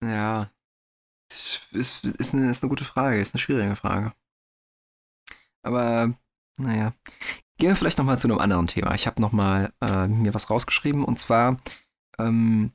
Ja, 0.03 0.51
ist, 1.31 1.69
ist, 1.73 2.05
ist, 2.05 2.35
eine, 2.35 2.51
ist 2.51 2.63
eine 2.63 2.69
gute 2.69 2.85
Frage, 2.85 3.21
ist 3.21 3.35
eine 3.35 3.41
schwierige 3.41 3.77
Frage. 3.77 4.13
Aber, 5.63 6.15
naja. 6.57 6.95
Gehen 7.65 7.71
wir 7.71 7.77
vielleicht 7.77 7.97
nochmal 7.97 8.19
zu 8.19 8.29
einem 8.29 8.41
anderen 8.41 8.67
Thema. 8.67 8.95
Ich 8.95 9.07
habe 9.07 9.23
nochmal 9.23 9.73
äh, 9.81 10.07
mir 10.07 10.35
was 10.35 10.51
rausgeschrieben 10.51 11.03
und 11.03 11.19
zwar 11.19 11.57
ähm, 12.19 12.73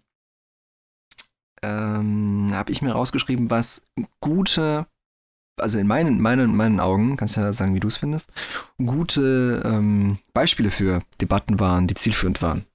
ähm, 1.61 2.49
habe 2.53 2.71
ich 2.71 2.81
mir 2.81 2.93
rausgeschrieben, 2.93 3.51
was 3.51 3.87
gute, 4.19 4.87
also 5.57 5.77
in 5.77 5.85
meinen, 5.85 6.19
meinen, 6.19 6.55
meinen 6.55 6.79
Augen, 6.79 7.17
kannst 7.17 7.35
ja 7.35 7.53
sagen, 7.53 7.75
wie 7.75 7.79
du 7.79 7.87
es 7.87 7.97
findest, 7.97 8.31
gute 8.83 9.61
ähm, 9.63 10.17
Beispiele 10.33 10.71
für 10.71 11.03
Debatten 11.21 11.59
waren, 11.59 11.85
die 11.85 11.93
zielführend 11.93 12.41
waren. 12.41 12.65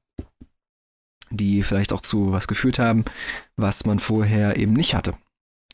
Die 1.31 1.65
vielleicht 1.65 1.93
auch 1.93 2.01
zu 2.01 2.31
was 2.31 2.47
geführt 2.47 2.79
haben, 2.79 3.05
was 3.57 3.87
man 3.87 3.99
vorher 3.99 4.57
eben 4.57 4.75
nicht 4.75 4.95
hatte. 4.95 5.15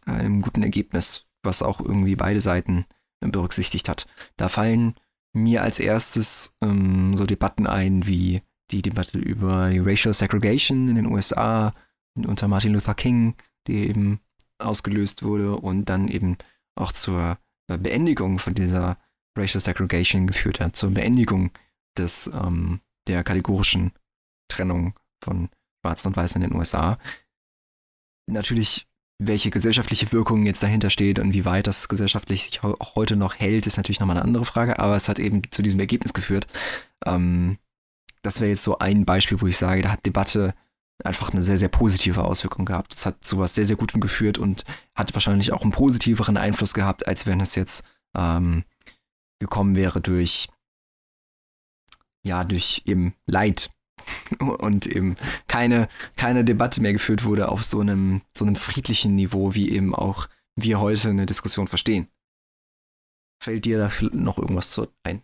Einem 0.07 0.41
guten 0.41 0.63
Ergebnis, 0.63 1.27
was 1.43 1.63
auch 1.63 1.81
irgendwie 1.81 2.17
beide 2.17 2.41
Seiten 2.41 2.87
berücksichtigt 3.21 3.91
hat. 3.91 4.07
Da 4.39 4.49
fallen 4.49 4.95
mir 5.33 5.63
als 5.63 5.79
erstes 5.79 6.57
ähm, 6.61 7.17
so 7.17 7.27
Debatten 7.27 7.67
ein 7.67 8.07
wie 8.07 8.43
die 8.71 8.83
Debatte 8.83 9.19
über 9.19 9.71
die 9.71 9.79
Racial 9.79 10.15
Segregation 10.15 10.89
in 10.89 10.97
den 10.97 11.07
USA 11.07 11.75
unter 12.15 12.49
Martin 12.49 12.73
Luther 12.73 12.95
King, 12.95 13.35
die 13.67 13.89
eben 13.89 14.21
ausgelöst 14.59 15.23
wurde 15.23 15.57
und 15.57 15.87
dann 15.87 16.09
eben 16.09 16.37
auch 16.75 16.93
zur 16.93 17.39
äh, 17.69 17.79
Beendigung 17.79 18.39
von 18.39 18.55
dieser 18.55 18.99
Racial 19.37 19.61
Segregation 19.61 20.27
geführt 20.27 20.61
hat, 20.61 20.77
zur 20.77 20.91
Beendigung 20.91 21.51
des, 21.97 22.27
ähm, 22.29 22.81
der 23.07 23.25
kategorischen 23.25 23.93
Trennung 24.49 24.99
von 25.23 25.49
Schwarzen 25.81 26.09
und 26.09 26.17
Weißen 26.17 26.43
in 26.43 26.51
den 26.51 26.59
USA. 26.59 26.99
Natürlich 28.27 28.90
welche 29.23 29.51
gesellschaftliche 29.51 30.11
Wirkung 30.13 30.47
jetzt 30.47 30.63
dahinter 30.63 30.89
steht 30.89 31.19
und 31.19 31.35
wie 31.35 31.45
weit 31.45 31.67
das 31.67 31.89
gesellschaftlich 31.89 32.45
sich 32.45 32.65
auch 32.65 32.95
heute 32.95 33.17
noch 33.17 33.35
hält, 33.35 33.67
ist 33.67 33.77
natürlich 33.77 34.01
nochmal 34.01 34.17
eine 34.17 34.25
andere 34.25 34.47
Frage, 34.47 34.79
aber 34.79 34.97
es 34.97 35.11
hat 35.11 35.19
eben 35.19 35.43
zu 35.51 35.61
diesem 35.61 35.79
Ergebnis 35.79 36.15
geführt. 36.15 36.47
Ähm, 37.05 37.59
das 38.23 38.41
wäre 38.41 38.51
jetzt 38.51 38.63
so 38.63 38.79
ein 38.79 39.05
Beispiel, 39.05 39.43
wo 39.43 39.47
ich 39.47 39.59
sage, 39.59 39.83
da 39.83 39.91
hat 39.91 40.07
Debatte 40.07 40.55
einfach 41.05 41.31
eine 41.31 41.43
sehr, 41.43 41.59
sehr 41.59 41.69
positive 41.69 42.25
Auswirkung 42.25 42.65
gehabt. 42.65 42.95
Das 42.95 43.05
hat 43.05 43.23
zu 43.23 43.39
was 43.39 43.55
sehr, 43.55 43.67
sehr 43.67 43.77
Gutem 43.77 44.01
geführt 44.01 44.39
und 44.39 44.65
hat 44.95 45.13
wahrscheinlich 45.13 45.53
auch 45.53 45.63
einen 45.63 45.71
positiveren 45.71 46.39
Einfluss 46.39 46.73
gehabt, 46.73 47.07
als 47.07 47.27
wenn 47.27 47.41
es 47.41 47.55
jetzt 47.57 47.85
ähm, 48.17 48.65
gekommen 49.39 49.77
wäre 49.77 50.01
durch, 50.01 50.49
ja, 52.23 52.45
durch 52.45 52.83
eben 52.87 53.15
Leid 53.27 53.71
und 54.39 54.87
eben 54.87 55.17
keine, 55.49 55.89
keine 56.17 56.45
Debatte 56.45 56.81
mehr 56.81 56.93
geführt 56.93 57.25
wurde 57.25 57.49
auf 57.49 57.63
so 57.63 57.81
einem, 57.81 58.23
so 58.37 58.45
einem 58.45 58.57
friedlichen 58.57 59.15
Niveau, 59.15 59.55
wie 59.55 59.71
eben 59.71 59.95
auch 59.95 60.29
wir 60.57 60.81
heute 60.81 61.11
eine 61.11 61.27
Diskussion 61.27 61.69
verstehen. 61.69 62.09
Fällt 63.43 63.65
dir 63.65 63.79
da 63.79 63.91
noch 64.13 64.39
irgendwas 64.39 64.71
zu 64.71 64.89
ein? 65.03 65.23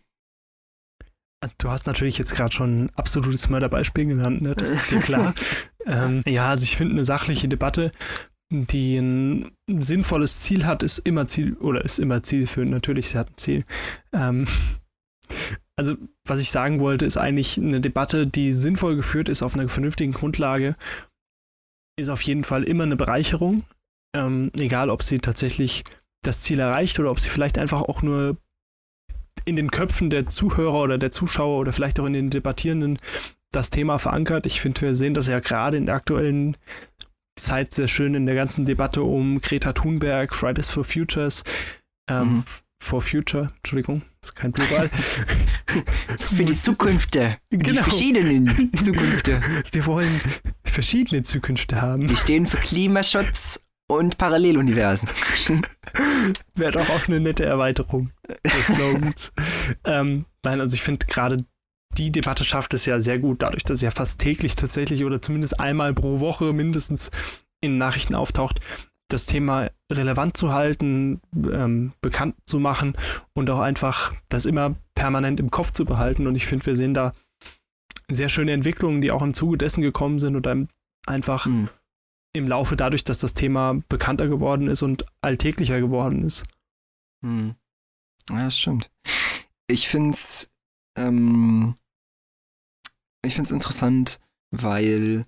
Du 1.58 1.68
hast 1.68 1.86
natürlich 1.86 2.18
jetzt 2.18 2.34
gerade 2.34 2.52
schon 2.52 2.84
ein 2.84 2.90
absolutes 2.96 3.48
Mörderbeispiel 3.50 4.06
genannt, 4.06 4.40
ne? 4.40 4.54
das 4.54 4.70
ist 4.70 4.90
dir 4.90 5.00
klar. 5.00 5.34
ähm, 5.86 6.22
ja, 6.26 6.48
also 6.48 6.64
ich 6.64 6.76
finde 6.76 6.94
eine 6.94 7.04
sachliche 7.04 7.46
Debatte, 7.46 7.92
die 8.50 8.96
ein 8.96 9.52
sinnvolles 9.66 10.40
Ziel 10.40 10.64
hat, 10.64 10.82
ist 10.82 10.98
immer 10.98 11.26
Ziel 11.26 11.54
oder 11.54 11.84
ist 11.84 11.98
immer 11.98 12.22
zielführend. 12.22 12.70
Natürlich, 12.70 13.10
sie 13.10 13.18
hat 13.18 13.30
ein 13.30 13.36
Ziel. 13.36 13.64
Ähm, 14.12 14.46
also, 15.78 15.96
was 16.24 16.40
ich 16.40 16.50
sagen 16.50 16.80
wollte, 16.80 17.04
ist 17.04 17.18
eigentlich 17.18 17.58
eine 17.58 17.80
Debatte, 17.80 18.26
die 18.26 18.52
sinnvoll 18.52 18.96
geführt 18.96 19.28
ist 19.28 19.42
auf 19.42 19.54
einer 19.54 19.68
vernünftigen 19.68 20.12
Grundlage, 20.12 20.74
ist 21.98 22.08
auf 22.08 22.22
jeden 22.22 22.44
Fall 22.44 22.64
immer 22.64 22.84
eine 22.84 22.96
Bereicherung. 22.96 23.64
Ähm, 24.14 24.50
egal, 24.56 24.88
ob 24.88 25.02
sie 25.02 25.18
tatsächlich 25.18 25.84
das 26.22 26.40
Ziel 26.40 26.60
erreicht 26.60 26.98
oder 26.98 27.10
ob 27.10 27.20
sie 27.20 27.28
vielleicht 27.28 27.58
einfach 27.58 27.82
auch 27.82 28.02
nur 28.02 28.36
in 29.44 29.56
den 29.56 29.70
Köpfen 29.70 30.10
der 30.10 30.26
Zuhörer 30.26 30.80
oder 30.82 30.98
der 30.98 31.12
Zuschauer 31.12 31.58
oder 31.58 31.72
vielleicht 31.72 32.00
auch 32.00 32.06
in 32.06 32.14
den 32.14 32.30
Debattierenden 32.30 32.98
das 33.52 33.70
Thema 33.70 33.98
verankert. 33.98 34.46
Ich 34.46 34.60
finde, 34.60 34.80
wir 34.80 34.94
sehen 34.94 35.14
das 35.14 35.28
ja 35.28 35.40
gerade 35.40 35.76
in 35.76 35.86
der 35.86 35.94
aktuellen 35.94 36.56
Zeit 37.38 37.74
sehr 37.74 37.86
schön 37.88 38.14
in 38.14 38.26
der 38.26 38.34
ganzen 38.34 38.64
Debatte 38.64 39.02
um 39.02 39.40
Greta 39.40 39.72
Thunberg, 39.72 40.34
Fridays 40.34 40.70
for 40.70 40.84
Futures, 40.84 41.44
ähm, 42.10 42.28
mhm. 42.28 42.44
for 42.82 43.02
Future, 43.02 43.52
Entschuldigung, 43.58 44.02
ist 44.28 44.34
kein 44.34 44.52
Plural. 44.52 44.90
Für 46.18 46.44
die 46.44 46.52
Zukünfte. 46.52 47.36
Genau. 47.50 47.70
Die 47.70 47.76
verschiedenen 47.76 48.72
Zukünfte. 48.82 49.40
Wir 49.72 49.86
wollen 49.86 50.20
verschiedene 50.64 51.22
Zukünfte 51.22 51.80
haben. 51.80 52.08
Wir 52.08 52.16
stehen 52.16 52.46
für 52.46 52.58
Klimaschutz 52.58 53.64
und 53.88 54.18
Paralleluniversen. 54.18 55.08
Wäre 56.54 56.72
doch 56.72 56.88
auch 56.90 57.08
eine 57.08 57.20
nette 57.20 57.44
Erweiterung 57.44 58.10
des 58.44 58.66
Slogans. 58.66 59.32
ähm, 59.84 60.26
nein, 60.42 60.60
also 60.60 60.74
ich 60.74 60.82
finde 60.82 61.06
gerade 61.06 61.44
die 61.96 62.10
Debatte 62.12 62.44
schafft 62.44 62.74
es 62.74 62.84
ja 62.84 63.00
sehr 63.00 63.18
gut, 63.18 63.42
dadurch, 63.42 63.64
dass 63.64 63.80
ja 63.80 63.90
fast 63.90 64.18
täglich 64.18 64.54
tatsächlich 64.54 65.04
oder 65.04 65.22
zumindest 65.22 65.60
einmal 65.60 65.94
pro 65.94 66.20
Woche 66.20 66.52
mindestens 66.52 67.10
in 67.60 67.78
Nachrichten 67.78 68.14
auftaucht, 68.14 68.60
das 69.08 69.26
Thema 69.26 69.70
relevant 69.90 70.36
zu 70.36 70.52
halten, 70.52 71.20
ähm, 71.34 71.92
bekannt 72.00 72.34
zu 72.46 72.58
machen 72.58 72.96
und 73.34 73.48
auch 73.50 73.60
einfach 73.60 74.12
das 74.28 74.46
immer 74.46 74.74
permanent 74.94 75.38
im 75.40 75.50
Kopf 75.50 75.72
zu 75.72 75.84
behalten. 75.84 76.26
Und 76.26 76.34
ich 76.34 76.46
finde, 76.46 76.66
wir 76.66 76.76
sehen 76.76 76.94
da 76.94 77.12
sehr 78.10 78.28
schöne 78.28 78.52
Entwicklungen, 78.52 79.00
die 79.00 79.12
auch 79.12 79.22
im 79.22 79.34
Zuge 79.34 79.58
dessen 79.58 79.82
gekommen 79.82 80.18
sind 80.18 80.36
und 80.36 80.68
einfach 81.06 81.46
mhm 81.46 81.68
im 82.36 82.48
Laufe 82.48 82.76
dadurch, 82.76 83.04
dass 83.04 83.18
das 83.18 83.34
Thema 83.34 83.82
bekannter 83.88 84.28
geworden 84.28 84.68
ist 84.68 84.82
und 84.82 85.06
alltäglicher 85.20 85.80
geworden 85.80 86.22
ist. 86.22 86.44
Hm. 87.24 87.56
Ja, 88.30 88.44
das 88.44 88.58
stimmt. 88.58 88.90
Ich 89.66 89.88
finde 89.88 90.10
es 90.10 90.50
ähm, 90.96 91.76
ich 93.24 93.34
finde 93.34 93.46
es 93.48 93.52
interessant, 93.52 94.20
weil 94.50 95.26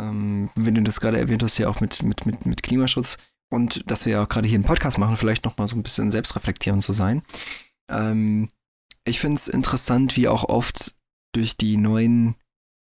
ähm, 0.00 0.50
wenn 0.54 0.74
du 0.74 0.82
das 0.82 1.00
gerade 1.00 1.18
erwähnt 1.18 1.42
hast, 1.42 1.58
ja 1.58 1.68
auch 1.68 1.80
mit, 1.80 2.02
mit, 2.02 2.26
mit, 2.26 2.46
mit 2.46 2.62
Klimaschutz 2.62 3.18
und 3.50 3.88
dass 3.90 4.06
wir 4.06 4.14
ja 4.14 4.22
auch 4.24 4.28
gerade 4.28 4.48
hier 4.48 4.56
einen 4.56 4.64
Podcast 4.64 4.98
machen, 4.98 5.16
vielleicht 5.16 5.44
nochmal 5.44 5.68
so 5.68 5.76
ein 5.76 5.82
bisschen 5.82 6.10
selbstreflektierend 6.10 6.82
zu 6.82 6.92
sein. 6.92 7.22
Ähm, 7.90 8.50
ich 9.04 9.20
finde 9.20 9.36
es 9.36 9.48
interessant, 9.48 10.16
wie 10.16 10.28
auch 10.28 10.44
oft 10.44 10.94
durch 11.34 11.56
die 11.56 11.76
neuen 11.76 12.36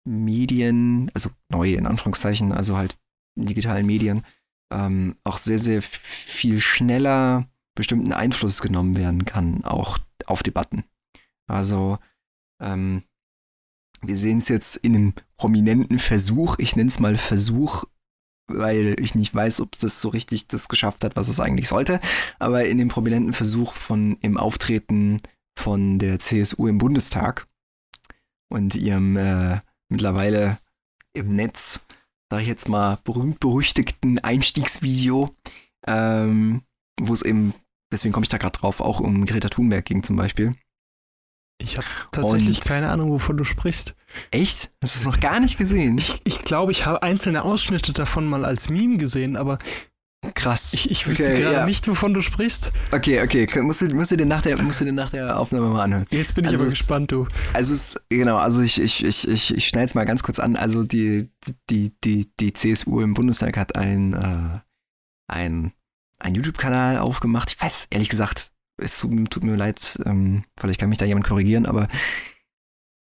Medien, 0.07 1.11
also 1.15 1.31
neue 1.51 1.75
in 1.75 1.87
Anführungszeichen, 1.87 2.53
also 2.53 2.77
halt 2.77 2.99
digitalen 3.37 3.87
Medien, 3.87 4.25
ähm, 4.73 5.17
auch 5.25 5.39
sehr, 5.39 5.59
sehr 5.59 5.83
viel 5.83 6.61
schneller 6.61 7.49
bestimmten 7.75 8.13
Einfluss 8.13 8.61
genommen 8.61 8.97
werden 8.97 9.25
kann, 9.25 9.65
auch 9.65 9.99
auf 10.27 10.43
Debatten. 10.43 10.85
Also 11.49 11.99
ähm, 12.61 13.03
wir 14.03 14.17
sehen 14.17 14.39
es 14.39 14.49
jetzt 14.49 14.77
in 14.77 14.95
einem 14.95 15.15
prominenten 15.41 15.99
Versuch, 15.99 16.57
ich 16.59 16.77
nenne 16.77 16.91
es 16.91 17.01
mal 17.01 17.17
Versuch, 17.17 17.85
weil 18.47 18.95
ich 19.01 19.15
nicht 19.15 19.35
weiß, 19.35 19.63
ob 19.63 19.79
das 19.79 20.03
so 20.03 20.11
richtig 20.11 20.49
das 20.49 20.69
geschafft 20.69 21.03
hat, 21.03 21.17
was 21.17 21.29
es 21.29 21.41
eigentlich 21.41 21.67
sollte, 21.67 21.99
aber 22.39 22.67
in 22.67 22.77
dem 22.77 22.89
prominenten 22.89 23.33
Versuch 23.33 23.73
von 23.73 24.19
im 24.21 24.37
Auftreten 24.37 25.23
von 25.59 25.99
der 25.99 26.19
CSU 26.19 26.67
im 26.67 26.77
Bundestag 26.77 27.47
und 28.51 28.75
ihrem 28.75 29.17
äh, 29.17 29.61
mittlerweile 29.89 30.59
im 31.15 31.35
Netz, 31.35 31.87
sage 32.29 32.43
ich 32.43 32.49
jetzt 32.49 32.69
mal, 32.69 32.99
berühmt-berüchtigten 33.05 34.19
Einstiegsvideo, 34.19 35.35
ähm, 35.87 36.65
wo 37.01 37.15
es 37.15 37.23
eben, 37.23 37.55
deswegen 37.91 38.13
komme 38.13 38.25
ich 38.25 38.29
da 38.29 38.37
gerade 38.37 38.59
drauf, 38.59 38.81
auch 38.81 39.01
um 39.01 39.25
Greta 39.25 39.49
Thunberg 39.49 39.87
ging 39.87 40.03
zum 40.03 40.17
Beispiel. 40.17 40.55
Ich 41.61 41.77
habe 41.77 41.87
tatsächlich 42.11 42.59
und 42.59 42.65
keine 42.65 42.89
Ahnung, 42.91 43.11
wovon 43.11 43.37
du 43.37 43.45
sprichst. 43.45 43.95
Echt? 44.31 44.71
Hast 44.83 44.97
du 44.97 45.01
es 45.01 45.07
noch 45.07 45.21
gar 45.21 45.41
nicht 45.41 45.59
gesehen? 45.59 45.99
Ich, 45.99 46.21
ich 46.25 46.41
glaube, 46.41 46.73
ich 46.73 46.87
habe 46.87 47.03
einzelne 47.03 47.43
Ausschnitte 47.43 47.93
davon 47.93 48.27
mal 48.27 48.45
als 48.45 48.69
Meme 48.69 48.97
gesehen, 48.97 49.37
aber 49.37 49.59
Krass. 50.35 50.75
Ich, 50.75 50.91
ich 50.91 51.07
wüsste 51.07 51.25
okay, 51.25 51.41
gerade 51.41 51.57
ja. 51.57 51.67
nicht, 51.67 51.89
wovon 51.89 52.13
du 52.13 52.21
sprichst. 52.21 52.73
Okay, 52.93 53.23
okay. 53.23 53.63
Musst 53.63 53.81
du, 53.81 53.87
musst 53.97 54.11
du, 54.11 54.17
dir, 54.17 54.27
nach 54.27 54.43
der, 54.43 54.61
musst 54.63 54.81
du 54.81 54.85
dir 54.85 54.93
nach 54.93 55.11
der 55.11 55.39
Aufnahme 55.39 55.69
mal 55.69 55.83
anhören. 55.83 56.07
Jetzt 56.11 56.35
bin 56.35 56.45
ich 56.45 56.51
also 56.51 56.65
aber 56.65 56.73
es, 56.73 56.79
gespannt, 56.79 57.11
du. 57.11 57.27
Also 57.55 57.73
es, 57.73 57.99
genau, 58.11 58.37
also 58.37 58.61
ich, 58.61 58.81
ich, 58.81 59.03
ich, 59.03 59.27
ich, 59.27 59.55
ich 59.55 59.67
schneide 59.67 59.87
es 59.87 59.95
mal 59.95 60.05
ganz 60.05 60.23
kurz 60.23 60.39
an. 60.39 60.57
Also 60.57 60.85
die, 60.85 61.31
die, 61.71 61.95
die, 62.05 62.31
die 62.39 62.53
CSU 62.53 63.01
im 63.01 63.15
Bundestag 63.15 63.57
hat 63.57 63.77
ein, 63.77 64.13
äh, 64.13 64.59
ein, 65.27 65.73
ein 66.19 66.35
YouTube-Kanal 66.35 66.99
aufgemacht. 66.99 67.53
Ich 67.53 67.61
weiß, 67.61 67.87
ehrlich 67.89 68.11
gesagt, 68.11 68.53
es 68.81 68.99
tut, 68.99 69.45
mir 69.45 69.57
leid, 69.57 70.01
ähm, 70.05 70.45
vielleicht 70.57 70.81
kann 70.81 70.89
mich 70.89 70.99
da 70.99 71.05
jemand 71.05 71.27
korrigieren, 71.27 71.67
aber 71.67 71.89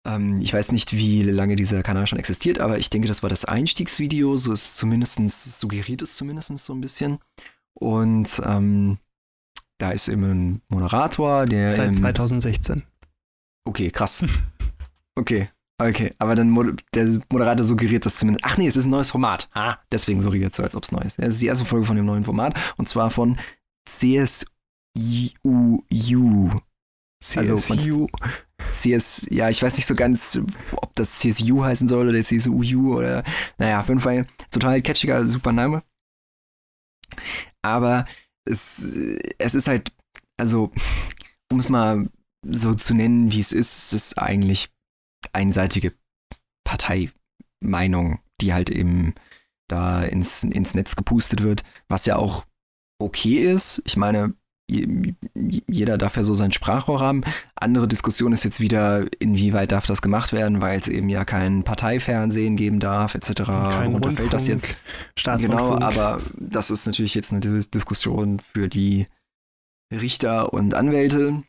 ähm, 0.06 0.40
ich 0.40 0.52
weiß 0.52 0.72
nicht, 0.72 0.92
wie 0.94 1.22
lange 1.22 1.56
dieser 1.56 1.82
Kanal 1.82 2.06
schon 2.06 2.18
existiert, 2.18 2.58
aber 2.58 2.78
ich 2.78 2.90
denke, 2.90 3.08
das 3.08 3.22
war 3.22 3.30
das 3.30 3.44
Einstiegsvideo, 3.44 4.36
so 4.36 4.52
ist 4.52 4.76
zumindest, 4.76 5.18
suggeriert 5.60 6.02
es 6.02 6.16
zumindest 6.16 6.56
so 6.58 6.74
ein 6.74 6.80
bisschen. 6.80 7.18
Und 7.74 8.40
ähm, 8.44 8.98
da 9.78 9.90
ist 9.90 10.08
eben 10.08 10.24
ein 10.24 10.62
Moderator, 10.68 11.46
der. 11.46 11.70
Seit 11.70 11.96
2016. 11.96 12.82
Okay, 13.64 13.90
krass. 13.90 14.24
Okay, 15.16 15.48
okay. 15.78 16.14
Aber 16.18 16.34
dann 16.34 16.80
der 16.94 17.20
Moderator 17.30 17.64
suggeriert 17.64 18.06
das 18.06 18.16
zumindest. 18.16 18.44
Ach 18.44 18.56
nee, 18.56 18.66
es 18.66 18.76
ist 18.76 18.86
ein 18.86 18.90
neues 18.90 19.10
Format. 19.10 19.48
Ah, 19.54 19.76
deswegen 19.90 20.22
suggeriert 20.22 20.52
es 20.52 20.56
so, 20.56 20.62
als 20.62 20.74
ob 20.74 20.84
es 20.84 20.92
neu 20.92 21.00
ist. 21.00 21.18
Es 21.18 21.34
ist 21.34 21.42
die 21.42 21.46
erste 21.46 21.64
Folge 21.64 21.86
von 21.86 21.96
dem 21.96 22.06
neuen 22.06 22.24
Format 22.24 22.54
und 22.76 22.88
zwar 22.88 23.10
von 23.10 23.38
CSUU. 23.86 24.46
CSU. 27.22 27.36
Also 27.36 27.56
CS, 28.72 29.26
ja, 29.30 29.48
ich 29.48 29.62
weiß 29.62 29.76
nicht 29.76 29.86
so 29.86 29.94
ganz, 29.94 30.40
ob 30.72 30.94
das 30.94 31.18
CSU 31.18 31.62
heißen 31.62 31.88
soll 31.88 32.08
oder 32.08 32.22
CSUU 32.22 32.96
oder, 32.96 33.24
naja, 33.58 33.80
auf 33.80 33.88
jeden 33.88 34.00
Fall 34.00 34.26
total 34.50 34.80
catchiger, 34.80 35.26
super 35.26 35.52
Name. 35.52 35.82
Aber 37.62 38.06
es, 38.48 38.84
es 39.38 39.54
ist 39.54 39.68
halt, 39.68 39.92
also, 40.38 40.72
um 41.52 41.58
es 41.58 41.68
mal 41.68 42.08
so 42.46 42.74
zu 42.74 42.94
nennen, 42.94 43.32
wie 43.32 43.40
es 43.40 43.52
ist, 43.52 43.76
es 43.76 43.92
ist 43.92 44.18
eigentlich 44.18 44.70
einseitige 45.32 45.94
Parteimeinung, 46.64 48.20
die 48.40 48.54
halt 48.54 48.70
eben 48.70 49.14
da 49.68 50.02
ins, 50.02 50.42
ins 50.44 50.74
Netz 50.74 50.96
gepustet 50.96 51.42
wird, 51.42 51.64
was 51.88 52.06
ja 52.06 52.16
auch 52.16 52.46
okay 53.00 53.36
ist. 53.36 53.82
Ich 53.84 53.96
meine, 53.96 54.34
jeder 55.68 55.98
darf 55.98 56.16
ja 56.16 56.22
so 56.22 56.34
sein 56.34 56.52
Sprachrohr 56.52 57.00
haben. 57.00 57.22
Andere 57.54 57.88
Diskussion 57.88 58.32
ist 58.32 58.44
jetzt 58.44 58.60
wieder, 58.60 59.06
inwieweit 59.18 59.72
darf 59.72 59.86
das 59.86 60.02
gemacht 60.02 60.32
werden, 60.32 60.60
weil 60.60 60.78
es 60.78 60.88
eben 60.88 61.08
ja 61.08 61.24
kein 61.24 61.64
Parteifernsehen 61.64 62.56
geben 62.56 62.80
darf, 62.80 63.14
etc. 63.14 63.42
Kein 63.44 63.92
Worunter 63.92 64.12
fällt 64.12 64.32
das 64.32 64.46
jetzt? 64.46 64.70
Genau, 65.24 65.78
aber 65.78 66.20
das 66.38 66.70
ist 66.70 66.86
natürlich 66.86 67.14
jetzt 67.14 67.32
eine 67.32 67.40
Diskussion 67.40 68.40
für 68.40 68.68
die 68.68 69.06
Richter 69.92 70.52
und 70.52 70.74
Anwälte. 70.74 71.42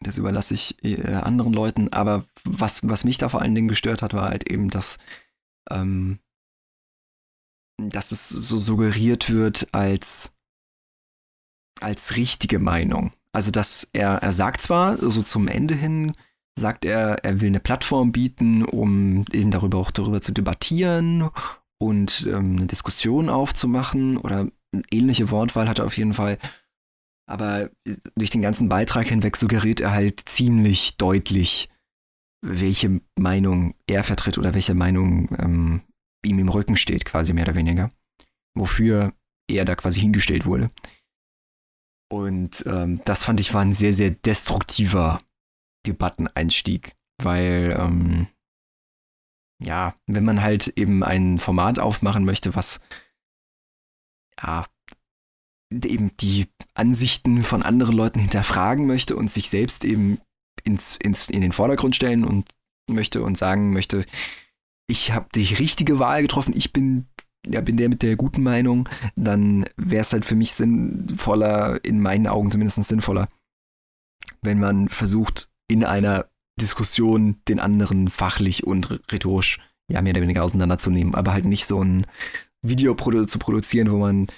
Das 0.00 0.18
überlasse 0.18 0.54
ich 0.54 0.82
äh, 0.82 1.14
anderen 1.14 1.52
Leuten. 1.52 1.92
Aber 1.92 2.24
was, 2.44 2.80
was 2.88 3.04
mich 3.04 3.18
da 3.18 3.28
vor 3.28 3.42
allen 3.42 3.54
Dingen 3.54 3.68
gestört 3.68 4.02
hat, 4.02 4.14
war 4.14 4.28
halt 4.28 4.50
eben, 4.50 4.70
dass, 4.70 4.98
ähm, 5.70 6.18
dass 7.78 8.10
es 8.10 8.28
so 8.28 8.58
suggeriert 8.58 9.30
wird, 9.30 9.68
als 9.72 10.32
als 11.82 12.16
richtige 12.16 12.58
Meinung. 12.58 13.12
Also, 13.32 13.50
dass 13.50 13.88
er, 13.92 14.16
er 14.22 14.32
sagt 14.32 14.60
zwar, 14.60 14.98
so 14.98 15.22
zum 15.22 15.48
Ende 15.48 15.74
hin, 15.74 16.12
sagt 16.58 16.84
er, 16.84 17.24
er 17.24 17.40
will 17.40 17.48
eine 17.48 17.60
Plattform 17.60 18.12
bieten, 18.12 18.64
um 18.64 19.24
eben 19.32 19.50
darüber 19.50 19.78
auch 19.78 19.90
darüber 19.90 20.20
zu 20.20 20.32
debattieren 20.32 21.30
und 21.78 22.26
ähm, 22.30 22.56
eine 22.56 22.66
Diskussion 22.66 23.28
aufzumachen 23.28 24.16
oder 24.16 24.48
eine 24.72 24.82
ähnliche 24.90 25.30
Wortwahl 25.30 25.68
hat 25.68 25.78
er 25.78 25.86
auf 25.86 25.96
jeden 25.96 26.14
Fall. 26.14 26.38
Aber 27.26 27.70
durch 28.16 28.30
den 28.30 28.42
ganzen 28.42 28.68
Beitrag 28.68 29.06
hinweg 29.06 29.36
suggeriert 29.36 29.80
er 29.80 29.92
halt 29.92 30.20
ziemlich 30.28 30.96
deutlich, 30.96 31.70
welche 32.44 33.00
Meinung 33.18 33.74
er 33.86 34.04
vertritt 34.04 34.38
oder 34.38 34.54
welche 34.54 34.74
Meinung 34.74 35.28
ähm, 35.38 35.82
ihm 36.24 36.38
im 36.38 36.48
Rücken 36.48 36.76
steht, 36.76 37.04
quasi 37.04 37.32
mehr 37.32 37.44
oder 37.44 37.54
weniger. 37.54 37.90
Wofür 38.54 39.12
er 39.48 39.64
da 39.64 39.74
quasi 39.74 40.00
hingestellt 40.00 40.46
wurde. 40.46 40.70
Und 42.12 42.64
ähm, 42.66 43.00
das 43.06 43.24
fand 43.24 43.40
ich 43.40 43.54
war 43.54 43.62
ein 43.62 43.72
sehr, 43.72 43.94
sehr 43.94 44.10
destruktiver 44.10 45.22
Debatteneinstieg, 45.86 46.94
weil 47.22 47.74
ähm, 47.80 48.26
ja, 49.64 49.94
wenn 50.06 50.26
man 50.26 50.42
halt 50.42 50.74
eben 50.76 51.02
ein 51.02 51.38
Format 51.38 51.78
aufmachen 51.78 52.26
möchte, 52.26 52.54
was 52.54 52.82
ja 54.42 54.66
eben 55.72 56.14
die 56.18 56.48
Ansichten 56.74 57.40
von 57.40 57.62
anderen 57.62 57.96
Leuten 57.96 58.20
hinterfragen 58.20 58.86
möchte 58.86 59.16
und 59.16 59.30
sich 59.30 59.48
selbst 59.48 59.82
eben 59.86 60.20
ins, 60.64 60.96
ins, 60.96 61.30
in 61.30 61.40
den 61.40 61.52
Vordergrund 61.52 61.96
stellen 61.96 62.24
und 62.24 62.46
möchte 62.90 63.22
und 63.22 63.38
sagen 63.38 63.72
möchte, 63.72 64.04
ich 64.86 65.12
habe 65.12 65.30
die 65.34 65.54
richtige 65.54 65.98
Wahl 65.98 66.20
getroffen, 66.20 66.52
ich 66.54 66.74
bin 66.74 67.06
ja, 67.46 67.60
bin 67.60 67.76
der 67.76 67.88
mit 67.88 68.02
der 68.02 68.16
guten 68.16 68.42
Meinung, 68.42 68.88
dann 69.16 69.66
wäre 69.76 70.02
es 70.02 70.12
halt 70.12 70.24
für 70.24 70.36
mich 70.36 70.52
sinnvoller, 70.52 71.84
in 71.84 72.00
meinen 72.00 72.26
Augen 72.26 72.50
zumindest 72.50 72.82
sinnvoller, 72.84 73.28
wenn 74.42 74.60
man 74.60 74.88
versucht, 74.88 75.48
in 75.68 75.84
einer 75.84 76.26
Diskussion 76.60 77.40
den 77.48 77.60
anderen 77.60 78.08
fachlich 78.08 78.64
und 78.64 79.00
rhetorisch 79.10 79.58
ja 79.88 80.02
mehr 80.02 80.12
oder 80.12 80.22
weniger 80.22 80.44
auseinanderzunehmen, 80.44 81.14
aber 81.14 81.32
halt 81.32 81.44
nicht 81.44 81.66
so 81.66 81.82
ein 81.82 82.06
Video 82.62 82.94
produ 82.94 83.24
zu 83.24 83.38
produzieren, 83.38 83.90
wo 83.90 83.98
man, 83.98 84.28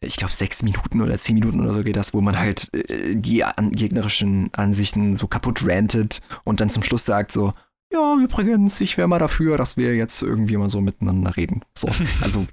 ich 0.00 0.16
glaube, 0.16 0.32
sechs 0.32 0.62
Minuten 0.62 1.02
oder 1.02 1.18
zehn 1.18 1.34
Minuten 1.34 1.60
oder 1.60 1.74
so 1.74 1.82
geht 1.82 1.96
das, 1.96 2.14
wo 2.14 2.20
man 2.20 2.38
halt 2.38 2.72
äh, 2.72 3.14
die 3.14 3.44
an 3.44 3.72
gegnerischen 3.72 4.52
Ansichten 4.54 5.16
so 5.16 5.26
kaputt 5.26 5.66
rantet 5.66 6.22
und 6.44 6.60
dann 6.60 6.70
zum 6.70 6.82
Schluss 6.82 7.04
sagt 7.04 7.32
so, 7.32 7.52
ja, 7.94 8.16
übrigens, 8.22 8.80
ich 8.80 8.98
wäre 8.98 9.08
mal 9.08 9.18
dafür, 9.18 9.56
dass 9.56 9.76
wir 9.76 9.94
jetzt 9.94 10.20
irgendwie 10.22 10.56
mal 10.56 10.68
so 10.68 10.80
miteinander 10.80 11.36
reden. 11.36 11.62
So, 11.78 11.88
also, 12.20 12.46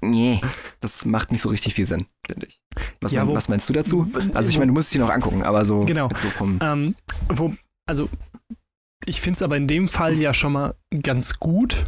nee, 0.00 0.40
das 0.80 1.04
macht 1.04 1.30
nicht 1.30 1.40
so 1.40 1.48
richtig 1.48 1.74
viel 1.74 1.86
Sinn, 1.86 2.06
finde 2.26 2.46
ich. 2.46 2.60
Was, 3.00 3.12
ja, 3.12 3.20
mein, 3.20 3.28
wo, 3.28 3.36
was, 3.36 3.48
meinst 3.48 3.68
du 3.68 3.72
dazu? 3.72 4.10
Also, 4.34 4.50
ich 4.50 4.58
meine, 4.58 4.70
du 4.70 4.74
musst 4.74 4.88
es 4.88 4.92
dir 4.92 5.00
noch 5.00 5.10
angucken, 5.10 5.42
aber 5.42 5.64
so, 5.64 5.84
genau. 5.84 6.08
so 6.16 6.28
vom. 6.30 6.58
Ähm, 6.60 6.94
wo, 7.28 7.54
also, 7.88 8.08
ich 9.04 9.20
finde 9.20 9.36
es 9.36 9.42
aber 9.42 9.56
in 9.56 9.68
dem 9.68 9.88
Fall 9.88 10.14
ja 10.14 10.34
schon 10.34 10.52
mal 10.52 10.74
ganz 11.02 11.38
gut, 11.38 11.84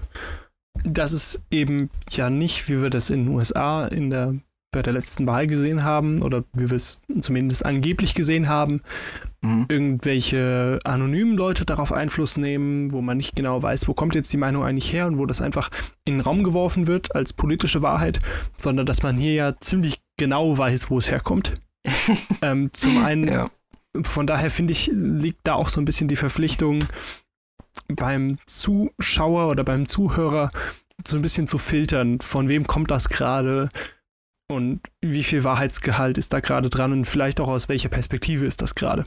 dass 0.85 1.13
es 1.13 1.43
eben 1.51 1.91
ja 2.11 2.31
nicht, 2.31 2.69
wie 2.69 2.81
wir 2.81 2.91
das 2.91 3.11
in 3.11 3.25
den 3.25 3.35
USA 3.35 3.87
in 3.87 4.11
der 4.11 4.37
bei 4.71 4.83
der 4.83 4.93
letzten 4.93 5.27
Wahl 5.27 5.47
gesehen 5.47 5.83
haben, 5.83 6.23
oder 6.23 6.45
wie 6.53 6.69
wir 6.69 6.77
es 6.77 7.03
zumindest 7.21 7.65
angeblich 7.65 8.15
gesehen 8.15 8.49
haben, 8.49 8.83
mhm. 9.41 9.67
irgendwelche 9.69 10.79
anonymen 10.85 11.37
Leute 11.37 11.65
darauf 11.65 11.93
Einfluss 11.93 12.37
nehmen, 12.37 12.93
wo 12.93 13.01
man 13.01 13.17
nicht 13.17 13.35
genau 13.35 13.63
weiß, 13.63 13.89
wo 13.89 13.95
kommt 13.95 14.15
jetzt 14.15 14.33
die 14.33 14.37
Meinung 14.37 14.65
eigentlich 14.65 14.93
her 14.93 15.07
und 15.07 15.19
wo 15.19 15.27
das 15.27 15.41
einfach 15.41 15.71
in 16.05 16.15
den 16.15 16.21
Raum 16.21 16.45
geworfen 16.45 16.87
wird 16.87 17.15
als 17.15 17.33
politische 17.33 17.83
Wahrheit, 17.83 18.21
sondern 18.59 18.85
dass 18.85 19.03
man 19.03 19.17
hier 19.17 19.35
ja 19.35 19.57
ziemlich 19.59 20.01
genau 20.19 20.59
weiß, 20.59 20.91
wo 20.91 20.99
es 20.99 21.11
herkommt. 21.11 21.55
ähm, 22.43 22.71
zum 22.73 23.05
einen, 23.05 23.29
ja. 23.29 23.47
von 24.03 24.27
daher 24.27 24.51
finde 24.51 24.73
ich, 24.73 24.91
liegt 24.93 25.41
da 25.45 25.55
auch 25.55 25.71
so 25.71 25.81
ein 25.81 25.87
bisschen 25.87 26.09
die 26.09 26.17
Verpflichtung 26.17 26.85
beim 27.89 28.37
Zuschauer 28.45 29.49
oder 29.49 29.65
beim 29.65 29.87
Zuhörer 29.87 30.51
so 31.07 31.17
ein 31.17 31.23
bisschen 31.23 31.47
zu 31.47 31.59
filtern, 31.59 32.21
von 32.21 32.49
wem 32.49 32.67
kommt 32.67 32.91
das 32.91 33.09
gerade, 33.09 33.69
und 34.49 34.81
wie 35.03 35.23
viel 35.23 35.45
Wahrheitsgehalt 35.45 36.19
ist 36.19 36.33
da 36.33 36.41
gerade 36.41 36.71
dran 36.71 36.93
und 36.93 37.05
vielleicht 37.05 37.41
auch 37.41 37.49
aus 37.49 37.69
welcher 37.69 37.89
Perspektive 37.89 38.47
ist 38.47 38.63
das 38.63 38.75
gerade. 38.75 39.07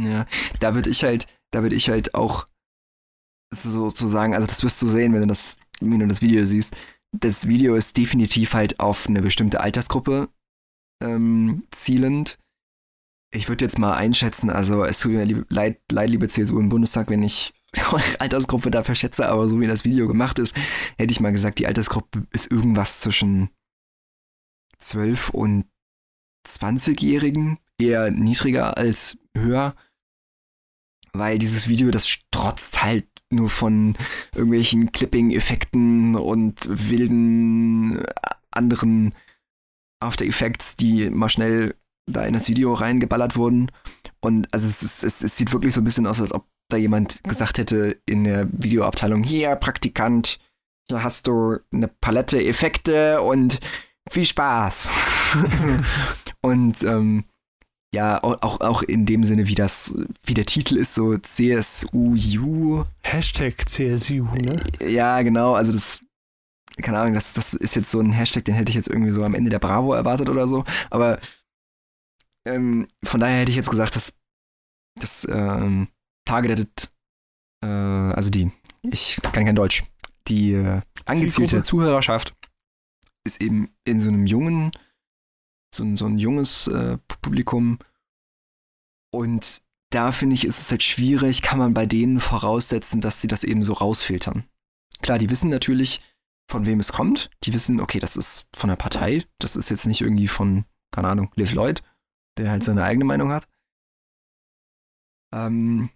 Ja, 0.00 0.26
da 0.58 0.74
würde 0.74 0.90
ich 0.90 1.04
halt, 1.04 1.26
da 1.52 1.62
würde 1.62 1.76
ich 1.76 1.88
halt 1.88 2.14
auch 2.14 2.48
sozusagen, 3.52 4.34
also 4.34 4.46
das 4.46 4.62
wirst 4.62 4.80
du 4.82 4.86
sehen, 4.86 5.12
wenn 5.12 5.22
du 5.22 5.26
das, 5.26 5.58
wenn 5.80 5.98
du 5.98 6.06
das 6.06 6.22
Video 6.22 6.44
siehst. 6.44 6.76
Das 7.12 7.48
Video 7.48 7.74
ist 7.74 7.96
definitiv 7.96 8.54
halt 8.54 8.78
auf 8.78 9.08
eine 9.08 9.22
bestimmte 9.22 9.60
Altersgruppe 9.60 10.28
ähm, 11.02 11.64
zielend. 11.70 12.38
Ich 13.32 13.48
würde 13.48 13.64
jetzt 13.64 13.78
mal 13.78 13.94
einschätzen, 13.94 14.50
also 14.50 14.84
es 14.84 15.00
tut 15.00 15.12
mir 15.12 15.44
leid, 15.48 15.80
leid, 15.90 16.10
liebe 16.10 16.28
CSU 16.28 16.58
im 16.58 16.68
Bundestag, 16.68 17.10
wenn 17.10 17.22
ich 17.22 17.52
eure 17.92 18.20
Altersgruppe 18.20 18.70
dafür 18.70 18.94
schätze, 18.94 19.28
aber 19.28 19.48
so 19.48 19.60
wie 19.60 19.66
das 19.66 19.84
Video 19.84 20.08
gemacht 20.08 20.38
ist, 20.38 20.54
hätte 20.98 21.12
ich 21.12 21.20
mal 21.20 21.32
gesagt, 21.32 21.58
die 21.58 21.66
Altersgruppe 21.66 22.26
ist 22.32 22.50
irgendwas 22.50 23.00
zwischen 23.00 23.50
12- 24.82 25.30
und 25.30 25.64
20-Jährigen, 26.46 27.58
eher 27.78 28.10
niedriger 28.10 28.76
als 28.76 29.18
höher. 29.36 29.74
weil 31.12 31.38
dieses 31.38 31.68
Video, 31.68 31.90
das 31.90 32.08
strotzt 32.08 32.82
halt 32.82 33.06
nur 33.30 33.50
von 33.50 33.96
irgendwelchen 34.34 34.92
Clipping-Effekten 34.92 36.14
und 36.16 36.60
wilden 36.68 38.04
äh, 38.04 38.12
anderen 38.52 39.14
After 40.00 40.24
Effects, 40.24 40.76
die 40.76 41.10
mal 41.10 41.28
schnell 41.28 41.74
da 42.06 42.24
in 42.24 42.34
das 42.34 42.48
Video 42.48 42.74
reingeballert 42.74 43.36
wurden. 43.36 43.70
Und 44.20 44.48
also 44.52 44.66
es, 44.66 44.82
ist, 44.82 45.04
es, 45.04 45.22
es 45.22 45.36
sieht 45.36 45.52
wirklich 45.52 45.74
so 45.74 45.80
ein 45.80 45.84
bisschen 45.84 46.06
aus, 46.06 46.20
als 46.20 46.32
ob 46.32 46.46
da 46.70 46.76
jemand 46.76 47.22
gesagt 47.24 47.58
hätte 47.58 48.00
in 48.06 48.24
der 48.24 48.48
Videoabteilung, 48.52 49.22
hier, 49.22 49.54
Praktikant, 49.56 50.38
hier 50.88 51.02
hast 51.02 51.26
du 51.26 51.58
eine 51.72 51.88
Palette 51.88 52.42
Effekte 52.42 53.20
und 53.22 53.60
viel 54.08 54.26
Spaß. 54.26 54.92
und 56.42 56.82
ähm, 56.82 57.24
ja, 57.92 58.22
auch, 58.22 58.60
auch 58.60 58.82
in 58.82 59.04
dem 59.04 59.24
Sinne, 59.24 59.48
wie 59.48 59.54
das, 59.54 59.94
wie 60.24 60.34
der 60.34 60.46
Titel 60.46 60.76
ist, 60.76 60.94
so 60.94 61.18
CSUU. 61.18 62.84
Hashtag 63.02 63.68
CSU, 63.68 64.26
ne? 64.26 64.62
Ja, 64.86 65.22
genau, 65.22 65.54
also 65.54 65.72
das, 65.72 66.00
keine 66.80 67.00
Ahnung, 67.00 67.14
das, 67.14 67.32
das 67.32 67.52
ist 67.52 67.74
jetzt 67.74 67.90
so 67.90 68.00
ein 68.00 68.12
Hashtag, 68.12 68.44
den 68.44 68.54
hätte 68.54 68.70
ich 68.70 68.76
jetzt 68.76 68.88
irgendwie 68.88 69.10
so 69.10 69.24
am 69.24 69.34
Ende 69.34 69.50
der 69.50 69.58
Bravo 69.58 69.92
erwartet 69.92 70.28
oder 70.28 70.46
so. 70.46 70.64
Aber 70.88 71.18
ähm, 72.46 72.86
von 73.02 73.18
daher 73.18 73.40
hätte 73.40 73.50
ich 73.50 73.56
jetzt 73.56 73.70
gesagt, 73.70 73.96
dass 73.96 74.16
das 75.00 75.26
ähm, 75.28 75.88
Targeted, 76.24 76.92
äh, 77.64 77.66
also 77.66 78.30
die, 78.30 78.52
ich 78.82 79.18
kann 79.32 79.44
kein 79.44 79.56
Deutsch, 79.56 79.82
die 80.28 80.52
äh, 80.52 80.80
angezielte 81.06 81.64
Zuhörerschaft 81.64 82.34
ist 83.30 83.40
eben 83.40 83.74
in 83.84 84.00
so 84.00 84.08
einem 84.08 84.26
jungen, 84.26 84.72
so, 85.74 85.84
ein, 85.84 85.96
so 85.96 86.06
ein 86.06 86.18
junges 86.18 86.66
äh, 86.66 86.98
Publikum. 87.22 87.78
Und 89.12 89.62
da 89.90 90.12
finde 90.12 90.34
ich, 90.34 90.44
ist 90.44 90.60
es 90.60 90.70
halt 90.70 90.82
schwierig, 90.82 91.42
kann 91.42 91.58
man 91.58 91.74
bei 91.74 91.86
denen 91.86 92.20
voraussetzen, 92.20 93.00
dass 93.00 93.20
sie 93.20 93.28
das 93.28 93.44
eben 93.44 93.62
so 93.62 93.72
rausfiltern. 93.72 94.44
Klar, 95.02 95.18
die 95.18 95.30
wissen 95.30 95.50
natürlich, 95.50 96.00
von 96.50 96.66
wem 96.66 96.80
es 96.80 96.92
kommt. 96.92 97.30
Die 97.44 97.52
wissen, 97.52 97.80
okay, 97.80 97.98
das 97.98 98.16
ist 98.16 98.48
von 98.54 98.68
der 98.68 98.76
Partei. 98.76 99.24
Das 99.38 99.56
ist 99.56 99.70
jetzt 99.70 99.86
nicht 99.86 100.00
irgendwie 100.00 100.28
von, 100.28 100.64
keine 100.92 101.08
Ahnung, 101.08 101.30
Liv 101.36 101.52
Lloyd, 101.52 101.82
der 102.38 102.50
halt 102.50 102.62
seine 102.62 102.84
eigene 102.84 103.04
Meinung 103.04 103.30
hat. 103.30 103.48
Ähm, 105.32 105.90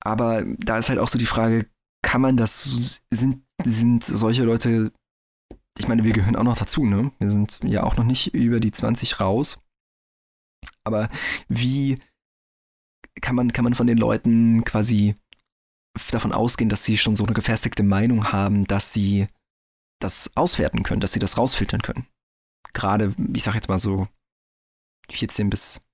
aber 0.00 0.44
da 0.44 0.78
ist 0.78 0.88
halt 0.88 1.00
auch 1.00 1.08
so 1.08 1.18
die 1.18 1.26
Frage, 1.26 1.68
kann 2.02 2.20
man 2.20 2.36
das, 2.36 3.00
sind, 3.10 3.44
sind 3.64 4.04
solche 4.04 4.44
Leute, 4.44 4.92
ich 5.78 5.88
meine, 5.88 6.04
wir 6.04 6.12
gehören 6.12 6.36
auch 6.36 6.42
noch 6.42 6.58
dazu, 6.58 6.86
ne? 6.86 7.12
Wir 7.18 7.30
sind 7.30 7.60
ja 7.64 7.82
auch 7.82 7.96
noch 7.96 8.04
nicht 8.04 8.34
über 8.34 8.60
die 8.60 8.72
20 8.72 9.20
raus. 9.20 9.62
Aber 10.84 11.08
wie 11.48 11.98
kann 13.20 13.36
man, 13.36 13.52
kann 13.52 13.64
man 13.64 13.74
von 13.74 13.86
den 13.86 13.98
Leuten 13.98 14.64
quasi 14.64 15.14
davon 16.10 16.32
ausgehen, 16.32 16.68
dass 16.68 16.84
sie 16.84 16.96
schon 16.96 17.16
so 17.16 17.24
eine 17.24 17.34
gefestigte 17.34 17.82
Meinung 17.82 18.32
haben, 18.32 18.66
dass 18.66 18.92
sie 18.92 19.26
das 20.00 20.36
auswerten 20.36 20.82
können, 20.82 21.00
dass 21.00 21.12
sie 21.12 21.20
das 21.20 21.38
rausfiltern 21.38 21.82
können? 21.82 22.06
Gerade, 22.72 23.14
ich 23.34 23.42
sag 23.42 23.54
jetzt 23.54 23.68
mal 23.68 23.78
so 23.78 24.08
14 25.10 25.50
bis 25.50 25.86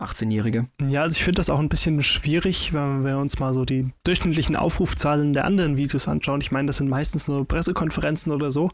18-Jährige. 0.00 0.68
Ja, 0.88 1.02
also 1.02 1.16
ich 1.16 1.24
finde 1.24 1.36
das 1.36 1.50
auch 1.50 1.58
ein 1.58 1.68
bisschen 1.68 2.02
schwierig, 2.02 2.72
wenn 2.72 3.04
wir 3.04 3.18
uns 3.18 3.38
mal 3.38 3.54
so 3.54 3.64
die 3.64 3.92
durchschnittlichen 4.04 4.56
Aufrufzahlen 4.56 5.32
der 5.32 5.44
anderen 5.44 5.76
Videos 5.76 6.08
anschauen. 6.08 6.40
Ich 6.40 6.50
meine, 6.50 6.66
das 6.66 6.78
sind 6.78 6.88
meistens 6.88 7.28
nur 7.28 7.46
Pressekonferenzen 7.46 8.32
oder 8.32 8.50
so. 8.52 8.70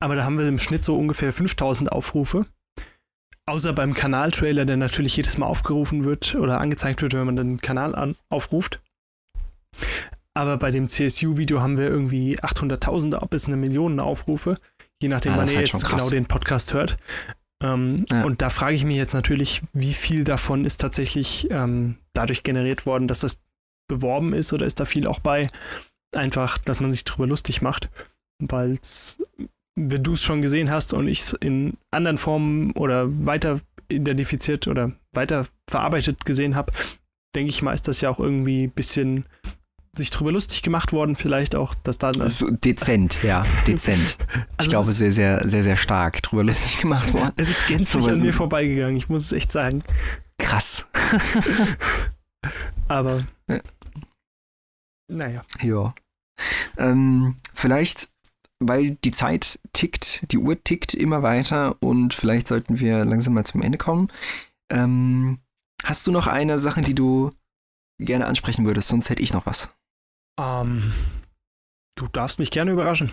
Aber 0.00 0.14
da 0.14 0.24
haben 0.24 0.38
wir 0.38 0.46
im 0.46 0.58
Schnitt 0.58 0.84
so 0.84 0.96
ungefähr 0.96 1.32
5000 1.32 1.90
Aufrufe. 1.90 2.46
Außer 3.48 3.72
beim 3.72 3.94
Kanaltrailer, 3.94 4.64
der 4.64 4.76
natürlich 4.76 5.16
jedes 5.16 5.38
Mal 5.38 5.46
aufgerufen 5.46 6.04
wird 6.04 6.34
oder 6.34 6.60
angezeigt 6.60 7.00
wird, 7.02 7.14
wenn 7.14 7.26
man 7.26 7.36
den 7.36 7.60
Kanal 7.60 7.94
an 7.94 8.16
aufruft. 8.28 8.80
Aber 10.34 10.58
bei 10.58 10.70
dem 10.70 10.88
CSU-Video 10.88 11.62
haben 11.62 11.78
wir 11.78 11.86
irgendwie 11.86 12.38
800.000 12.38 13.26
bis 13.28 13.46
eine 13.46 13.56
Million 13.56 14.00
Aufrufe, 14.00 14.56
je 15.00 15.08
nachdem, 15.08 15.32
ja, 15.32 15.38
wann 15.38 15.48
ihr 15.48 15.56
halt 15.56 15.72
jetzt 15.72 15.88
genau 15.88 16.10
den 16.10 16.26
Podcast 16.26 16.74
hört. 16.74 16.98
Ähm, 17.66 18.06
ja. 18.10 18.24
Und 18.24 18.42
da 18.42 18.50
frage 18.50 18.74
ich 18.74 18.84
mich 18.84 18.96
jetzt 18.96 19.14
natürlich, 19.14 19.62
wie 19.72 19.94
viel 19.94 20.24
davon 20.24 20.64
ist 20.64 20.80
tatsächlich 20.80 21.48
ähm, 21.50 21.96
dadurch 22.12 22.42
generiert 22.42 22.86
worden, 22.86 23.08
dass 23.08 23.20
das 23.20 23.38
beworben 23.88 24.32
ist 24.32 24.52
oder 24.52 24.66
ist 24.66 24.80
da 24.80 24.84
viel 24.84 25.06
auch 25.06 25.20
bei, 25.20 25.48
einfach, 26.14 26.58
dass 26.58 26.80
man 26.80 26.92
sich 26.92 27.04
darüber 27.04 27.26
lustig 27.26 27.62
macht, 27.62 27.88
weil 28.38 28.72
es, 28.72 29.22
wenn 29.76 30.02
du 30.02 30.14
es 30.14 30.22
schon 30.22 30.42
gesehen 30.42 30.70
hast 30.70 30.92
und 30.92 31.08
ich 31.08 31.20
es 31.22 31.32
in 31.34 31.76
anderen 31.90 32.18
Formen 32.18 32.72
oder 32.72 33.06
weiter 33.24 33.60
identifiziert 33.88 34.66
oder 34.66 34.92
weiter 35.12 35.46
verarbeitet 35.68 36.24
gesehen 36.24 36.56
habe, 36.56 36.72
denke 37.34 37.50
ich 37.50 37.62
mal, 37.62 37.74
ist 37.74 37.86
das 37.86 38.00
ja 38.00 38.10
auch 38.10 38.18
irgendwie 38.18 38.64
ein 38.64 38.72
bisschen 38.72 39.26
sich 39.96 40.10
drüber 40.10 40.32
lustig 40.32 40.62
gemacht 40.62 40.92
worden, 40.92 41.16
vielleicht 41.16 41.54
auch, 41.54 41.74
dass 41.74 41.98
da. 41.98 42.10
Also 42.10 42.50
dezent, 42.50 43.22
ja, 43.22 43.44
dezent. 43.66 44.18
Also 44.56 44.66
ich 44.66 44.68
glaube, 44.68 44.92
sehr, 44.92 45.10
sehr, 45.10 45.48
sehr, 45.48 45.62
sehr 45.62 45.76
stark 45.76 46.22
drüber 46.22 46.44
lustig 46.44 46.80
gemacht 46.80 47.12
worden. 47.12 47.32
Es 47.36 47.48
ist 47.48 47.66
gänzlich 47.66 48.08
an 48.08 48.20
mir 48.20 48.32
vorbeigegangen, 48.32 48.96
ich 48.96 49.08
muss 49.08 49.24
es 49.24 49.32
echt 49.32 49.52
sagen. 49.52 49.82
Krass. 50.38 50.86
Aber. 52.88 53.26
Ja. 53.48 53.60
Naja. 55.08 55.44
Ja. 55.62 55.94
Ähm, 56.76 57.36
vielleicht, 57.54 58.08
weil 58.58 58.96
die 59.04 59.12
Zeit 59.12 59.58
tickt, 59.72 60.30
die 60.32 60.38
Uhr 60.38 60.62
tickt 60.62 60.94
immer 60.94 61.22
weiter 61.22 61.76
und 61.80 62.14
vielleicht 62.14 62.48
sollten 62.48 62.80
wir 62.80 63.04
langsam 63.04 63.34
mal 63.34 63.46
zum 63.46 63.62
Ende 63.62 63.78
kommen. 63.78 64.08
Ähm, 64.70 65.38
hast 65.84 66.06
du 66.06 66.12
noch 66.12 66.26
eine 66.26 66.58
Sache, 66.58 66.80
die 66.80 66.94
du 66.94 67.32
gerne 67.98 68.26
ansprechen 68.26 68.66
würdest? 68.66 68.88
Sonst 68.88 69.10
hätte 69.10 69.22
ich 69.22 69.32
noch 69.32 69.46
was. 69.46 69.75
Ähm, 70.38 70.92
du 71.96 72.08
darfst 72.08 72.38
mich 72.38 72.50
gerne 72.50 72.72
überraschen. 72.72 73.10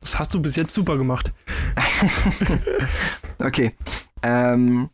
Das 0.00 0.18
hast 0.18 0.34
du 0.34 0.40
bis 0.40 0.56
jetzt 0.56 0.74
super 0.74 0.96
gemacht. 0.96 1.32
okay. 3.38 3.76
Ähm, 4.22 4.90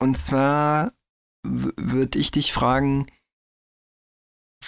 und 0.00 0.18
zwar 0.18 0.92
würde 1.44 2.18
ich 2.18 2.30
dich 2.30 2.52
fragen, 2.52 3.06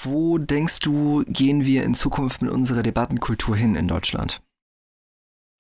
wo 0.03 0.39
denkst 0.39 0.81
du, 0.81 1.25
gehen 1.27 1.65
wir 1.65 1.85
in 1.85 1.95
Zukunft 1.95 2.43
mit 2.43 2.51
unserer 2.51 2.83
Debattenkultur 2.83 3.57
hin 3.57 3.75
in 3.75 3.89
Deutschland? 3.89 4.43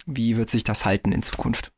Wie 0.07 0.37
wird 0.37 0.51
sich 0.51 0.65
das 0.65 0.85
halten 0.85 1.13
in 1.13 1.23
Zukunft? 1.23 1.73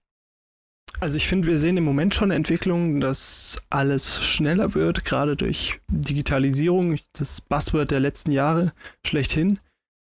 Also 1.00 1.16
ich 1.16 1.26
finde, 1.26 1.48
wir 1.48 1.58
sehen 1.58 1.76
im 1.76 1.84
Moment 1.84 2.14
schon 2.14 2.30
Entwicklungen, 2.30 3.00
dass 3.00 3.60
alles 3.70 4.22
schneller 4.22 4.74
wird, 4.74 5.04
gerade 5.04 5.36
durch 5.36 5.80
Digitalisierung, 5.88 6.98
das 7.12 7.40
Buzzword 7.40 7.90
der 7.90 8.00
letzten 8.00 8.30
Jahre 8.30 8.72
schlechthin, 9.04 9.58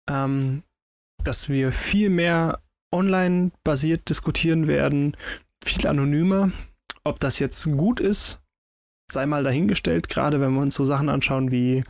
ähm, 0.10 0.64
dass 1.24 1.50
wir 1.50 1.72
viel 1.72 2.10
mehr 2.10 2.60
online 2.92 3.52
basiert 3.64 4.10
diskutieren 4.10 4.68
werden, 4.68 5.16
viel 5.64 5.86
anonymer. 5.86 6.52
Ob 7.04 7.20
das 7.20 7.40
jetzt 7.40 7.64
gut 7.66 8.00
ist, 8.00 8.40
sei 9.12 9.26
mal 9.26 9.44
dahingestellt, 9.44 10.10
gerade 10.10 10.42
wenn 10.42 10.54
wir 10.54 10.62
uns 10.62 10.76
so 10.76 10.86
Sachen 10.86 11.10
anschauen 11.10 11.52
wie 11.52 11.84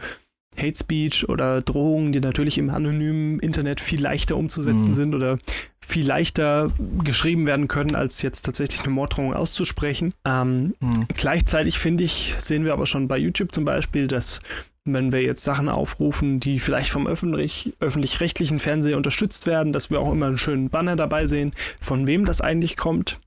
Hate 0.62 0.78
Speech 0.78 1.28
oder 1.30 1.62
Drohungen, 1.62 2.12
die 2.12 2.20
natürlich 2.20 2.58
im 2.58 2.70
anonymen 2.70 3.40
Internet 3.40 3.82
viel 3.82 4.02
leichter 4.02 4.38
umzusetzen 4.38 4.90
mhm. 4.90 4.94
sind 4.94 5.16
oder 5.16 5.40
viel 5.86 6.06
leichter 6.06 6.72
geschrieben 7.04 7.46
werden 7.46 7.68
können, 7.68 7.96
als 7.96 8.22
jetzt 8.22 8.46
tatsächlich 8.46 8.82
eine 8.82 8.92
Morddrohung 8.92 9.34
auszusprechen. 9.34 10.14
Ähm, 10.24 10.76
mhm. 10.80 11.08
Gleichzeitig 11.16 11.80
finde 11.80 12.04
ich, 12.04 12.36
sehen 12.38 12.64
wir 12.64 12.74
aber 12.74 12.86
schon 12.86 13.08
bei 13.08 13.18
YouTube 13.18 13.52
zum 13.52 13.66
Beispiel, 13.66 14.08
dass 14.08 14.40
wenn 14.86 15.12
wir 15.12 15.22
jetzt 15.22 15.44
Sachen 15.44 15.70
aufrufen, 15.70 16.40
die 16.40 16.60
vielleicht 16.60 16.92
vom 16.92 17.08
öffentlich, 17.08 17.74
öffentlich-rechtlichen 17.80 18.60
Fernsehen 18.60 18.96
unterstützt 18.96 19.46
werden, 19.46 19.74
dass 19.74 19.90
wir 19.90 20.00
auch 20.00 20.12
immer 20.12 20.28
einen 20.28 20.38
schönen 20.38 20.70
Banner 20.70 20.96
dabei 20.96 21.26
sehen, 21.26 21.54
von 21.80 22.08
wem 22.08 22.26
das 22.26 22.42
eigentlich 22.42 22.78
kommt. 22.78 23.20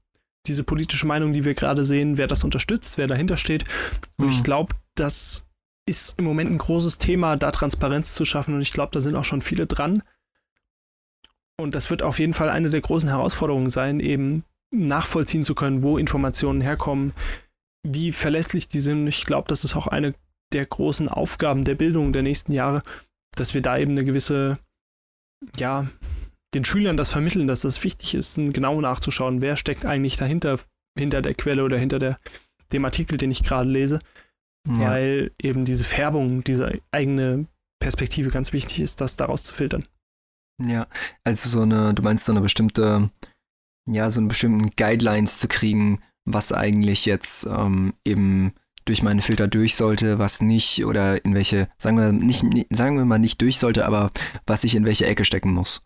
Diese 0.47 0.65
politische 0.65 1.07
Meinung, 1.07 1.33
die 1.33 1.45
wir 1.45 1.55
gerade 1.55 1.85
sehen, 1.85 2.19
wer 2.19 2.27
das 2.27 2.43
unterstützt, 2.43 2.99
wer 2.99 3.07
dahinter 3.07 3.37
steht. 3.37 3.65
Und 4.17 4.27
mhm. 4.27 4.33
ich 4.33 4.43
glaube, 4.43 4.75
dass 4.97 5.45
ist 5.87 6.15
im 6.19 6.25
Moment 6.25 6.51
ein 6.51 6.59
großes 6.59 6.99
Thema, 6.99 7.37
da 7.37 7.51
Transparenz 7.51 8.15
zu 8.15 8.25
schaffen 8.25 8.55
und 8.55 8.63
ich 8.63 8.73
glaube, 8.73 8.93
da 8.93 9.01
sind 9.01 9.17
auch 9.17 9.25
schon 9.25 9.43
viele 9.43 9.67
dran. 9.67 10.03
Und 11.59 11.75
das 11.75 11.91
wird 11.91 12.03
auf 12.03 12.19
jeden 12.19 12.35
Fall 12.35 12.49
eine 12.49 12.71
der 12.71 12.81
großen 12.81 13.09
Herausforderungen 13.09 13.71
sein, 13.71 14.01
eben 14.01 14.45
nachvollziehen 14.71 15.45
zu 15.45 15.55
können, 15.55 15.83
wo 15.83 15.99
Informationen 15.99 16.61
herkommen, 16.61 17.13
wie 17.83 18.13
verlässlich 18.13 18.69
die 18.69 18.81
sind. 18.81 19.07
Ich 19.07 19.27
glaube, 19.27 19.49
das 19.49 19.65
ist 19.65 19.77
auch 19.77 19.87
eine 19.87 20.15
der 20.53 20.67
großen 20.67 21.09
Aufgaben 21.09 21.65
der 21.65 21.75
Bildung 21.75 22.13
der 22.13 22.23
nächsten 22.23 22.53
Jahre, 22.53 22.83
dass 23.37 23.55
wir 23.55 23.63
da 23.63 23.77
eben 23.77 23.93
eine 23.93 24.05
gewisse, 24.05 24.59
ja, 25.57 25.89
den 26.55 26.65
Schülern 26.65 26.97
das 26.97 27.11
vermitteln, 27.13 27.47
dass 27.47 27.61
das 27.61 27.83
wichtig 27.83 28.15
ist, 28.15 28.37
genau 28.37 28.81
nachzuschauen, 28.81 29.41
wer 29.41 29.57
steckt 29.57 29.85
eigentlich 29.85 30.17
dahinter, 30.17 30.59
hinter 30.99 31.23
der 31.23 31.35
Quelle 31.35 31.65
oder 31.65 31.79
hinter 31.79 31.99
der, 31.99 32.19
dem 32.73 32.85
Artikel, 32.85 33.17
den 33.17 33.31
ich 33.31 33.43
gerade 33.43 33.69
lese 33.69 34.01
ja. 34.69 34.91
weil 34.91 35.33
eben 35.41 35.65
diese 35.65 35.85
Färbung, 35.85 36.45
diese 36.45 36.81
eigene 36.91 37.47
Perspektive 37.81 38.31
ganz 38.31 38.53
wichtig 38.53 38.81
ist, 38.81 39.01
das 39.01 39.17
daraus 39.17 39.43
zu 39.43 39.55
filtern. 39.55 39.87
Ja, 40.65 40.87
also 41.25 41.49
so 41.49 41.63
eine, 41.63 41.95
du 41.95 42.03
meinst 42.03 42.25
so 42.25 42.33
eine 42.33 42.41
bestimmte, 42.41 43.11
ja, 43.91 44.11
so 44.11 44.21
einen 44.21 44.29
bestimmten 44.29 44.71
Guidelines 44.71 45.39
zu 45.39 45.49
kriegen, 45.49 46.01
was 46.25 46.53
eigentlich 46.53 47.07
jetzt 47.07 47.47
ähm, 47.47 47.95
eben 48.05 48.55
durch 48.85 49.03
meine 49.03 49.23
Filter 49.23 49.49
durch 49.49 49.77
sollte, 49.77 50.19
was 50.19 50.41
nicht 50.41 50.85
oder 50.85 51.25
in 51.25 51.35
welche, 51.35 51.69
sagen 51.79 51.97
wir 51.97 52.13
nicht, 52.13 52.45
sagen 52.71 52.97
wir 52.97 53.05
mal 53.05 53.19
nicht 53.19 53.41
durch 53.41 53.59
sollte, 53.59 53.87
aber 53.87 54.11
was 54.47 54.65
ich 54.65 54.75
in 54.75 54.85
welche 54.85 55.07
Ecke 55.07 55.25
stecken 55.25 55.53
muss. 55.53 55.85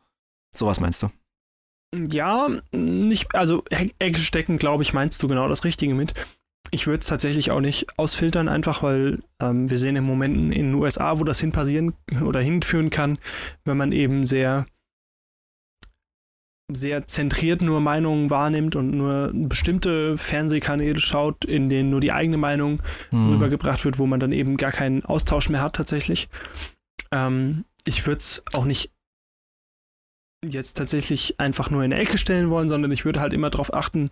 Sowas 0.55 0.81
meinst 0.81 1.03
du? 1.03 1.11
Ja, 1.95 2.49
nicht, 2.73 3.35
also 3.35 3.65
Ecke 3.71 4.21
stecken, 4.21 4.59
glaube 4.59 4.83
ich, 4.83 4.93
meinst 4.93 5.23
du 5.23 5.29
genau 5.29 5.49
das 5.49 5.65
Richtige 5.65 5.95
mit. 5.95 6.15
Ich 6.71 6.87
würde 6.87 7.01
es 7.01 7.07
tatsächlich 7.07 7.51
auch 7.51 7.61
nicht 7.61 7.87
ausfiltern, 7.99 8.49
einfach 8.49 8.83
weil 8.83 9.21
ähm, 9.41 9.71
wir 9.71 9.79
sehen 9.79 9.97
im 9.97 10.05
Moment 10.05 10.37
in 10.37 10.51
den 10.51 10.75
USA, 10.75 11.19
wo 11.19 11.25
das 11.25 11.41
hin 11.41 11.53
passieren 11.53 11.95
oder 12.25 12.41
hinführen 12.41 12.91
kann, 12.91 13.19
wenn 13.65 13.77
man 13.77 13.93
eben 13.93 14.25
sehr 14.25 14.67
sehr 16.73 17.07
zentriert 17.07 17.63
nur 17.63 17.81
Meinungen 17.81 18.29
wahrnimmt 18.29 18.75
und 18.75 18.91
nur 18.91 19.31
bestimmte 19.33 20.19
Fernsehkanäle 20.19 20.99
schaut, 20.99 21.45
in 21.45 21.69
denen 21.69 21.91
nur 21.91 22.01
die 22.01 22.11
eigene 22.11 22.39
Meinung 22.39 22.83
hm. 23.11 23.35
rübergebracht 23.35 23.85
wird, 23.85 23.99
wo 23.99 24.07
man 24.07 24.19
dann 24.19 24.33
eben 24.33 24.57
gar 24.57 24.73
keinen 24.73 25.05
Austausch 25.05 25.49
mehr 25.49 25.63
hat 25.63 25.77
tatsächlich. 25.77 26.29
Ähm, 27.13 27.65
ich 27.85 28.05
würde 28.07 28.19
es 28.19 28.43
auch 28.53 28.65
nicht 28.65 28.91
jetzt 30.45 30.75
tatsächlich 30.75 31.39
einfach 31.39 31.71
nur 31.71 31.85
in 31.85 31.91
der 31.91 32.01
Ecke 32.01 32.19
stellen 32.19 32.51
wollen, 32.51 32.69
sondern 32.69 32.91
ich 32.91 33.05
würde 33.05 33.21
halt 33.21 33.33
immer 33.33 33.51
darauf 33.51 33.73
achten, 33.73 34.11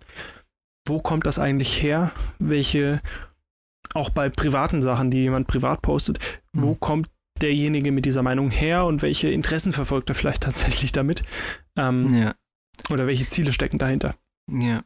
wo 0.85 0.99
kommt 0.99 1.25
das 1.25 1.39
eigentlich 1.39 1.81
her? 1.81 2.11
Welche, 2.39 3.01
auch 3.93 4.09
bei 4.09 4.29
privaten 4.29 4.81
Sachen, 4.81 5.11
die 5.11 5.19
jemand 5.19 5.47
privat 5.47 5.81
postet, 5.81 6.19
hm. 6.53 6.63
wo 6.63 6.75
kommt 6.75 7.09
derjenige 7.41 7.91
mit 7.91 8.05
dieser 8.05 8.23
Meinung 8.23 8.49
her 8.49 8.85
und 8.85 9.01
welche 9.01 9.29
Interessen 9.29 9.73
verfolgt 9.73 10.09
er 10.09 10.15
vielleicht 10.15 10.43
tatsächlich 10.43 10.91
damit? 10.91 11.23
Ähm, 11.75 12.09
ja. 12.13 12.35
Oder 12.89 13.07
welche 13.07 13.27
Ziele 13.27 13.53
stecken 13.53 13.77
dahinter? 13.77 14.15
Ja. 14.51 14.83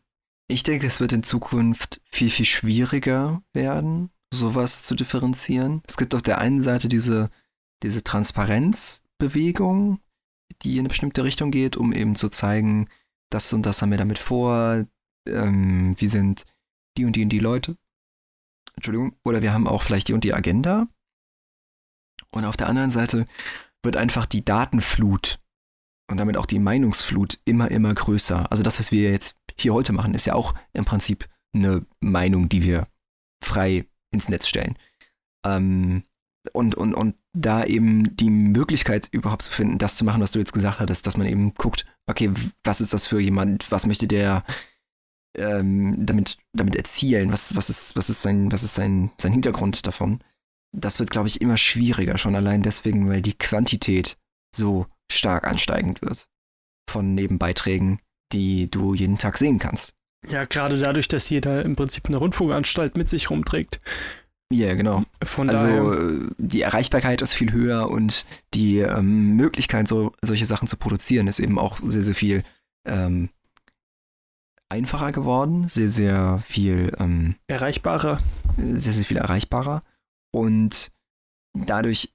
Ich 0.47 0.63
denke, 0.63 0.87
es 0.87 0.99
wird 0.99 1.13
in 1.13 1.21
Zukunft 1.21 2.01
viel, 2.09 2.31
viel 2.31 2.45
schwieriger 2.45 3.41
werden, 3.53 4.09
sowas 4.33 4.83
zu 4.83 4.95
differenzieren. 4.95 5.83
Es 5.87 5.95
gibt 5.95 6.15
auf 6.15 6.23
der 6.23 6.39
einen 6.39 6.63
Seite 6.63 6.87
diese, 6.87 7.29
diese 7.83 8.03
Transparenzbewegung, 8.03 9.99
die 10.63 10.73
in 10.73 10.79
eine 10.79 10.89
bestimmte 10.89 11.23
Richtung 11.23 11.51
geht, 11.51 11.77
um 11.77 11.93
eben 11.93 12.15
zu 12.15 12.29
zeigen, 12.29 12.89
das 13.29 13.53
und 13.53 13.63
das 13.63 13.81
haben 13.81 13.91
wir 13.91 13.99
damit 13.99 14.17
vor, 14.17 14.87
ähm, 15.29 15.99
wir 15.99 16.09
sind 16.09 16.45
die 16.97 17.05
und 17.05 17.15
die 17.15 17.23
und 17.23 17.29
die 17.29 17.39
Leute. 17.39 17.77
Entschuldigung. 18.75 19.15
Oder 19.23 19.41
wir 19.41 19.53
haben 19.53 19.67
auch 19.67 19.81
vielleicht 19.81 20.07
die 20.07 20.13
und 20.13 20.23
die 20.23 20.33
Agenda. 20.33 20.87
Und 22.31 22.45
auf 22.45 22.57
der 22.57 22.67
anderen 22.67 22.91
Seite 22.91 23.25
wird 23.83 23.95
einfach 23.95 24.25
die 24.25 24.43
Datenflut 24.43 25.39
und 26.09 26.17
damit 26.17 26.37
auch 26.37 26.45
die 26.45 26.59
Meinungsflut 26.59 27.39
immer, 27.45 27.71
immer 27.71 27.93
größer. 27.93 28.51
Also 28.51 28.63
das, 28.63 28.79
was 28.79 28.91
wir 28.91 29.11
jetzt 29.11 29.35
hier 29.57 29.73
heute 29.73 29.93
machen, 29.93 30.13
ist 30.13 30.25
ja 30.25 30.33
auch 30.33 30.53
im 30.73 30.85
Prinzip 30.85 31.27
eine 31.53 31.85
Meinung, 31.99 32.49
die 32.49 32.63
wir 32.63 32.87
frei 33.43 33.85
ins 34.11 34.29
Netz 34.29 34.47
stellen. 34.47 34.77
Ähm, 35.45 36.03
und, 36.53 36.75
und, 36.75 36.93
und 36.93 37.15
da 37.33 37.63
eben 37.63 38.15
die 38.15 38.29
Möglichkeit 38.29 39.07
überhaupt 39.11 39.43
zu 39.43 39.51
finden, 39.51 39.77
das 39.77 39.97
zu 39.97 40.05
machen, 40.05 40.21
was 40.21 40.31
du 40.31 40.39
jetzt 40.39 40.53
gesagt 40.53 40.79
hattest, 40.79 41.05
dass 41.05 41.17
man 41.17 41.27
eben 41.27 41.53
guckt, 41.53 41.85
okay, 42.07 42.31
was 42.63 42.81
ist 42.81 42.93
das 42.93 43.07
für 43.07 43.19
jemand, 43.19 43.71
was 43.71 43.85
möchte 43.85 44.07
der 44.07 44.43
ähm, 45.35 45.95
damit, 46.05 46.37
damit 46.53 46.75
erzielen, 46.75 47.31
was, 47.31 47.55
was 47.55 47.69
ist, 47.69 47.95
was 47.95 48.09
ist, 48.09 48.21
sein, 48.21 48.51
was 48.51 48.63
ist 48.63 48.75
sein, 48.75 49.11
sein 49.19 49.31
Hintergrund 49.31 49.85
davon. 49.85 50.21
Das 50.71 50.99
wird, 50.99 51.09
glaube 51.09 51.27
ich, 51.27 51.41
immer 51.41 51.57
schwieriger, 51.57 52.17
schon 52.17 52.35
allein 52.35 52.61
deswegen, 52.61 53.09
weil 53.09 53.21
die 53.21 53.37
Quantität 53.37 54.17
so 54.55 54.87
stark 55.11 55.47
ansteigend 55.47 56.01
wird 56.01 56.27
von 56.89 57.13
Nebenbeiträgen, 57.15 57.99
die 58.33 58.69
du 58.69 58.93
jeden 58.93 59.17
Tag 59.17 59.37
sehen 59.37 59.59
kannst. 59.59 59.93
Ja, 60.27 60.45
gerade 60.45 60.77
dadurch, 60.79 61.07
dass 61.07 61.29
jeder 61.29 61.63
im 61.63 61.75
Prinzip 61.75 62.07
eine 62.07 62.17
Rundfunkanstalt 62.17 62.97
mit 62.97 63.09
sich 63.09 63.29
rumträgt. 63.29 63.79
Ja, 64.51 64.73
genau. 64.73 65.03
Von 65.23 65.49
also 65.49 65.65
daher... 65.65 66.31
die 66.37 66.61
Erreichbarkeit 66.61 67.21
ist 67.21 67.33
viel 67.33 67.53
höher 67.53 67.89
und 67.89 68.25
die 68.53 68.79
ähm, 68.79 69.35
Möglichkeit, 69.35 69.87
so, 69.87 70.11
solche 70.21 70.45
Sachen 70.45 70.67
zu 70.67 70.75
produzieren, 70.75 71.27
ist 71.27 71.39
eben 71.39 71.59
auch 71.59 71.79
sehr, 71.83 72.03
sehr 72.03 72.15
viel 72.15 72.43
ähm, 72.85 73.29
einfacher 74.69 75.11
geworden, 75.11 75.67
sehr, 75.67 75.89
sehr 75.89 76.37
viel 76.39 76.95
ähm, 76.99 77.35
erreichbarer. 77.47 78.21
Sehr, 78.57 78.93
sehr 78.93 79.05
viel 79.05 79.17
erreichbarer. 79.17 79.83
Und 80.31 80.91
dadurch 81.53 82.13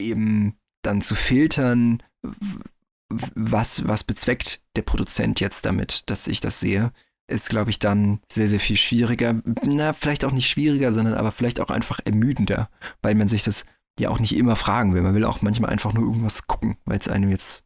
eben 0.00 0.56
dann 0.82 1.02
zu 1.02 1.14
filtern, 1.14 2.02
was, 3.10 3.86
was 3.86 4.04
bezweckt 4.04 4.62
der 4.76 4.82
Produzent 4.82 5.40
jetzt 5.40 5.66
damit, 5.66 6.08
dass 6.08 6.26
ich 6.26 6.40
das 6.40 6.60
sehe, 6.60 6.92
ist, 7.28 7.48
glaube 7.48 7.70
ich, 7.70 7.78
dann 7.78 8.20
sehr, 8.30 8.48
sehr 8.48 8.60
viel 8.60 8.76
schwieriger. 8.76 9.40
Na, 9.62 9.92
vielleicht 9.92 10.24
auch 10.24 10.32
nicht 10.32 10.48
schwieriger, 10.48 10.92
sondern 10.92 11.14
aber 11.14 11.30
vielleicht 11.30 11.60
auch 11.60 11.70
einfach 11.70 12.00
ermüdender, 12.04 12.68
weil 13.02 13.14
man 13.14 13.28
sich 13.28 13.42
das 13.44 13.66
ja 13.98 14.08
auch 14.08 14.18
nicht 14.18 14.34
immer 14.34 14.56
fragen 14.56 14.94
will. 14.94 15.02
Man 15.02 15.14
will 15.14 15.24
auch 15.24 15.42
manchmal 15.42 15.70
einfach 15.70 15.92
nur 15.92 16.04
irgendwas 16.04 16.46
gucken, 16.46 16.76
weil 16.84 16.98
es 16.98 17.08
einem 17.08 17.30
jetzt 17.30 17.64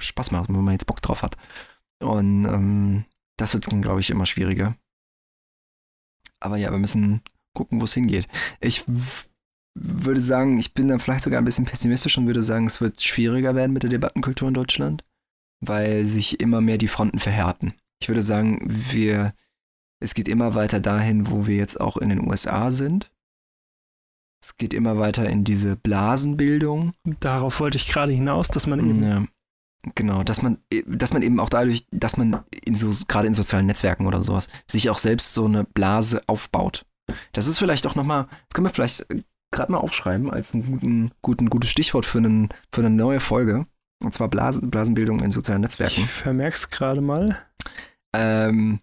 Spaß 0.00 0.30
macht, 0.30 0.48
wenn 0.48 0.62
man 0.62 0.72
jetzt 0.72 0.86
Bock 0.86 1.02
drauf 1.02 1.22
hat. 1.22 1.36
Und 2.00 2.44
ähm, 2.44 3.04
das 3.38 3.54
wird 3.54 3.70
dann, 3.72 3.82
glaube 3.82 4.00
ich, 4.00 4.10
immer 4.10 4.26
schwieriger. 4.26 4.76
Aber 6.40 6.56
ja, 6.56 6.70
wir 6.70 6.78
müssen 6.78 7.22
gucken, 7.54 7.80
wo 7.80 7.84
es 7.84 7.94
hingeht. 7.94 8.28
Ich 8.60 8.84
würde 9.74 10.20
sagen, 10.20 10.58
ich 10.58 10.74
bin 10.74 10.88
dann 10.88 10.98
vielleicht 10.98 11.24
sogar 11.24 11.40
ein 11.40 11.44
bisschen 11.44 11.64
pessimistisch 11.64 12.18
und 12.18 12.26
würde 12.26 12.42
sagen, 12.42 12.66
es 12.66 12.80
wird 12.80 13.02
schwieriger 13.02 13.54
werden 13.54 13.72
mit 13.72 13.82
der 13.82 13.90
Debattenkultur 13.90 14.48
in 14.48 14.54
Deutschland, 14.54 15.04
weil 15.60 16.04
sich 16.04 16.40
immer 16.40 16.60
mehr 16.60 16.78
die 16.78 16.88
Fronten 16.88 17.18
verhärten. 17.18 17.74
Ich 18.00 18.08
würde 18.08 18.22
sagen, 18.22 18.58
wir, 18.64 19.34
es 20.00 20.14
geht 20.14 20.28
immer 20.28 20.54
weiter 20.54 20.80
dahin, 20.80 21.30
wo 21.30 21.46
wir 21.46 21.56
jetzt 21.56 21.80
auch 21.80 21.96
in 21.96 22.08
den 22.08 22.26
USA 22.26 22.70
sind. 22.70 23.10
Es 24.40 24.56
geht 24.56 24.72
immer 24.72 24.98
weiter 24.98 25.28
in 25.28 25.42
diese 25.42 25.74
Blasenbildung. 25.74 26.94
Darauf 27.20 27.58
wollte 27.58 27.76
ich 27.76 27.88
gerade 27.88 28.12
hinaus, 28.12 28.48
dass 28.48 28.68
man 28.68 28.78
eben. 28.78 29.02
Ja, 29.02 29.26
genau, 29.94 30.22
dass 30.22 30.42
man, 30.42 30.58
dass 30.86 31.12
man 31.12 31.22
eben 31.22 31.40
auch 31.40 31.48
dadurch, 31.48 31.86
dass 31.90 32.16
man 32.16 32.44
in 32.50 32.74
so, 32.74 32.90
gerade 33.06 33.26
in 33.26 33.34
sozialen 33.34 33.66
Netzwerken 33.66 34.06
oder 34.06 34.22
sowas, 34.22 34.48
sich 34.70 34.90
auch 34.90 34.98
selbst 34.98 35.34
so 35.34 35.44
eine 35.44 35.64
Blase 35.64 36.22
aufbaut. 36.26 36.84
Das 37.32 37.46
ist 37.46 37.58
vielleicht 37.58 37.86
auch 37.86 37.94
nochmal, 37.94 38.24
das 38.24 38.54
können 38.54 38.66
wir 38.66 38.74
vielleicht 38.74 39.06
gerade 39.50 39.72
mal 39.72 39.78
aufschreiben 39.78 40.30
als 40.30 40.54
ein 40.54 40.64
guten, 40.64 41.10
guten, 41.22 41.50
gutes 41.50 41.70
Stichwort 41.70 42.06
für, 42.06 42.18
einen, 42.18 42.50
für 42.72 42.82
eine 42.82 42.90
neue 42.90 43.20
Folge. 43.20 43.66
Und 44.02 44.14
zwar 44.14 44.28
Blasen, 44.28 44.70
Blasenbildung 44.70 45.20
in 45.20 45.32
sozialen 45.32 45.62
Netzwerken. 45.62 46.02
Ich 46.02 46.10
vermerk's 46.10 46.70
gerade 46.70 47.00
mal. 47.00 47.38
Ähm, 48.14 48.80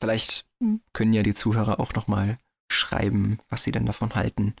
vielleicht 0.00 0.46
können 0.92 1.12
ja 1.12 1.22
die 1.22 1.34
Zuhörer 1.34 1.80
auch 1.80 1.94
nochmal 1.94 2.38
schreiben, 2.70 3.38
was 3.48 3.64
sie 3.64 3.72
denn 3.72 3.86
davon 3.86 4.14
halten. 4.14 4.54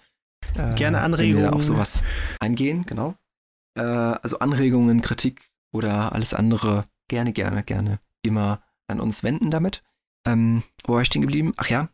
Äh, 0.54 0.74
Gerne 0.74 1.00
Anregungen. 1.00 1.44
Wenn 1.44 1.52
wir 1.52 1.56
auf 1.56 1.64
sowas 1.64 2.02
eingehen, 2.40 2.84
genau. 2.86 3.14
Äh, 3.74 3.82
also 3.82 4.38
Anregungen, 4.38 5.02
Kritik 5.02 5.50
oder 5.72 6.12
alles 6.12 6.34
andere 6.34 6.84
gerne, 7.08 7.32
gerne, 7.32 7.62
gerne 7.62 8.00
immer 8.22 8.62
an 8.88 9.00
uns 9.00 9.22
wenden 9.22 9.50
damit. 9.50 9.82
Ähm, 10.26 10.62
wo 10.84 10.94
war 10.94 11.02
ich 11.02 11.06
stehen 11.08 11.22
geblieben? 11.22 11.52
Ach 11.56 11.68
ja. 11.68 11.88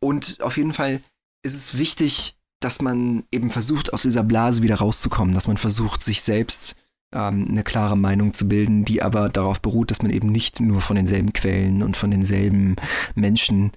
Und 0.00 0.40
auf 0.40 0.56
jeden 0.56 0.72
Fall 0.72 1.00
ist 1.42 1.54
es 1.54 1.78
wichtig, 1.78 2.36
dass 2.60 2.80
man 2.80 3.24
eben 3.32 3.50
versucht, 3.50 3.92
aus 3.92 4.02
dieser 4.02 4.22
Blase 4.22 4.62
wieder 4.62 4.76
rauszukommen, 4.76 5.34
dass 5.34 5.48
man 5.48 5.56
versucht, 5.56 6.02
sich 6.02 6.22
selbst 6.22 6.76
ähm, 7.12 7.46
eine 7.48 7.64
klare 7.64 7.96
Meinung 7.96 8.32
zu 8.32 8.48
bilden, 8.48 8.84
die 8.84 9.02
aber 9.02 9.28
darauf 9.28 9.60
beruht, 9.60 9.90
dass 9.90 10.02
man 10.02 10.10
eben 10.10 10.28
nicht 10.28 10.60
nur 10.60 10.80
von 10.80 10.96
denselben 10.96 11.32
Quellen 11.32 11.82
und 11.82 11.96
von 11.96 12.10
denselben 12.10 12.76
Menschen 13.14 13.72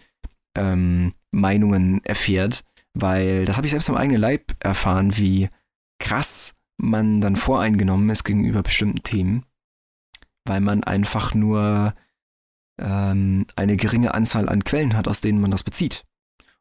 ähm, 0.55 1.13
Meinungen 1.31 2.03
erfährt, 2.05 2.63
weil 2.93 3.45
das 3.45 3.57
habe 3.57 3.67
ich 3.67 3.71
selbst 3.71 3.89
am 3.89 3.97
eigenen 3.97 4.21
Leib 4.21 4.55
erfahren, 4.59 5.17
wie 5.17 5.49
krass 5.99 6.55
man 6.77 7.21
dann 7.21 7.35
voreingenommen 7.35 8.09
ist 8.09 8.23
gegenüber 8.23 8.63
bestimmten 8.63 9.03
Themen, 9.03 9.45
weil 10.45 10.61
man 10.61 10.83
einfach 10.83 11.33
nur 11.33 11.93
ähm, 12.77 13.45
eine 13.55 13.77
geringe 13.77 14.13
Anzahl 14.13 14.49
an 14.49 14.63
Quellen 14.63 14.95
hat, 14.95 15.07
aus 15.07 15.21
denen 15.21 15.39
man 15.39 15.51
das 15.51 15.63
bezieht. 15.63 16.05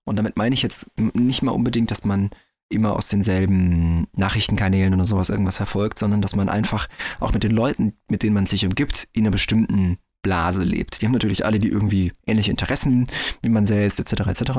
Und 0.04 0.16
damit 0.16 0.36
meine 0.36 0.54
ich 0.54 0.62
jetzt 0.62 0.90
nicht 0.96 1.42
mal 1.42 1.52
unbedingt, 1.52 1.90
dass 1.90 2.04
man 2.04 2.30
immer 2.68 2.96
aus 2.96 3.08
denselben 3.08 4.08
Nachrichtenkanälen 4.12 4.94
oder 4.94 5.04
sowas 5.04 5.30
irgendwas 5.30 5.56
verfolgt, 5.56 5.98
sondern 5.98 6.20
dass 6.20 6.36
man 6.36 6.48
einfach 6.48 6.88
auch 7.20 7.32
mit 7.32 7.42
den 7.42 7.52
Leuten, 7.52 7.94
mit 8.08 8.22
denen 8.22 8.34
man 8.34 8.46
sich 8.46 8.64
umgibt, 8.64 9.08
in 9.12 9.22
einer 9.22 9.30
bestimmten 9.30 9.98
Blase 10.22 10.62
lebt. 10.62 11.00
Die 11.00 11.06
haben 11.06 11.12
natürlich 11.12 11.44
alle 11.44 11.58
die 11.58 11.68
irgendwie 11.68 12.12
ähnliche 12.26 12.50
Interessen 12.50 13.06
wie 13.42 13.48
man 13.48 13.66
selbst, 13.66 14.00
etc. 14.00 14.26
etc. 14.26 14.50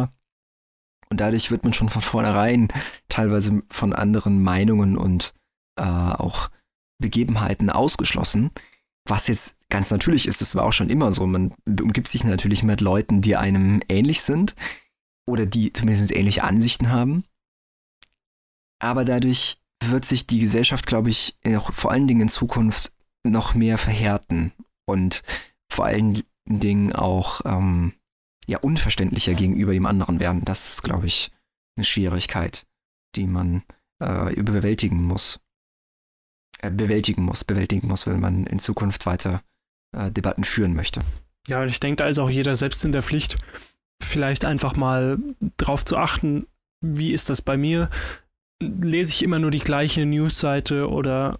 Und 1.09 1.19
dadurch 1.19 1.51
wird 1.51 1.63
man 1.63 1.73
schon 1.73 1.89
von 1.89 2.01
vornherein 2.01 2.69
teilweise 3.09 3.61
von 3.69 3.93
anderen 3.93 4.41
Meinungen 4.41 4.97
und 4.97 5.33
äh, 5.77 5.83
auch 5.83 6.49
Begebenheiten 6.99 7.69
ausgeschlossen. 7.69 8.51
Was 9.07 9.27
jetzt 9.27 9.57
ganz 9.69 9.91
natürlich 9.91 10.27
ist, 10.27 10.41
das 10.41 10.55
war 10.55 10.63
auch 10.63 10.73
schon 10.73 10.89
immer 10.89 11.11
so. 11.11 11.27
Man 11.27 11.53
umgibt 11.67 12.07
sich 12.07 12.23
natürlich 12.23 12.63
mit 12.63 12.81
Leuten, 12.81 13.21
die 13.21 13.35
einem 13.35 13.81
ähnlich 13.87 14.21
sind, 14.21 14.55
oder 15.27 15.45
die 15.45 15.73
zumindest 15.73 16.15
ähnliche 16.15 16.43
Ansichten 16.43 16.89
haben. 16.89 17.23
Aber 18.79 19.05
dadurch 19.05 19.61
wird 19.83 20.05
sich 20.05 20.27
die 20.27 20.39
Gesellschaft, 20.39 20.85
glaube 20.85 21.09
ich, 21.09 21.37
auch 21.45 21.71
vor 21.71 21.91
allen 21.91 22.07
Dingen 22.07 22.21
in 22.21 22.29
Zukunft 22.29 22.93
noch 23.23 23.55
mehr 23.55 23.77
verhärten 23.77 24.53
und 24.87 25.23
vor 25.71 25.85
allen 25.85 26.23
Dingen 26.47 26.93
auch 26.93 27.41
ähm, 27.45 27.93
ja 28.47 28.59
unverständlicher 28.59 29.33
gegenüber 29.33 29.73
dem 29.73 29.85
anderen 29.85 30.19
werden. 30.19 30.45
Das 30.45 30.73
ist, 30.73 30.83
glaube 30.83 31.07
ich, 31.07 31.31
eine 31.75 31.83
Schwierigkeit, 31.83 32.67
die 33.15 33.25
man 33.25 33.63
äh, 34.01 34.33
überwältigen 34.33 35.03
muss. 35.03 35.39
Äh, 36.65 36.71
bewältigen 36.71 37.23
muss, 37.23 37.43
bewältigen 37.43 37.87
muss, 37.87 38.07
wenn 38.07 38.19
man 38.19 38.45
in 38.45 38.59
Zukunft 38.59 39.05
weiter 39.05 39.41
äh, 39.95 40.11
Debatten 40.11 40.43
führen 40.43 40.73
möchte. 40.73 41.01
Ja, 41.47 41.63
ich 41.65 41.79
denke, 41.79 41.97
da 41.97 42.09
ist 42.09 42.17
auch 42.17 42.29
jeder 42.29 42.55
selbst 42.55 42.83
in 42.85 42.91
der 42.91 43.03
Pflicht, 43.03 43.37
vielleicht 44.01 44.45
einfach 44.45 44.75
mal 44.75 45.17
drauf 45.57 45.85
zu 45.85 45.97
achten, 45.97 46.47
wie 46.81 47.11
ist 47.11 47.29
das 47.29 47.41
bei 47.41 47.57
mir? 47.57 47.89
Lese 48.61 49.11
ich 49.11 49.23
immer 49.23 49.39
nur 49.39 49.51
die 49.51 49.59
gleiche 49.59 50.05
Newsseite 50.05 50.89
oder 50.89 51.37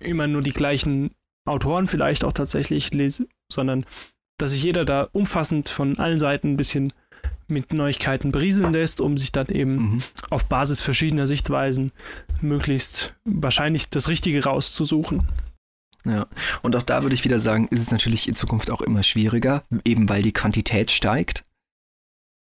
immer 0.00 0.26
nur 0.26 0.42
die 0.42 0.52
gleichen 0.52 1.10
Autoren 1.46 1.88
vielleicht 1.88 2.24
auch 2.24 2.32
tatsächlich 2.32 2.92
lese, 2.92 3.26
sondern 3.50 3.86
dass 4.38 4.50
sich 4.50 4.62
jeder 4.62 4.84
da 4.84 5.08
umfassend 5.12 5.68
von 5.68 5.98
allen 5.98 6.18
Seiten 6.18 6.52
ein 6.52 6.56
bisschen 6.56 6.92
mit 7.48 7.72
Neuigkeiten 7.72 8.30
berieseln 8.32 8.72
lässt, 8.72 9.00
um 9.00 9.16
sich 9.16 9.32
dann 9.32 9.48
eben 9.48 9.74
mhm. 9.74 10.02
auf 10.30 10.44
Basis 10.44 10.80
verschiedener 10.80 11.26
Sichtweisen 11.26 11.92
möglichst 12.40 13.14
wahrscheinlich 13.24 13.88
das 13.90 14.08
Richtige 14.08 14.44
rauszusuchen. 14.44 15.28
Ja, 16.04 16.26
und 16.62 16.76
auch 16.76 16.82
da 16.82 17.02
würde 17.02 17.14
ich 17.14 17.24
wieder 17.24 17.38
sagen, 17.38 17.68
ist 17.68 17.80
es 17.80 17.90
natürlich 17.90 18.28
in 18.28 18.34
Zukunft 18.34 18.70
auch 18.70 18.80
immer 18.80 19.02
schwieriger, 19.02 19.64
eben 19.84 20.08
weil 20.08 20.22
die 20.22 20.32
Quantität 20.32 20.90
steigt. 20.90 21.44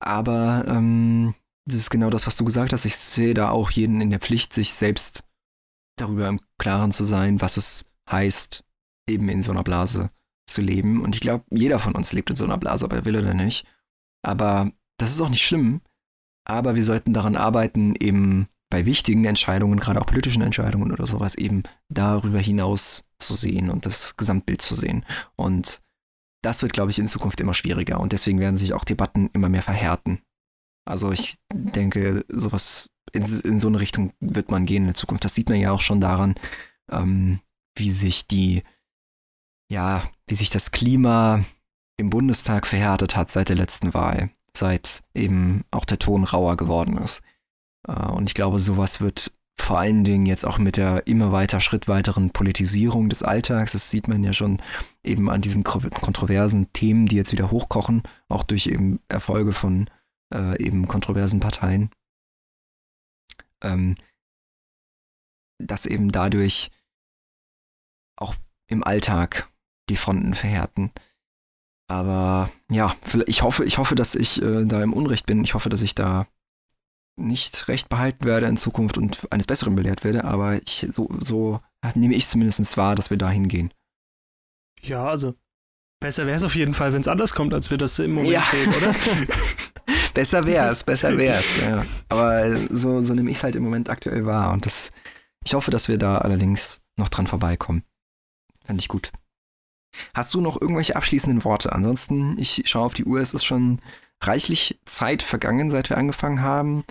Aber 0.00 0.64
ähm, 0.66 1.34
das 1.66 1.76
ist 1.76 1.90
genau 1.90 2.10
das, 2.10 2.26
was 2.26 2.36
du 2.36 2.44
gesagt 2.44 2.72
hast. 2.72 2.84
Ich 2.84 2.96
sehe 2.96 3.34
da 3.34 3.50
auch 3.50 3.70
jeden 3.70 4.00
in 4.00 4.10
der 4.10 4.20
Pflicht, 4.20 4.52
sich 4.52 4.74
selbst 4.74 5.24
darüber 5.96 6.28
im 6.28 6.40
Klaren 6.58 6.92
zu 6.92 7.04
sein, 7.04 7.40
was 7.40 7.56
es 7.56 7.90
heißt, 8.10 8.64
eben 9.08 9.28
in 9.28 9.42
so 9.42 9.52
einer 9.52 9.62
Blase 9.62 10.10
zu 10.46 10.60
leben. 10.60 11.02
Und 11.02 11.14
ich 11.14 11.20
glaube, 11.20 11.44
jeder 11.50 11.78
von 11.78 11.94
uns 11.94 12.12
lebt 12.12 12.30
in 12.30 12.36
so 12.36 12.44
einer 12.44 12.58
Blase, 12.58 12.84
ob 12.84 12.92
er 12.92 13.04
will 13.04 13.16
oder 13.16 13.34
nicht. 13.34 13.66
Aber 14.22 14.72
das 14.98 15.10
ist 15.10 15.20
auch 15.20 15.28
nicht 15.28 15.44
schlimm. 15.44 15.80
Aber 16.46 16.76
wir 16.76 16.84
sollten 16.84 17.12
daran 17.12 17.36
arbeiten, 17.36 17.94
eben 17.96 18.48
bei 18.70 18.86
wichtigen 18.86 19.24
Entscheidungen, 19.24 19.78
gerade 19.78 20.00
auch 20.00 20.06
politischen 20.06 20.42
Entscheidungen 20.42 20.92
oder 20.92 21.06
sowas, 21.06 21.36
eben 21.36 21.62
darüber 21.88 22.38
hinaus 22.38 23.08
zu 23.18 23.34
sehen 23.34 23.70
und 23.70 23.86
das 23.86 24.16
Gesamtbild 24.16 24.60
zu 24.60 24.74
sehen. 24.74 25.06
Und 25.36 25.80
das 26.42 26.62
wird, 26.62 26.72
glaube 26.72 26.90
ich, 26.90 26.98
in 26.98 27.08
Zukunft 27.08 27.40
immer 27.40 27.54
schwieriger. 27.54 28.00
Und 28.00 28.12
deswegen 28.12 28.40
werden 28.40 28.56
sich 28.56 28.74
auch 28.74 28.84
Debatten 28.84 29.30
immer 29.32 29.48
mehr 29.48 29.62
verhärten. 29.62 30.20
Also 30.86 31.12
ich 31.12 31.38
denke, 31.52 32.24
sowas 32.28 32.90
in, 33.12 33.22
in 33.22 33.60
so 33.60 33.68
eine 33.68 33.80
Richtung 33.80 34.12
wird 34.20 34.50
man 34.50 34.66
gehen 34.66 34.82
in 34.82 34.88
der 34.88 34.94
Zukunft. 34.94 35.24
Das 35.24 35.34
sieht 35.34 35.48
man 35.48 35.58
ja 35.58 35.70
auch 35.70 35.80
schon 35.80 36.00
daran, 36.00 36.34
ähm, 36.90 37.40
wie 37.76 37.90
sich 37.90 38.26
die, 38.26 38.62
ja, 39.70 40.02
wie 40.26 40.34
sich 40.34 40.50
das 40.50 40.72
Klima 40.72 41.44
im 41.96 42.10
Bundestag 42.10 42.66
verhärtet 42.66 43.16
hat 43.16 43.30
seit 43.30 43.48
der 43.48 43.56
letzten 43.56 43.94
Wahl, 43.94 44.30
seit 44.56 45.02
eben 45.14 45.64
auch 45.70 45.84
der 45.84 45.98
Ton 45.98 46.24
rauer 46.24 46.56
geworden 46.56 46.96
ist. 46.98 47.22
Äh, 47.86 48.06
und 48.06 48.28
ich 48.28 48.34
glaube, 48.34 48.58
sowas 48.58 49.00
wird 49.00 49.32
vor 49.56 49.78
allen 49.78 50.04
Dingen 50.04 50.26
jetzt 50.26 50.44
auch 50.44 50.58
mit 50.58 50.76
der 50.76 51.06
immer 51.06 51.30
weiter 51.30 51.60
Schritt 51.60 51.86
weiteren 51.86 52.30
Politisierung 52.30 53.08
des 53.08 53.22
Alltags, 53.22 53.72
das 53.72 53.88
sieht 53.90 54.08
man 54.08 54.24
ja 54.24 54.32
schon 54.32 54.60
eben 55.04 55.30
an 55.30 55.42
diesen 55.42 55.62
kontroversen 55.62 56.72
Themen, 56.72 57.06
die 57.06 57.16
jetzt 57.16 57.32
wieder 57.32 57.50
hochkochen, 57.50 58.02
auch 58.28 58.42
durch 58.42 58.66
eben 58.66 59.00
Erfolge 59.08 59.52
von 59.52 59.88
äh, 60.32 60.60
eben 60.62 60.88
kontroversen 60.88 61.40
Parteien, 61.40 61.90
ähm, 63.62 63.94
dass 65.58 65.86
eben 65.86 66.10
dadurch 66.10 66.70
auch 68.16 68.34
im 68.66 68.82
Alltag 68.82 69.48
die 69.88 69.96
Fronten 69.96 70.34
verhärten. 70.34 70.90
Aber 71.88 72.50
ja, 72.70 72.94
ich 73.26 73.42
hoffe, 73.42 73.64
ich 73.64 73.78
hoffe, 73.78 73.94
dass 73.94 74.14
ich 74.14 74.40
äh, 74.42 74.64
da 74.64 74.82
im 74.82 74.92
Unrecht 74.92 75.26
bin. 75.26 75.44
Ich 75.44 75.54
hoffe, 75.54 75.68
dass 75.68 75.82
ich 75.82 75.94
da 75.94 76.26
nicht 77.16 77.68
recht 77.68 77.88
behalten 77.88 78.24
werde 78.24 78.46
in 78.46 78.56
Zukunft 78.56 78.98
und 78.98 79.30
eines 79.30 79.46
Besseren 79.46 79.76
belehrt 79.76 80.02
werde. 80.02 80.24
Aber 80.24 80.60
ich, 80.62 80.88
so, 80.90 81.08
so 81.20 81.60
nehme 81.94 82.14
ich 82.14 82.26
zumindest 82.26 82.76
wahr, 82.76 82.94
dass 82.94 83.10
wir 83.10 83.18
da 83.18 83.30
hingehen. 83.30 83.72
Ja, 84.80 85.06
also 85.06 85.34
besser 86.00 86.26
wäre 86.26 86.36
es 86.36 86.42
auf 86.42 86.54
jeden 86.54 86.74
Fall, 86.74 86.92
wenn 86.92 87.00
es 87.00 87.08
anders 87.08 87.34
kommt, 87.34 87.54
als 87.54 87.70
wir 87.70 87.78
das 87.78 87.98
im 87.98 88.12
Moment 88.12 88.32
ja. 88.32 88.44
sehen, 88.50 88.74
oder? 88.74 88.94
besser 90.14 90.44
wäre 90.44 90.68
es, 90.68 90.84
besser 90.84 91.16
wäre 91.16 91.40
es, 91.40 91.56
ja. 91.56 91.86
Aber 92.08 92.56
so, 92.70 93.02
so 93.02 93.14
nehme 93.14 93.30
ich 93.30 93.38
es 93.38 93.44
halt 93.44 93.56
im 93.56 93.62
Moment 93.62 93.88
aktuell 93.88 94.26
wahr. 94.26 94.52
Und 94.52 94.66
das, 94.66 94.92
ich 95.44 95.54
hoffe, 95.54 95.70
dass 95.70 95.88
wir 95.88 95.98
da 95.98 96.18
allerdings 96.18 96.82
noch 96.96 97.08
dran 97.08 97.26
vorbeikommen. 97.26 97.84
Fände 98.64 98.80
ich 98.80 98.88
gut. 98.88 99.12
Hast 100.14 100.32
du 100.34 100.40
noch 100.40 100.60
irgendwelche 100.60 100.96
abschließenden 100.96 101.44
Worte? 101.44 101.72
Ansonsten, 101.72 102.38
ich 102.38 102.62
schaue 102.66 102.86
auf 102.86 102.94
die 102.94 103.04
Uhr, 103.04 103.20
es 103.20 103.34
ist 103.34 103.44
schon 103.44 103.80
reichlich 104.20 104.78
Zeit 104.84 105.22
vergangen, 105.22 105.70
seit 105.70 105.90
wir 105.90 105.98
angefangen 105.98 106.42
haben. 106.42 106.84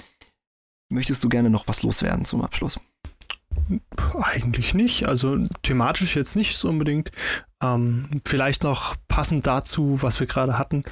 Möchtest 0.89 1.23
du 1.23 1.29
gerne 1.29 1.49
noch 1.49 1.67
was 1.67 1.83
loswerden 1.83 2.25
zum 2.25 2.41
Abschluss? 2.41 2.79
Eigentlich 4.21 4.73
nicht. 4.73 5.07
Also 5.07 5.37
thematisch 5.61 6.15
jetzt 6.15 6.35
nicht 6.35 6.57
so 6.57 6.69
unbedingt. 6.69 7.11
Ähm, 7.61 8.21
vielleicht 8.25 8.63
noch 8.63 8.95
passend 9.07 9.47
dazu, 9.47 10.01
was 10.01 10.19
wir 10.19 10.27
gerade 10.27 10.57
hatten, 10.57 10.83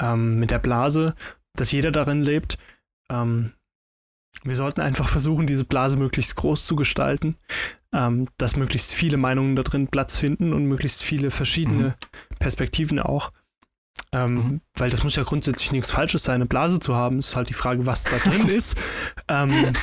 ähm, 0.00 0.38
mit 0.38 0.50
der 0.50 0.58
Blase, 0.58 1.14
dass 1.54 1.72
jeder 1.72 1.90
darin 1.90 2.22
lebt. 2.22 2.58
Ähm, 3.10 3.52
wir 4.44 4.56
sollten 4.56 4.80
einfach 4.80 5.08
versuchen, 5.08 5.46
diese 5.46 5.64
Blase 5.64 5.96
möglichst 5.96 6.36
groß 6.36 6.64
zu 6.66 6.76
gestalten, 6.76 7.36
ähm, 7.92 8.28
dass 8.38 8.56
möglichst 8.56 8.92
viele 8.92 9.16
Meinungen 9.16 9.56
da 9.56 9.62
drin 9.62 9.88
Platz 9.88 10.16
finden 10.16 10.52
und 10.52 10.66
möglichst 10.66 11.02
viele 11.02 11.30
verschiedene 11.30 11.88
mhm. 11.88 12.36
Perspektiven 12.38 12.98
auch. 12.98 13.32
Ähm, 14.12 14.34
mhm. 14.34 14.60
Weil 14.74 14.90
das 14.90 15.02
muss 15.02 15.16
ja 15.16 15.24
grundsätzlich 15.24 15.72
nichts 15.72 15.90
Falsches 15.90 16.22
sein, 16.22 16.36
eine 16.36 16.46
Blase 16.46 16.78
zu 16.78 16.94
haben. 16.94 17.18
Es 17.18 17.28
ist 17.28 17.36
halt 17.36 17.48
die 17.48 17.54
Frage, 17.54 17.84
was 17.84 18.04
da 18.04 18.16
drin 18.18 18.48
ist. 18.48 18.76
Ähm, 19.26 19.74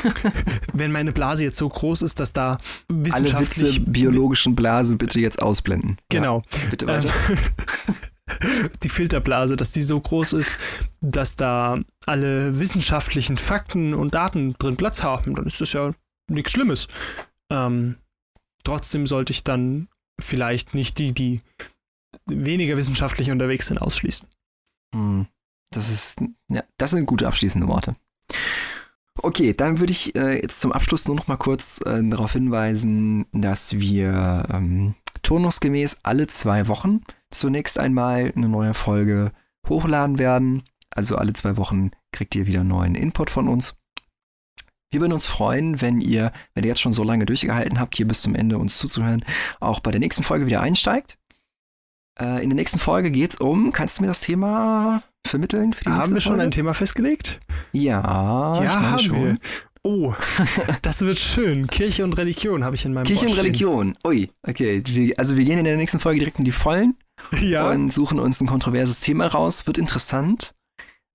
wenn 0.74 0.92
meine 0.92 1.12
Blase 1.12 1.44
jetzt 1.44 1.58
so 1.58 1.68
groß 1.68 2.02
ist, 2.02 2.20
dass 2.20 2.34
da 2.34 2.58
wissenschaftlich... 2.88 3.64
Alle 3.64 3.76
Witze 3.76 3.92
biologischen 3.92 4.56
Blasen 4.56 4.98
bitte 4.98 5.20
jetzt 5.20 5.42
ausblenden. 5.42 5.98
Genau. 6.10 6.44
Ja, 6.52 6.60
bitte 6.70 6.88
weiter. 6.88 7.10
Die 8.84 8.90
Filterblase, 8.90 9.56
dass 9.56 9.72
die 9.72 9.84
so 9.84 10.00
groß 10.00 10.34
ist, 10.34 10.58
dass 11.02 11.36
da 11.36 11.80
alle 12.06 12.60
wissenschaftlichen 12.60 13.38
Fakten 13.38 13.94
und 13.94 14.14
Daten 14.14 14.54
drin 14.54 14.78
Platz 14.78 15.04
haben, 15.04 15.36
dann 15.36 15.46
ist 15.46 15.62
das 15.62 15.74
ja 15.74 15.94
nichts 16.28 16.52
Schlimmes. 16.52 16.88
Ähm, 17.52 17.98
trotzdem 18.64 19.06
sollte 19.06 19.32
ich 19.32 19.44
dann 19.44 19.90
vielleicht 20.20 20.74
nicht 20.74 20.98
die, 20.98 21.12
die 21.14 21.42
weniger 22.26 22.78
wissenschaftlich 22.78 23.30
unterwegs 23.30 23.68
sind, 23.68 23.78
ausschließen. 23.78 24.28
Hm. 24.94 25.28
Das 25.72 25.92
ist, 25.92 26.22
ja, 26.48 26.64
das 26.78 26.92
sind 26.92 27.06
gute 27.06 27.28
abschließende 27.28 27.68
Worte. 27.68 27.96
Okay, 29.22 29.54
dann 29.54 29.80
würde 29.80 29.92
ich 29.92 30.16
äh, 30.16 30.42
jetzt 30.42 30.62
zum 30.62 30.72
Abschluss 30.72 31.08
nur 31.08 31.16
noch 31.16 31.28
mal 31.28 31.38
kurz 31.38 31.82
äh, 31.82 32.04
darauf 32.04 32.34
hinweisen, 32.34 33.26
dass 33.32 33.80
wir 33.80 34.48
ähm, 34.52 34.96
turnusgemäß 35.26 36.00
alle 36.04 36.28
zwei 36.28 36.68
Wochen 36.68 37.02
zunächst 37.32 37.80
einmal 37.80 38.32
eine 38.36 38.48
neue 38.48 38.74
Folge 38.74 39.32
hochladen 39.68 40.20
werden. 40.20 40.64
Also 40.92 41.18
alle 41.18 41.34
zwei 41.34 41.58
Wochen 41.58 41.92
kriegt 42.12 42.36
ihr 42.36 42.48
wieder 42.48 42.64
neuen 42.64 42.96
Input 42.96 43.30
von 43.30 43.50
uns. 43.50 43.76
Wir 44.92 45.02
würden 45.02 45.14
uns 45.14 45.26
freuen, 45.26 45.82
wenn 45.82 46.00
ihr, 46.00 46.32
wenn 46.54 46.64
ihr 46.64 46.70
jetzt 46.70 46.80
schon 46.80 46.94
so 46.94 47.04
lange 47.04 47.26
durchgehalten 47.26 47.80
habt, 47.80 47.98
hier 47.98 48.08
bis 48.08 48.22
zum 48.22 48.36
Ende 48.36 48.58
uns 48.58 48.78
zuzuhören, 48.78 49.26
auch 49.60 49.82
bei 49.82 49.92
der 49.92 50.00
nächsten 50.00 50.24
Folge 50.24 50.46
wieder 50.46 50.62
einsteigt. 50.62 51.18
Äh, 52.18 52.42
in 52.44 52.50
der 52.50 52.56
nächsten 52.56 52.80
Folge 52.80 53.12
geht 53.12 53.32
es 53.32 53.38
um, 53.38 53.74
kannst 53.74 53.98
du 53.98 54.04
mir 54.04 54.08
das 54.08 54.22
Thema 54.22 55.04
vermitteln? 55.28 55.74
Für 55.74 55.84
die 55.84 55.90
haben 55.90 56.14
wir 56.14 56.22
schon 56.22 56.40
ein 56.40 56.52
Thema 56.52 56.74
festgelegt? 56.74 57.42
Ja, 57.74 58.64
ja 58.64 58.82
haben 58.92 59.00
schon. 59.00 59.24
wir. 59.24 59.38
Oh, 59.86 60.16
das 60.82 61.02
wird 61.02 61.20
schön. 61.20 61.68
Kirche 61.68 62.04
und 62.04 62.14
Religion 62.14 62.64
habe 62.64 62.76
ich 62.76 62.86
in 62.86 62.94
meinem 62.94 63.06
Kirche 63.06 63.28
Wort 63.28 63.34
und 63.34 63.38
Religion. 63.38 63.96
Ui, 64.04 64.32
okay. 64.42 64.82
Also 65.16 65.38
wir 65.38 65.46
gehen 65.46 65.60
in 65.60 65.66
der 65.66 65.78
nächsten 65.78 66.00
Folge 66.00 66.18
direkt 66.18 66.40
in 66.40 66.46
die 66.46 66.52
Vollen 66.52 66.96
ja. 67.40 67.70
und 67.70 67.94
suchen 67.94 68.18
uns 68.18 68.42
ein 68.42 68.48
kontroverses 68.48 69.02
Thema 69.02 69.28
raus. 69.28 69.68
Wird 69.68 69.78
interessant. 69.78 70.56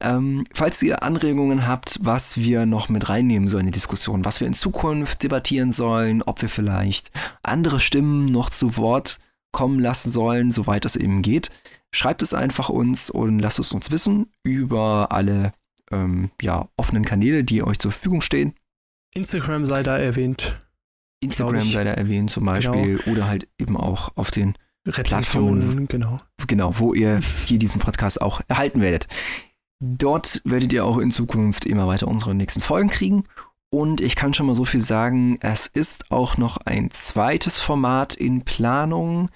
Ähm, 0.01 0.45
falls 0.55 0.81
ihr 0.85 1.03
Anregungen 1.03 1.67
habt, 1.67 1.99
was 2.01 2.37
wir 2.37 2.65
noch 2.65 2.89
mit 2.89 3.09
reinnehmen 3.09 3.49
sollen 3.49 3.63
in 3.63 3.73
die 3.73 3.79
Diskussion, 3.79 4.25
was 4.25 4.39
wir 4.39 4.47
in 4.47 4.55
Zukunft 4.55 5.25
debattieren 5.25 5.73
sollen, 5.73 6.23
ob 6.23 6.41
wir 6.41 6.49
vielleicht 6.49 7.11
andere 7.43 7.81
Stimmen 7.81 8.27
noch 8.27 8.51
zu 8.51 8.77
Wort 8.77 9.19
kommen 9.51 9.81
lassen 9.81 10.11
sollen, 10.11 10.53
soweit 10.53 10.85
es 10.85 10.95
eben 10.95 11.23
geht, 11.23 11.51
schreibt 11.91 12.23
es 12.23 12.35
einfach 12.35 12.69
uns 12.69 13.11
und 13.11 13.41
lasst 13.41 13.59
es 13.59 13.73
uns 13.73 13.91
wissen 13.91 14.31
über 14.45 15.09
alle 15.11 15.55
ähm, 15.91 16.31
ja, 16.41 16.69
offenen 16.77 17.05
Kanäle, 17.05 17.43
die 17.43 17.65
euch 17.65 17.81
zur 17.81 17.91
Verfügung 17.91 18.21
stehen. 18.21 18.55
Instagram 19.15 19.67
sei 19.67 19.83
da 19.83 19.99
erwähnt. 19.99 20.61
Instagram 21.21 21.63
sei 21.63 21.85
da 21.85 21.93
erwähnt 21.93 22.31
zum 22.31 22.45
Beispiel 22.45 22.99
genau. 22.99 23.13
oder 23.13 23.29
halt 23.29 23.49
eben 23.59 23.77
auch 23.77 24.17
auf 24.17 24.31
den 24.31 24.55
Plattformen, 24.85 25.87
genau. 25.89 26.21
Genau, 26.47 26.79
wo 26.79 26.95
ihr 26.95 27.21
hier 27.45 27.59
diesen 27.59 27.81
Podcast 27.81 28.21
auch 28.21 28.41
erhalten 28.49 28.81
werdet. 28.81 29.07
Dort 29.83 30.41
werdet 30.45 30.73
ihr 30.73 30.85
auch 30.85 30.99
in 30.99 31.11
Zukunft 31.11 31.67
immer 31.67 31.87
weiter 31.87 32.09
unsere 32.09 32.35
nächsten 32.35 32.61
Folgen 32.61 32.89
kriegen 32.89 33.25
und 33.71 34.01
ich 34.01 34.17
kann 34.17 34.35
schon 34.35 34.47
mal 34.47 34.57
so 34.57 34.65
viel 34.65 34.81
sagen, 34.81 35.39
es 35.41 35.67
ist 35.67 36.11
auch 36.11 36.37
noch 36.37 36.57
ein 36.59 36.91
zweites 36.91 37.59
Format 37.59 38.15
in 38.15 38.43
Planung, 38.43 39.31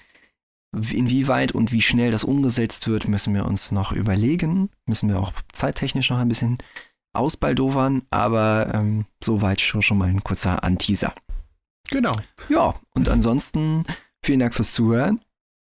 inwieweit 0.73 1.53
und 1.53 1.71
wie 1.71 1.81
schnell 1.81 2.11
das 2.11 2.25
umgesetzt 2.25 2.87
wird, 2.87 3.07
müssen 3.07 3.33
wir 3.33 3.45
uns 3.45 3.71
noch 3.71 3.93
überlegen. 3.93 4.69
Müssen 4.85 5.07
wir 5.07 5.19
auch 5.19 5.31
zeittechnisch 5.53 6.09
noch 6.09 6.17
ein 6.17 6.27
bisschen 6.27 6.57
ausbaldowern, 7.15 8.03
aber 8.09 8.71
ähm, 8.73 9.05
soweit 9.23 9.61
schon, 9.61 9.81
schon 9.81 9.97
mal 9.97 10.09
ein 10.09 10.23
kurzer 10.23 10.63
Anteaser. 10.63 11.13
Genau. 11.89 12.13
Ja, 12.49 12.75
und 12.93 13.09
ansonsten 13.09 13.85
vielen 14.23 14.39
Dank 14.39 14.53
fürs 14.53 14.73
Zuhören. 14.73 15.21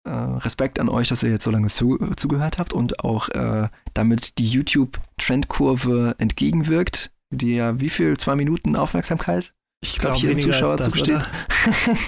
Äh, 0.06 0.12
Respekt 0.12 0.80
an 0.80 0.90
euch, 0.90 1.10
dass 1.10 1.24
ihr 1.24 1.30
jetzt 1.30 1.44
so 1.44 1.52
lange 1.52 1.68
zu, 1.68 1.98
zugehört 2.16 2.58
habt 2.58 2.74
und 2.74 3.04
auch 3.04 3.30
äh, 3.30 3.70
damit 3.94 4.38
die 4.38 4.48
YouTube-Trendkurve 4.48 6.16
entgegenwirkt, 6.18 7.12
die 7.32 7.56
ja 7.56 7.80
wie 7.80 7.90
viel? 7.90 8.18
Zwei 8.18 8.36
Minuten 8.36 8.76
Aufmerksamkeit? 8.76 9.54
Ich 9.82 9.98
glaube, 9.98 10.18
hier 10.18 10.32
im 10.32 10.42
Zuschauer 10.42 10.78
das, 10.78 10.94
zusteht. 10.94 11.22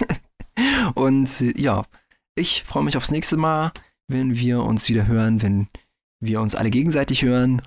und 0.96 1.58
ja, 1.58 1.86
ich 2.36 2.64
freue 2.64 2.84
mich 2.84 2.98
aufs 2.98 3.12
nächste 3.12 3.38
Mal, 3.38 3.72
wenn 4.08 4.36
wir 4.36 4.64
uns 4.64 4.89
wieder 4.89 5.08
hören, 5.08 5.42
wenn 5.42 5.68
wir 6.22 6.39
uns 6.39 6.55
alle 6.55 6.69
gegenseitig 6.69 7.24
hören. 7.24 7.61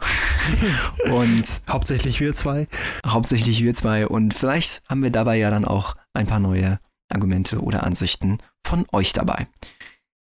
und 1.11 1.45
hauptsächlich 1.69 2.21
wir 2.21 2.35
zwei. 2.35 2.69
Hauptsächlich 3.07 3.63
wir 3.63 3.75
zwei. 3.75 4.07
Und 4.07 4.33
vielleicht 4.33 4.83
haben 4.89 5.03
wir 5.03 5.11
dabei 5.11 5.37
ja 5.37 5.51
dann 5.51 5.65
auch 5.65 5.97
ein 6.15 6.27
paar 6.27 6.41
neue 6.41 6.79
Argumente 7.13 7.61
oder 7.61 7.83
Ansichten 7.83 8.39
von 8.67 8.87
euch 8.93 9.13
dabei. 9.13 9.47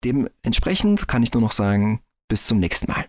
Dementsprechend 0.05 1.07
kann 1.07 1.23
ich 1.23 1.33
nur 1.33 1.43
noch 1.43 1.53
sagen, 1.53 2.01
bis 2.29 2.47
zum 2.47 2.59
nächsten 2.59 2.91
Mal. 2.91 3.07